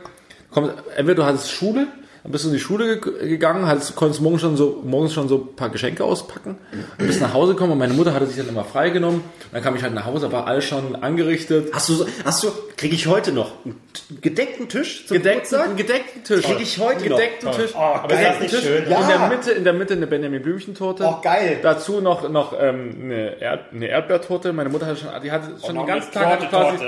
[0.52, 1.88] Kommt, entweder du hattest Schule,
[2.24, 5.28] dann bist du in die Schule ge gegangen, hattest, konntest morgens schon so, morgens schon
[5.28, 6.58] so ein paar Geschenke auspacken
[7.00, 9.22] und bist nach Hause gekommen und meine Mutter hatte sich dann immer freigenommen.
[9.52, 11.70] Dann kam ich halt nach Hause, war alles schon angerichtet.
[11.74, 13.80] Hast du, so- hast du, kriege ich heute noch einen
[14.22, 15.68] gedeckten Tisch zum Gedeckten, Geburtstag?
[15.68, 16.46] einen gedeckten Tisch.
[16.46, 17.18] Krieg ich heute einen noch.
[17.18, 17.76] gedeckten Tisch.
[17.76, 18.84] aber ist das nicht schön?
[18.84, 21.04] In der Mitte, in der Mitte eine Benjamin Blümchentorte.
[21.06, 21.60] Oh, geil.
[21.64, 24.54] Dazu noch, noch ähm, eine, Erd, eine Erdbeertorte.
[24.54, 26.86] Meine Mutter hatte schon, die hatte schon den ganzen Tag Torte, quasi.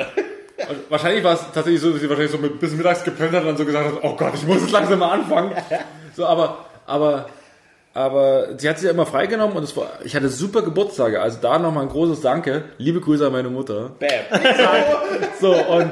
[0.57, 3.41] Und wahrscheinlich war es tatsächlich so, dass sie wahrscheinlich so mit, bis mittags gepennt hat
[3.41, 5.51] und dann so gesagt hat, oh Gott, ich muss jetzt langsam mal anfangen.
[6.15, 7.27] So, aber, aber,
[7.93, 11.21] aber sie hat sich ja immer freigenommen und es war, ich hatte super Geburtstage.
[11.21, 12.65] Also da nochmal ein großes Danke.
[12.77, 13.91] Liebe Grüße an meine Mutter.
[13.99, 14.41] Bam.
[15.41, 15.91] So, und,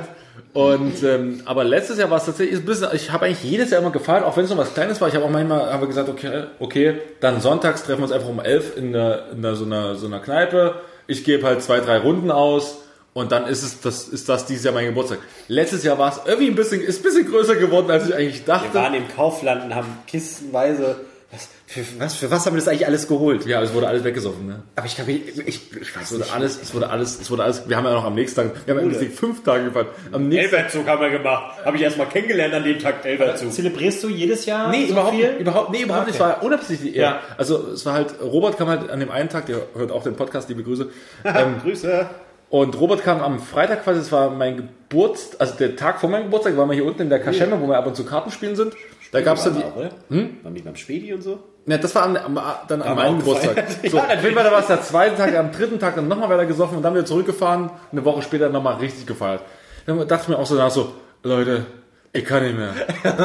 [0.53, 3.81] und ähm, aber letztes Jahr war es tatsächlich ein bisschen, ich habe eigentlich jedes Jahr
[3.81, 5.07] immer gefeiert, auch wenn es noch was Kleines war.
[5.07, 8.29] Ich habe auch manchmal haben wir gesagt, okay, okay, dann sonntags treffen wir uns einfach
[8.29, 10.75] um elf in, der, in der, so, einer, so einer Kneipe.
[11.07, 12.77] Ich gebe halt zwei, drei Runden aus
[13.13, 15.19] und dann ist es, das ist das dieses Jahr mein Geburtstag.
[15.47, 18.39] Letztes Jahr war es irgendwie ein bisschen, ist ein bisschen größer geworden, als ich eigentlich
[18.39, 18.73] Wir dachte.
[18.73, 21.01] waren im Kaufland und haben kistenweise.
[21.33, 23.45] Was für, was, für was haben wir das eigentlich alles geholt?
[23.45, 24.63] Ja, es wurde alles weggesoffen, ne?
[24.75, 26.33] Aber ich glaube, ich, ich, ich weiß Es wurde nicht.
[26.35, 28.75] alles, es wurde alles, es wurde alles, wir haben ja noch am nächsten Tag, wir
[28.75, 29.87] haben ja eigentlich fünf Tage gefeiert.
[30.11, 31.63] Am nächsten Elberzug haben wir gemacht.
[31.63, 33.53] Habe ich erstmal kennengelernt an dem Tag Elberzug.
[33.53, 35.29] Zelebrierst du jedes Jahr Nee, so überhaupt, viel?
[35.31, 36.15] nicht, überhaupt, nee, überhaupt nicht.
[36.15, 37.01] Es war unabsichtlich eher.
[37.03, 37.19] Ja.
[37.37, 40.17] Also es war halt, Robert kam halt an dem einen Tag, der hört auch den
[40.17, 40.89] Podcast, liebe Grüße.
[41.23, 42.09] Ähm, Grüße.
[42.51, 46.25] Und Robert kam am Freitag quasi, es war mein Geburtstag, also der Tag vor meinem
[46.25, 48.57] Geburtstag, waren wir hier unten in der Kaschemme, wo wir ab und zu Karten spielen
[48.57, 48.73] sind.
[49.13, 49.89] Da gab's dann die, Oder?
[50.09, 50.37] Hm?
[50.43, 51.39] Waren die beim Spedi und so?
[51.65, 53.65] ne, das war am, am, dann an wir meinem auch Geburtstag.
[53.89, 56.07] So, Ja, auf jeden Fall, da war es der zweite Tag, am dritten Tag dann
[56.09, 59.41] nochmal weiter gesoffen und dann wieder zurückgefahren, eine Woche später nochmal richtig gefeiert.
[59.85, 61.65] Dann dachte ich mir auch so danach so, Leute,
[62.13, 62.73] ich kann nicht mehr.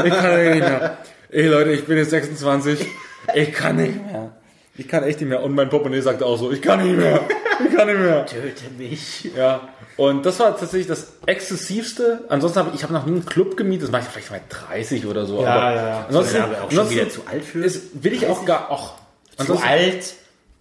[0.04, 0.98] Ich kann nicht mehr.
[1.30, 2.86] Ey Leute, ich bin jetzt 26.
[3.34, 4.30] Ich kann nicht mehr.
[4.76, 5.42] Ich kann echt nicht mehr.
[5.42, 7.20] Und mein Portemonnaie sagte auch so, ich kann nicht mehr.
[7.68, 8.26] Ich kann nicht mehr.
[8.26, 9.30] Töte mich.
[9.36, 9.60] Ja.
[9.96, 12.24] Und das war tatsächlich das exzessivste.
[12.28, 13.84] Ansonsten habe ich, ich habe noch nie einen Club gemietet.
[13.84, 15.42] Das mache ich vielleicht mal 30 oder so.
[15.42, 16.04] Ja, aber ja, ja.
[16.06, 17.64] Ansonsten, Ja, aber auch schon wieder zu alt für.
[17.64, 18.94] ist, will ich auch gar, auch.
[19.38, 20.14] Zu alt?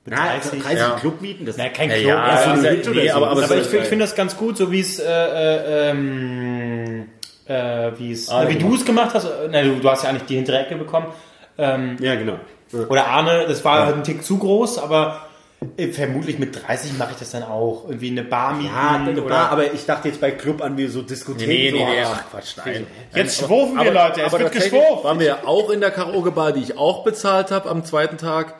[0.07, 0.61] Mit Na, 30?
[0.61, 0.89] 30 Ja.
[0.99, 2.07] Clubmieten, das Na, kein Ja, Club.
[2.09, 3.15] ja, Ja, ist so ja- oder nee, so.
[3.15, 7.05] aber- aber aber ich, ich finde das ganz gut, so wie es, äh, äh, ähm,
[7.47, 9.27] äh, wie es, Arne wie du es gemacht hast.
[9.49, 11.07] Na, du, du hast ja eigentlich die hintere Ecke bekommen.
[11.57, 12.37] Ähm, Ja, genau.
[12.89, 15.24] oder Arne, das war halt ein Tick zu groß, aber
[15.91, 17.85] vermutlich mit 30 mache ich das dann auch.
[17.87, 20.77] Irgendwie eine Bar mieten Ja, eine oder Bar, aber ich dachte jetzt bei Club an
[20.77, 21.47] wie so Diskotheken.
[21.47, 22.87] Nee, nee, so, nee, ach, Quatsch, nein.
[23.13, 25.03] Jetzt schwurfen wir, Leute, es wird tatsächlich geschwurft.
[25.03, 28.55] Waren wir ja auch in der Karaoke-Bar, die ich auch bezahlt habe am zweiten Tag.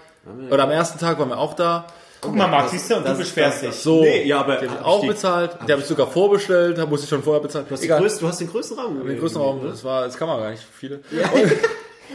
[0.50, 1.88] Oder am ersten Tag waren wir auch da.
[2.22, 3.76] Guck mal, Max, siehst du, und du beschwerst dich.
[3.76, 5.58] So, Nee, ja, aber ich hab auch die- bezahlt.
[5.68, 7.66] Die habe ich sogar vorbestellt, da musste ich schon vorher bezahlen.
[7.70, 9.06] Du hast, den größten, du hast den größten Raum.
[9.08, 11.02] Den größten Raum, das war, das kann man gar nicht viele.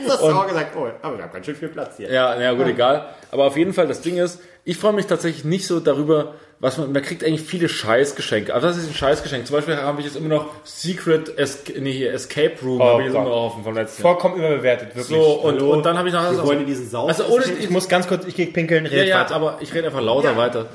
[0.05, 2.11] Das hast du auch gesagt, oh, aber wir haben ganz schön viel Platz hier.
[2.11, 3.09] Ja, ja gut, egal.
[3.33, 6.77] Aber auf jeden Fall, das Ding ist, ich freue mich tatsächlich nicht so darüber, was
[6.77, 8.53] man, man kriegt eigentlich viele Scheißgeschenke.
[8.53, 9.47] Also das ist ein Scheißgeschenk.
[9.47, 13.07] Zum Beispiel habe ich jetzt immer noch Secret Esca nee, hier, Escape Room, habe ich
[13.07, 13.23] jetzt Gott.
[13.23, 14.13] immer noch offen vom letzten Jahr.
[14.13, 15.07] Vollkommen überbewertet, wirklich.
[15.07, 17.07] So, und, und dann habe ich noch Wir also, wollen in diesen Sau.
[17.07, 19.35] also ohne, ich muss ganz kurz, ich gehe pinkeln, ja, red ja, weiter.
[19.35, 20.67] aber ich rede einfach lauter weiter.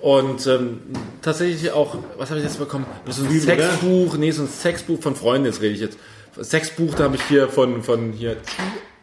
[0.00, 0.80] Und ähm,
[1.20, 2.86] tatsächlich auch, was habe ich jetzt bekommen?
[3.06, 5.98] So ein Sexbuch, nee, so ein Sexbuch von Freunden, jetzt rede ich jetzt.
[6.40, 8.36] Sexbuch, da habe ich hier von, von hier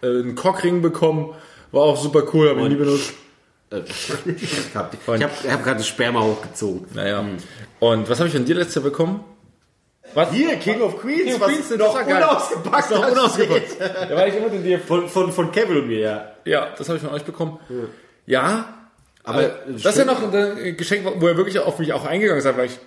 [0.02, 1.36] äh, einen Cockring bekommen.
[1.72, 3.14] War auch super cool, habe ich nie benutzt.
[4.26, 6.88] ich habe hab, hab gerade das Sperma hochgezogen.
[6.94, 7.26] Naja.
[7.80, 9.24] Und was habe ich von dir letztes Jahr bekommen?
[10.14, 10.32] Was?
[10.32, 13.12] Hier, King of Queens, King of was Queens, noch unausgepackt hast.
[13.12, 13.78] unausgepackt.
[14.10, 14.80] Da war ich immer dir.
[14.80, 16.32] Von, von, von Kevin und mir, ja.
[16.46, 17.60] Ja, das habe ich von euch bekommen.
[18.26, 18.70] Ja,
[19.24, 22.06] Aber, aber äh, das ist ja noch ein Geschenk, wo er wirklich auf mich auch
[22.06, 22.80] eingegangen ist, weil ich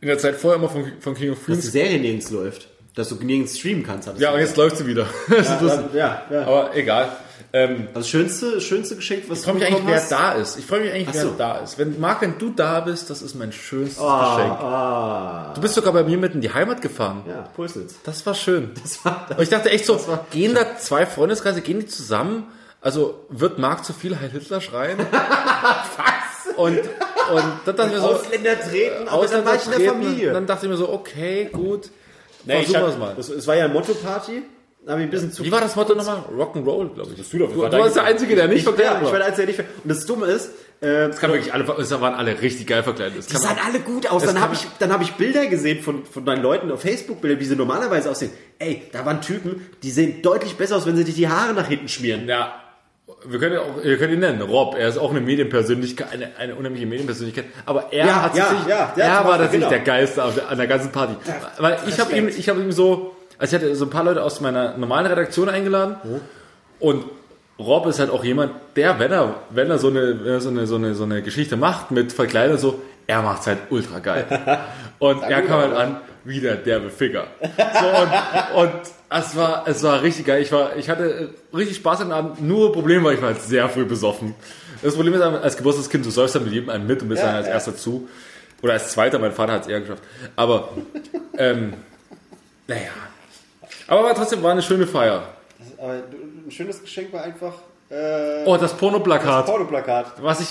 [0.00, 1.72] in der Zeit vorher immer von, von King of Dass die Queens.
[1.72, 2.68] Serie nirgends läuft.
[2.94, 4.10] Dass du nirgends streamen kannst.
[4.18, 5.06] Ja, und jetzt läuft sie wieder.
[5.30, 6.42] Ja, ja, ja.
[6.46, 7.16] Aber egal.
[7.56, 10.10] Ähm, Das schönste, schönste Geschenk, was ich freue mich eigentlich, wer hast?
[10.10, 10.58] da ist.
[10.58, 11.34] Ich freue mich eigentlich, Ach wer so.
[11.38, 11.78] da ist.
[11.78, 14.52] Wenn, Marc, wenn du da bist, das ist mein schönstes Ah, Geschenk.
[14.60, 17.22] ah, Du bist sogar bei mir mit in die Heimat gefahren.
[17.28, 17.94] ja, Pulsnitz.
[18.02, 18.72] Das war schön.
[18.82, 20.00] Das war, Und ich dachte echt so,
[20.32, 22.48] gehen da zwei Freundeskreise, gehen die zusammen?
[22.80, 24.98] Also wird Marc zu viel Heil Hitler schreien?
[25.10, 26.54] Was?
[26.56, 29.70] Und, und dann dachte ich mir so, Ausländer treten, aber dann Ausländer war ich in
[29.78, 29.92] der.
[29.92, 30.28] Familie.
[30.28, 31.88] Und dann dachte ich mir so, okay, gut.
[32.44, 33.14] Nee, Versuchen hab, wir's mal.
[33.16, 34.42] Das, es war ja eine Motto-Party.
[34.86, 35.42] Da habe ich ein bisschen zu.
[35.44, 36.24] Wie war das Motto nochmal?
[36.36, 37.30] Rock'n'Roll, glaube ich.
[37.30, 39.18] du doch, Du, du warst der Einzige, der nicht Ich, verkleidet ja, ich war war.
[39.18, 39.74] der Einzige, der nicht.
[39.82, 40.50] Und das Dumme ist,
[40.82, 43.16] äh, Das kann wirklich alle, es waren alle richtig geil verkleidet.
[43.18, 44.22] Das die sahen alle gut aus.
[44.24, 47.22] Das Dann habe ich, dann hab ich Bilder gesehen von, von deinen Leuten auf Facebook,
[47.22, 48.30] Bilder, wie sie normalerweise aussehen.
[48.58, 51.66] Ey, da waren Typen, die sehen deutlich besser aus, wenn sie sich die Haare nach
[51.68, 52.28] hinten schmieren.
[52.28, 52.52] ja,
[53.26, 54.74] wir können, ja auch, wir können ihn nennen, Rob.
[54.78, 57.46] Er ist auch eine Medienpersönlichkeit, eine, eine unheimliche Medienpersönlichkeit.
[57.64, 59.68] Aber er Ja, hat ja, sich, ja, der er war tatsächlich genau.
[59.70, 61.14] der Geilste an der ganzen Party.
[61.58, 64.22] Weil ich habe ihm, ich habe ihm so, also ich hatte so ein paar Leute
[64.22, 65.96] aus meiner normalen Redaktion eingeladen
[66.80, 67.04] und
[67.58, 70.76] Rob ist halt auch jemand, der, wenn er, wenn er so eine, so eine, so
[70.76, 74.26] eine, so eine Geschichte macht mit Verkleidung so, er macht's halt ultra geil.
[74.98, 77.26] Und er kam halt an, wie der derbe Ficker.
[77.40, 78.80] So, und, und
[79.10, 80.40] es war, es war richtig geil.
[80.40, 82.40] Ich war, ich hatte richtig Spaß am Abend.
[82.40, 84.34] Nur Problem war, ich war halt sehr früh besoffen.
[84.82, 87.34] Das Problem ist, als Geburtstagskind, du säufst dann mit jedem einen mit und bist dann
[87.34, 88.08] als erster zu.
[88.62, 90.02] Oder als zweiter, mein Vater hat es eher geschafft.
[90.36, 90.70] Aber,
[91.36, 91.74] ähm,
[92.66, 92.90] naja.
[93.86, 95.22] Aber trotzdem war eine schöne Feier.
[95.78, 97.54] Aber ein schönes Geschenk war einfach
[97.90, 99.46] äh, Oh, das Pornoplakat.
[99.46, 100.06] Pornoplakat.
[100.22, 100.48] Was ich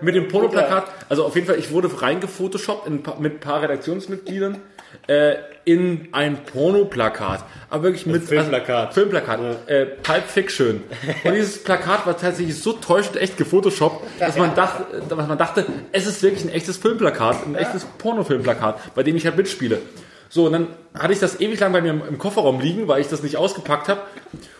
[0.00, 4.58] mit dem Pornoplakat, also auf jeden Fall, ich wurde reingefotoshoppt in, mit ein paar Redaktionsmitgliedern
[5.06, 5.34] äh,
[5.64, 7.44] in ein Pornoplakat.
[7.70, 8.88] Aber wirklich mit Filmplakat.
[8.88, 9.40] Also, Filmplakat.
[9.66, 10.82] Äh, Pulp Fiction.
[11.24, 15.66] Und dieses Plakat war tatsächlich so täuschend echt gefotoshoppt, dass man dachte, dass man dachte,
[15.92, 19.78] es ist wirklich ein echtes Filmplakat, ein echtes Pornofilmplakat, bei dem ich halt mitspiele.
[20.34, 20.68] So, und dann
[20.98, 23.36] hatte ich das ewig lang bei mir im, im Kofferraum liegen, weil ich das nicht
[23.36, 24.00] ausgepackt habe.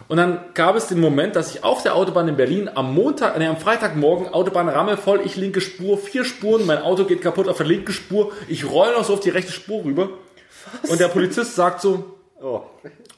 [0.06, 3.38] Und dann gab es den Moment, dass ich auf der Autobahn in Berlin am Montag,
[3.38, 7.56] nee, am Freitagmorgen, Autobahn rammelvoll, ich linke Spur, vier Spuren, mein Auto geht kaputt auf
[7.56, 10.10] der linken Spur, ich roll noch so auf die rechte Spur rüber.
[10.90, 12.04] Und der Polizist sagt so,
[12.42, 12.60] Oh.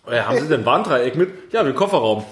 [0.08, 1.52] äh, haben Sie denn Warndreieck mit?
[1.52, 2.24] Ja, den Kofferraum.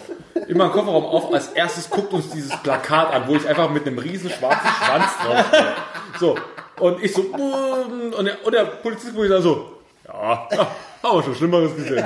[0.47, 1.33] Immer den Kofferraum auf.
[1.35, 5.07] Als erstes guckt uns dieses Plakat an, wo ich einfach mit einem riesen schwarzen Schwanz
[5.25, 5.73] draufstehe.
[6.21, 6.37] So.
[6.79, 9.72] Und ich so, "Mm", und der, und der Polizist guckt dann so,
[10.13, 10.49] ja,
[11.03, 12.05] wir schon Schlimmeres gesehen.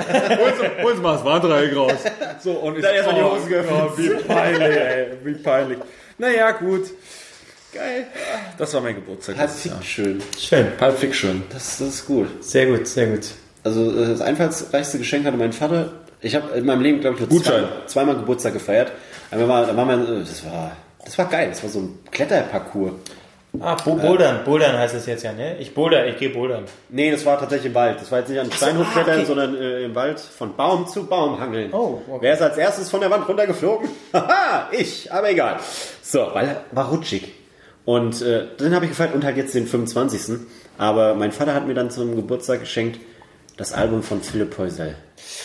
[0.81, 1.93] Holen Sie mal das Warndreieck raus.
[2.39, 3.81] So, und ich Dann erst mal die oh, Hose geöffnet.
[3.85, 5.77] oh, wie peinlich, ey, wie peinlich.
[6.17, 6.85] Naja, gut.
[7.73, 8.07] Geil.
[8.57, 9.35] Das war mein Geburtstag.
[9.35, 9.77] Pulp dieses Jahr.
[9.77, 10.23] Fiction.
[10.39, 10.67] Schön.
[10.77, 11.43] Pulp Fiction.
[11.49, 12.43] Das, das ist gut.
[12.43, 13.27] Sehr gut, sehr gut.
[13.63, 15.91] Also äh, das einfallsreichste Geschenk hatte mein Vater.
[16.21, 18.91] Ich habe in meinem Leben, glaube ich, nur zwei, zweimal Geburtstag gefeiert.
[19.29, 21.49] Einmal war, da waren wir, äh, das war, das war geil.
[21.49, 22.93] Das war so ein Kletterparcours.
[23.59, 24.43] Ah, Bo Bouldern.
[24.43, 25.57] Bouldern heißt es jetzt ja, ne?
[25.57, 26.65] Ich boulder, ich gehe bouldern.
[26.89, 27.99] Nee, das war tatsächlich im Wald.
[27.99, 29.25] Das war jetzt nicht an Steinhof ah, okay.
[29.25, 31.73] sondern äh, im Wald von Baum zu Baum hangeln.
[31.73, 32.17] Oh, okay.
[32.21, 33.89] Wer ist als erstes von der Wand runtergeflogen?
[34.13, 35.57] Haha, ich, aber egal.
[36.03, 37.33] So, weil er war rutschig.
[37.85, 40.39] Und äh, den habe ich gefeiert und halt jetzt den 25.
[40.77, 42.99] Aber mein Vater hat mir dann zum Geburtstag geschenkt
[43.55, 44.95] das Album von Philipp Heusel.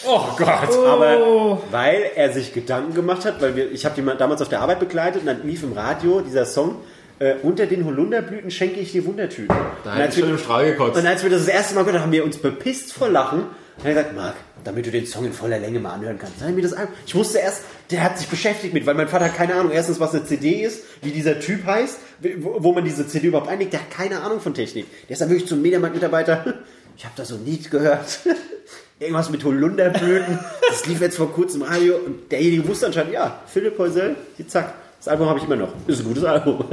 [0.07, 0.77] Oh Gott.
[0.87, 4.51] Aber weil er sich Gedanken gemacht hat, weil wir, ich habe die mal damals auf
[4.51, 6.77] der Arbeit begleitet und dann lief im Radio dieser Song
[7.23, 9.55] äh, unter den Holunderblüten schenke ich dir Wundertüten.
[9.85, 10.99] Da Und als wir- schon im Strahl gekotzt.
[10.99, 13.41] und als wir das das erste Mal gehört haben, haben wir uns bepisst vor Lachen.
[13.79, 14.35] Und er gesagt, Marc,
[14.65, 16.41] damit du den Song in voller Länge mal anhören kannst.
[16.41, 16.95] Dann haben wir das Album.
[17.07, 19.99] Ich wusste erst, der hat sich beschäftigt mit, weil mein Vater hat keine Ahnung, erstens,
[19.99, 21.99] was eine CD ist, wie dieser Typ heißt,
[22.41, 23.73] wo wo man diese CD überhaupt einlegt.
[23.73, 24.87] Der hat keine Ahnung von Technik.
[25.09, 26.55] Der ist dann wirklich zum Mediamarkt-Mitarbeiter.
[26.95, 28.19] Ich habe da so ein Lied gehört.
[29.01, 30.39] Irgendwas mit Holunderblüten.
[30.69, 34.47] Das lief jetzt vor kurzem im Radio und derjenige wusste anscheinend, ja, Philipp Heusel, die
[34.47, 34.75] zack.
[35.03, 35.71] Das Album habe ich immer noch.
[35.89, 36.65] Ist ein gutes Album.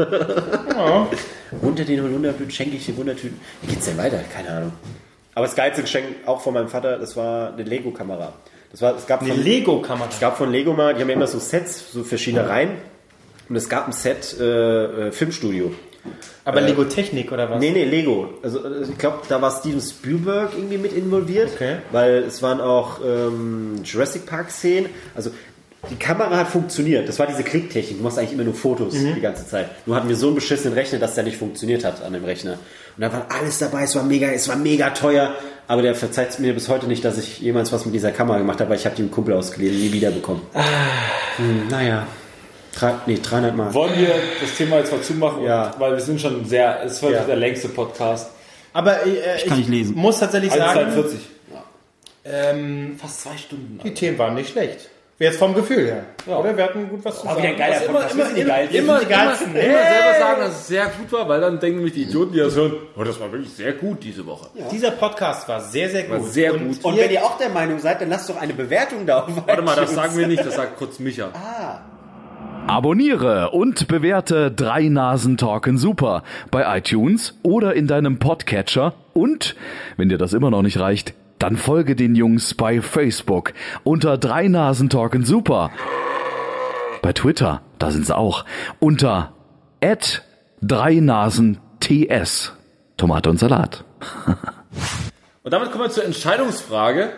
[1.64, 3.40] Unter den Holunderblüten schenke ich dir Wundertüten.
[3.64, 4.20] Wie geht's denn weiter?
[4.32, 4.72] Keine Ahnung.
[5.34, 8.34] Aber das geilste Geschenk auch von meinem Vater, das war eine Lego-Kamera.
[8.70, 10.10] Das war, es gab Eine Lego-Kamera.
[10.12, 12.74] es gab von Lego mal, die haben ja immer so Sets, so verschiedene Reihen.
[13.50, 15.72] Und es gab ein Set äh, äh, Filmstudio.
[16.46, 17.60] Aber Lego-Technik oder was?
[17.60, 18.36] Nee, nee, Lego.
[18.44, 21.50] Also äh, ich glaube, da war Steven Spielberg irgendwie mit involviert.
[21.56, 21.78] Okay.
[21.92, 24.92] Weil es waren auch ähm, Jurassic Park-Szenen.
[25.16, 25.32] Also
[25.90, 27.08] die Kamera hat funktioniert.
[27.10, 27.98] Das war diese Klicktechnik.
[27.98, 29.70] Du machst eigentlich immer nur Fotos die ganze Zeit.
[29.86, 32.54] Nur hatten wir so einen beschissenen Rechner, dass der nicht funktioniert hat an dem Rechner.
[32.96, 33.84] Und da war alles dabei.
[33.84, 35.34] Es war mega, es war mega teuer.
[35.68, 38.60] Aber der verzeiht mir bis heute nicht, dass ich jemals was mit dieser Kamera gemacht
[38.60, 40.42] habe, weil ich habe die im Kumpel ausgeliehen und nie wiederbekommen.
[41.38, 42.08] Hm, naja.
[42.76, 43.74] Drei, nee, 300 Mal.
[43.74, 45.44] Wollen wir das Thema jetzt mal zumachen?
[45.44, 45.74] Ja.
[45.80, 47.24] Weil wir sind schon sehr, es wird Ja.
[47.24, 48.30] der längste Podcast.
[48.74, 49.96] Aber äh, ich, kann nicht lesen.
[49.96, 51.16] muss tatsächlich sagen, 1,42.
[52.26, 53.80] ähm, Fast zwei Stunden.
[53.84, 54.90] die Themen waren nicht schlecht.
[55.22, 56.06] Jetzt vom Gefühl her.
[56.28, 57.40] Oder wir hatten gut was zu sagen.
[57.40, 58.14] wieder ein geiler immer, Podcast.
[58.14, 58.78] immer, Wir sind die immer, Geilsten.
[58.80, 59.50] immer, Die immer, Geilsten.
[59.52, 62.40] immer selber sagen, dass es sehr gut war, weil dann denken nämlich die Idioten, die
[62.40, 64.48] das hören, oh, das war wirklich sehr gut diese Woche.
[64.72, 66.12] Dieser Podcast war sehr, sehr gut.
[66.20, 66.86] War sehr Und gut.
[66.86, 69.30] Und ihr- wenn ihr auch der Meinung seid, dann lasst doch eine Bewertung da auf
[69.46, 71.30] Warte mal, das sagen wir nicht, das sagt kurz Micha.
[72.68, 79.56] Abonniere und bewerte Drei Nasen Talken Super bei iTunes oder in deinem Podcatcher und,
[79.98, 83.54] wenn dir das immer noch nicht reicht, dann folge den Jungs bei Facebook
[83.84, 85.72] unter Drei Nasen Talken Super.
[87.02, 88.46] Bei Twitter, da sind sie auch,
[88.80, 89.34] unter
[90.62, 92.54] Drei Nasen TS.
[92.98, 93.86] Tomate und Salat.
[95.42, 97.14] Und damit kommen wir zur Entscheidungsfrage.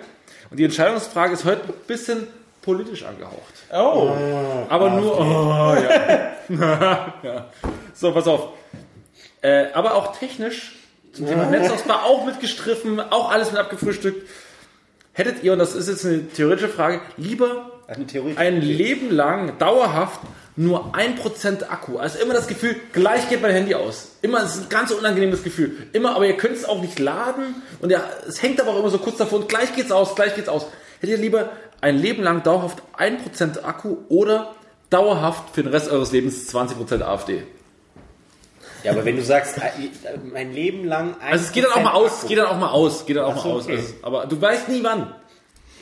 [0.52, 2.28] Und die Entscheidungsfrage ist heute ein bisschen
[2.62, 3.54] politisch angehaucht.
[3.74, 4.12] Oh,
[4.70, 5.20] Aber nur.
[5.20, 5.76] Oh,
[6.50, 7.14] ja.
[7.24, 7.46] ja.
[7.94, 8.50] So, pass auf.
[9.42, 10.76] Äh, aber auch technisch
[11.14, 14.28] zum Thema Netzausbau auch mitgestriffen, auch alles mit abgefrühstückt.
[15.14, 17.72] Hättet ihr, und das ist jetzt eine theoretische Frage, lieber
[18.38, 20.22] ein Leben lang dauerhaft
[20.56, 21.98] nur 1% Akku?
[21.98, 24.14] Also immer das Gefühl, gleich geht mein Handy aus.
[24.22, 25.76] Immer, es ist ein ganz unangenehmes Gefühl.
[25.92, 28.90] Immer, aber ihr könnt es auch nicht laden und ja, es hängt aber auch immer
[28.90, 30.68] so kurz davor und gleich geht's aus, gleich geht's aus.
[31.02, 31.50] Hättet ihr lieber
[31.82, 34.56] ein Leben lang dauerhaft 1% Akku oder
[34.90, 37.44] dauerhaft für den Rest eures Lebens 20% AfD?
[38.84, 39.62] Ja, aber wenn du sagst, äh,
[40.32, 41.16] mein Leben lang.
[41.22, 42.28] Also es geht dann auch mal aus, Akku.
[42.28, 43.66] geht dann auch mal aus, geht dann auch Ach so, mal aus.
[43.66, 43.76] okay.
[43.78, 45.02] Also, aber du weißt nie wann.
[45.04, 45.14] Und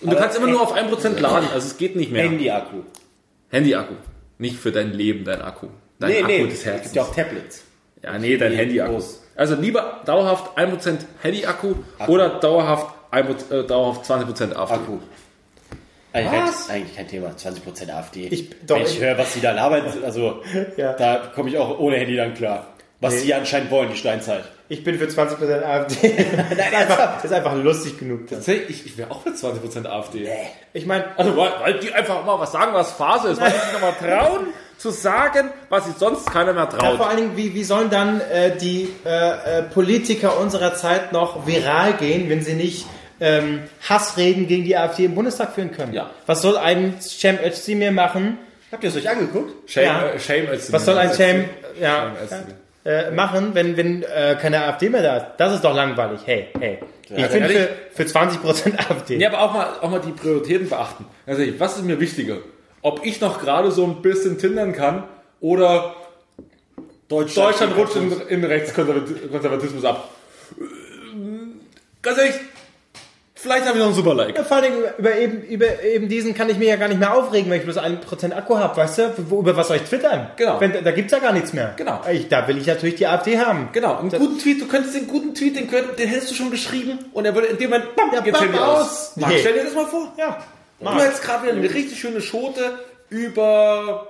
[0.02, 2.24] du Aber kannst immer nur auf 1% laden, also es geht nicht mehr.
[2.24, 2.78] Handy-Akku.
[3.50, 3.94] Handy-Akku.
[4.38, 5.68] Nicht für dein Leben, dein Akku.
[6.00, 6.84] Dein Nee, Akku nee, des es Herzens.
[6.84, 7.64] gibt ja auch Tablets.
[8.04, 8.94] Ja, nee, dein Nee, Handy-Akku.
[8.94, 9.24] groß.
[9.36, 12.12] Also lieber dauerhaft 1% Handy-Akku Akku.
[12.14, 14.74] oder dauerhaft, 1%, äh, dauerhaft 20% AfD.
[14.76, 14.98] Akku.
[16.12, 18.28] Eigentlich, kein- eigentlich kein Thema, 20% AfD.
[18.28, 20.42] Ich- doch, Wenn ich ich- höre, was die da labern, also
[20.78, 20.94] Ja.
[20.94, 22.68] da komme ich auch ohne Handy dann klar.
[23.02, 24.44] Was die anscheinend wollen, die Steinzeit.
[24.68, 26.14] ich bin für 20% AfD.
[26.50, 28.28] das, ist einfach, das ist einfach lustig genug.
[28.28, 30.30] Tatsächlich, ich, ich wäre auch für 20% AfD.
[30.74, 33.40] Ich meine, Also, weil, weil die einfach mal was sagen, was Phase ist.
[33.40, 34.48] Weil die sich nochmal trauen,
[34.78, 36.98] zu sagen, was sich sonst keiner mehr Ja, traut.
[36.98, 41.48] vor allen Dingen, wie, wie sollen dann äh, die äh, äh, Politiker unserer Zeit noch
[41.48, 42.86] viral gehen, wenn sie nicht
[43.22, 45.94] ähm, Hassreden gegen die AfD im Bundestag führen können?
[45.94, 46.10] Ja.
[46.26, 48.38] Was soll ein Cem Özdemir machen?
[48.72, 49.70] Habt ihr es euch angeguckt?
[49.70, 50.08] Shame, Ja.
[50.10, 51.46] äh, shame als Was soll ein Cem
[51.82, 52.44] ja, Shame
[52.86, 55.26] äh, machen, wenn, wenn äh, keine AfD mehr da ist?
[55.38, 56.22] Das ist doch langweilig.
[56.26, 56.80] Hey, hey.
[57.10, 59.18] Ich Also bin für, für 20% AfD.
[59.18, 61.06] Ja, aber auch mal, auch mal die Prioritäten beachten.
[61.26, 62.38] Also, was ist mir wichtiger?
[62.82, 65.04] Ob ich noch gerade so ein bisschen tindern kann
[65.42, 65.96] oder
[67.10, 70.10] Deutschland rutscht in, in Rechtskonservatismus ab.
[72.02, 72.36] Ganz ehrlich,
[73.42, 74.36] vielleicht habe ich noch einen super Like.
[74.38, 77.00] Ja, vor allem über, über, eben, über eben diesen kann ich mir ja gar nicht
[77.00, 79.14] mehr aufregen, wenn ich bloß 1% Akku habe, weißt du?
[79.30, 80.32] Wo, über was soll ich twittern?
[80.36, 80.60] Genau.
[80.60, 81.74] Wenn, da gibt's ja gar nichts mehr.
[81.78, 82.02] Genau.
[82.12, 83.70] Ich, da will ich natürlich die AfD haben.
[83.72, 87.00] Genau, einen guten Tweet, du könntest den guten Tweet, den, den hättest du schon geschrieben
[87.14, 88.80] und er würde in dem Moment, bam, Ja, bam, aus.
[88.80, 89.12] aus.
[89.18, 89.38] Mann, Nee.
[89.40, 90.12] stell dir das mal vor.
[90.18, 90.38] Ja.
[90.82, 92.80] Du hättest gerade wieder eine richtig schöne Schote
[93.10, 94.08] über,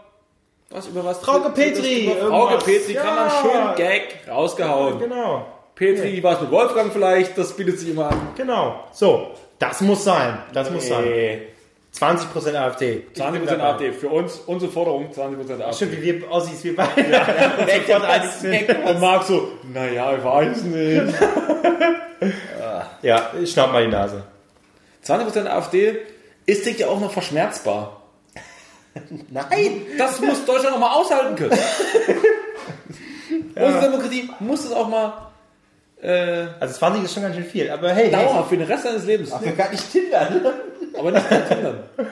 [0.70, 1.20] was, über was?
[1.20, 2.58] Frauke Petri, Frauke.
[2.64, 3.42] Petri, kann man Ja.
[3.42, 5.00] schön Gag rausgehauen.
[5.00, 5.48] Genau.
[5.80, 8.28] Petri, was mit Wolfgang vielleicht, das bietet sich immer an.
[8.36, 8.84] Genau.
[8.92, 9.32] So.
[9.60, 10.40] Das muss sein.
[10.54, 11.42] Das muss sein.
[11.98, 13.04] 20% AfD.
[13.16, 15.74] 20% AfD, für uns, unsere Forderung, 20% AfD.
[15.74, 17.10] Stimmt, wie wir Aussies, wir beide.
[17.10, 18.70] Ja, sind.
[18.70, 21.14] Und Marc so, naja, ich weiß nicht.
[23.02, 24.24] Ja, schnapp mal die Nase.
[25.06, 26.00] 20% AfD
[26.46, 28.02] ist, denke ich, auch noch verschmerzbar.
[29.30, 29.84] Nein!
[29.98, 31.58] Das muss Deutschland auch mal aushalten können.
[33.56, 35.29] Unsere Demokratie muss es auch mal
[36.02, 38.12] äh, Also 20 ist schon ganz schön viel, aber hey, hey.
[38.12, 39.32] dauerhaft für den Rest deines Lebens.
[39.42, 40.42] Wir gar nicht tindern.
[40.98, 41.84] Aber nicht mit Kindern.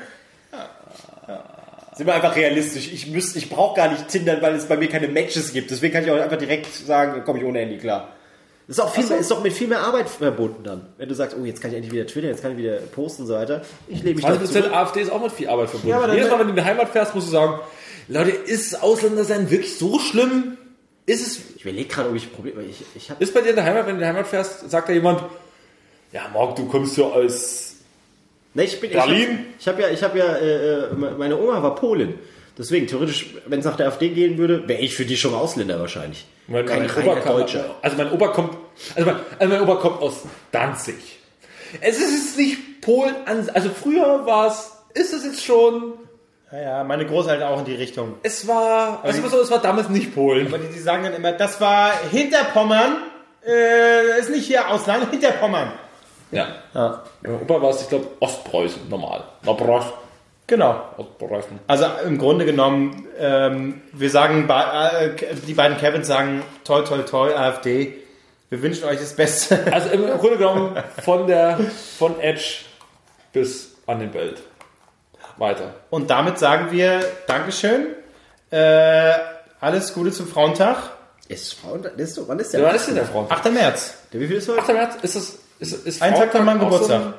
[1.98, 2.94] Sind wir einfach realistisch.
[2.94, 5.72] Ich müsst, ich brauche gar nicht tindern, weil es bei mir keine Matches gibt.
[5.72, 8.10] Deswegen kann ich auch einfach direkt sagen, komme ich ohne Handy klar.
[8.68, 10.86] Das ist auch viel mehr, ist doch mit viel mehr Arbeit verbunden dann.
[10.98, 13.24] Wenn du sagst, oh, jetzt kann ich endlich wieder Twitter, jetzt kann ich wieder posten
[13.24, 13.62] und so weiter.
[13.88, 15.90] Ich lebe mich da 20% AfD ist auch mit viel Arbeit verbunden.
[15.90, 17.62] Ja, aber Jedes Mal, wenn du in die Heimat fährst, musst du sagen,
[18.10, 20.58] Leute, ist Ausländer sein wirklich so schlimm?
[21.08, 22.62] Ist es, Ich überlege gerade, ob ich Probleme.
[22.64, 24.70] Ich, ich habe ist bei dir in der Heimat, wenn du in die Heimat fährst,
[24.70, 25.24] sagt da jemand,
[26.12, 27.68] ja, Marc, du kommst ja aus
[28.58, 29.46] Ne, ich bin, Berlin?
[29.60, 32.16] Ich habe hab ja, ich habe ja, äh, äh, meine Oma war Polin.
[32.58, 35.80] Deswegen, theoretisch, wenn es nach der AfD gehen würde, wäre ich für die schon Ausländer
[35.80, 36.26] wahrscheinlich.
[36.48, 37.76] Mein, Kein mein reiner Opa kam, Deutscher.
[37.84, 38.58] also mein Opa kommt,
[38.96, 41.20] also mein, also mein Opa kommt aus Danzig.
[41.82, 45.94] Es ist jetzt nicht Polen an, also früher war es, ist es jetzt schon,
[46.52, 48.16] Ja, ja, meine Großeltern auch in die Richtung.
[48.24, 50.48] es war, also so, es war damals nicht Polen.
[50.48, 52.98] Aber die, die sagen dann immer, das war Hinterpommern,
[53.46, 55.74] äh, ist nicht hier Ausland, Hinterpommern.
[56.32, 56.48] Ja.
[56.74, 59.24] Ja, Mein Opa war es, ich glaube, Ostpreußen, normal.
[59.46, 59.92] Ostpreußen.
[60.46, 60.82] genau.
[60.98, 61.60] Ostpreußen.
[61.68, 65.10] Also im Grunde genommen, ähm, wir sagen, äh,
[65.48, 67.94] die beiden Kevins sagen, toi, toi, toi, AfD.
[68.50, 69.60] Wir wünschen euch das Beste.
[69.74, 71.60] Also im Grunde genommen von der,
[71.98, 72.60] von Edge
[73.34, 74.42] bis an den Belt.
[75.38, 75.74] Weiter.
[75.90, 77.88] Und damit sagen wir Dankeschön.
[78.50, 79.14] Äh,
[79.60, 80.78] alles Gute zum Frauentag.
[81.28, 82.62] Ist Frauen, das ist wann ist der?
[82.62, 83.30] Ja, wann ist denn der Front?
[83.32, 83.52] 8.
[83.52, 83.96] März.
[84.14, 84.62] Der wie viel ist heute?
[84.62, 84.68] 8.
[84.74, 87.02] März ist es, ist, ist Ein Tag nach meinem so Geburtstag.
[87.02, 87.14] ein-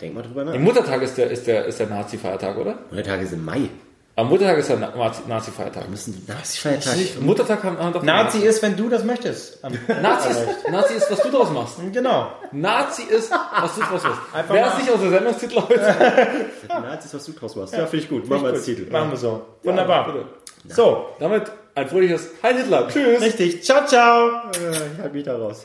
[0.00, 0.52] Denk mal drüber nach.
[0.52, 2.78] Der Muttertag ist der, ist der, ist der Nazi-Feiertag, oder?
[2.90, 3.68] Und der Tag ist im Mai.
[4.16, 5.88] Am Muttertag ist Nazi- Nazi-Feiertag.
[5.90, 7.20] Müssen Nazi-Feiertag.
[7.20, 9.58] Muttertag haben, haben doch Nazi ist, wenn du das möchtest.
[10.02, 11.78] Nazi ist, Nazi ist, was du draus machst.
[11.92, 12.32] Genau.
[12.52, 14.20] Nazi ist, was du draus machst.
[14.32, 16.46] Einfach Wer mal- ist nicht unser Sendungstitel heute?
[16.68, 17.72] Nazis, was du draus machst.
[17.74, 18.28] Ja, finde ich gut.
[18.28, 18.88] Machen wir als Titel.
[18.90, 19.44] Machen wir so.
[19.64, 20.06] Wunderbar.
[20.06, 20.26] bitte.
[20.68, 22.86] So, Damit ein fröhliches Heil Hitler.
[22.88, 23.20] Tschüss.
[23.20, 23.64] richtig.
[23.64, 24.28] Ciao, ciao.
[24.56, 25.64] Äh, ich halte mich da raus.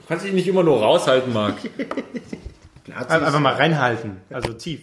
[0.00, 1.54] Du kannst dich nicht immer nur raushalten, Marc.
[3.08, 4.20] Einfach mal reinhalten.
[4.30, 4.80] Also tief.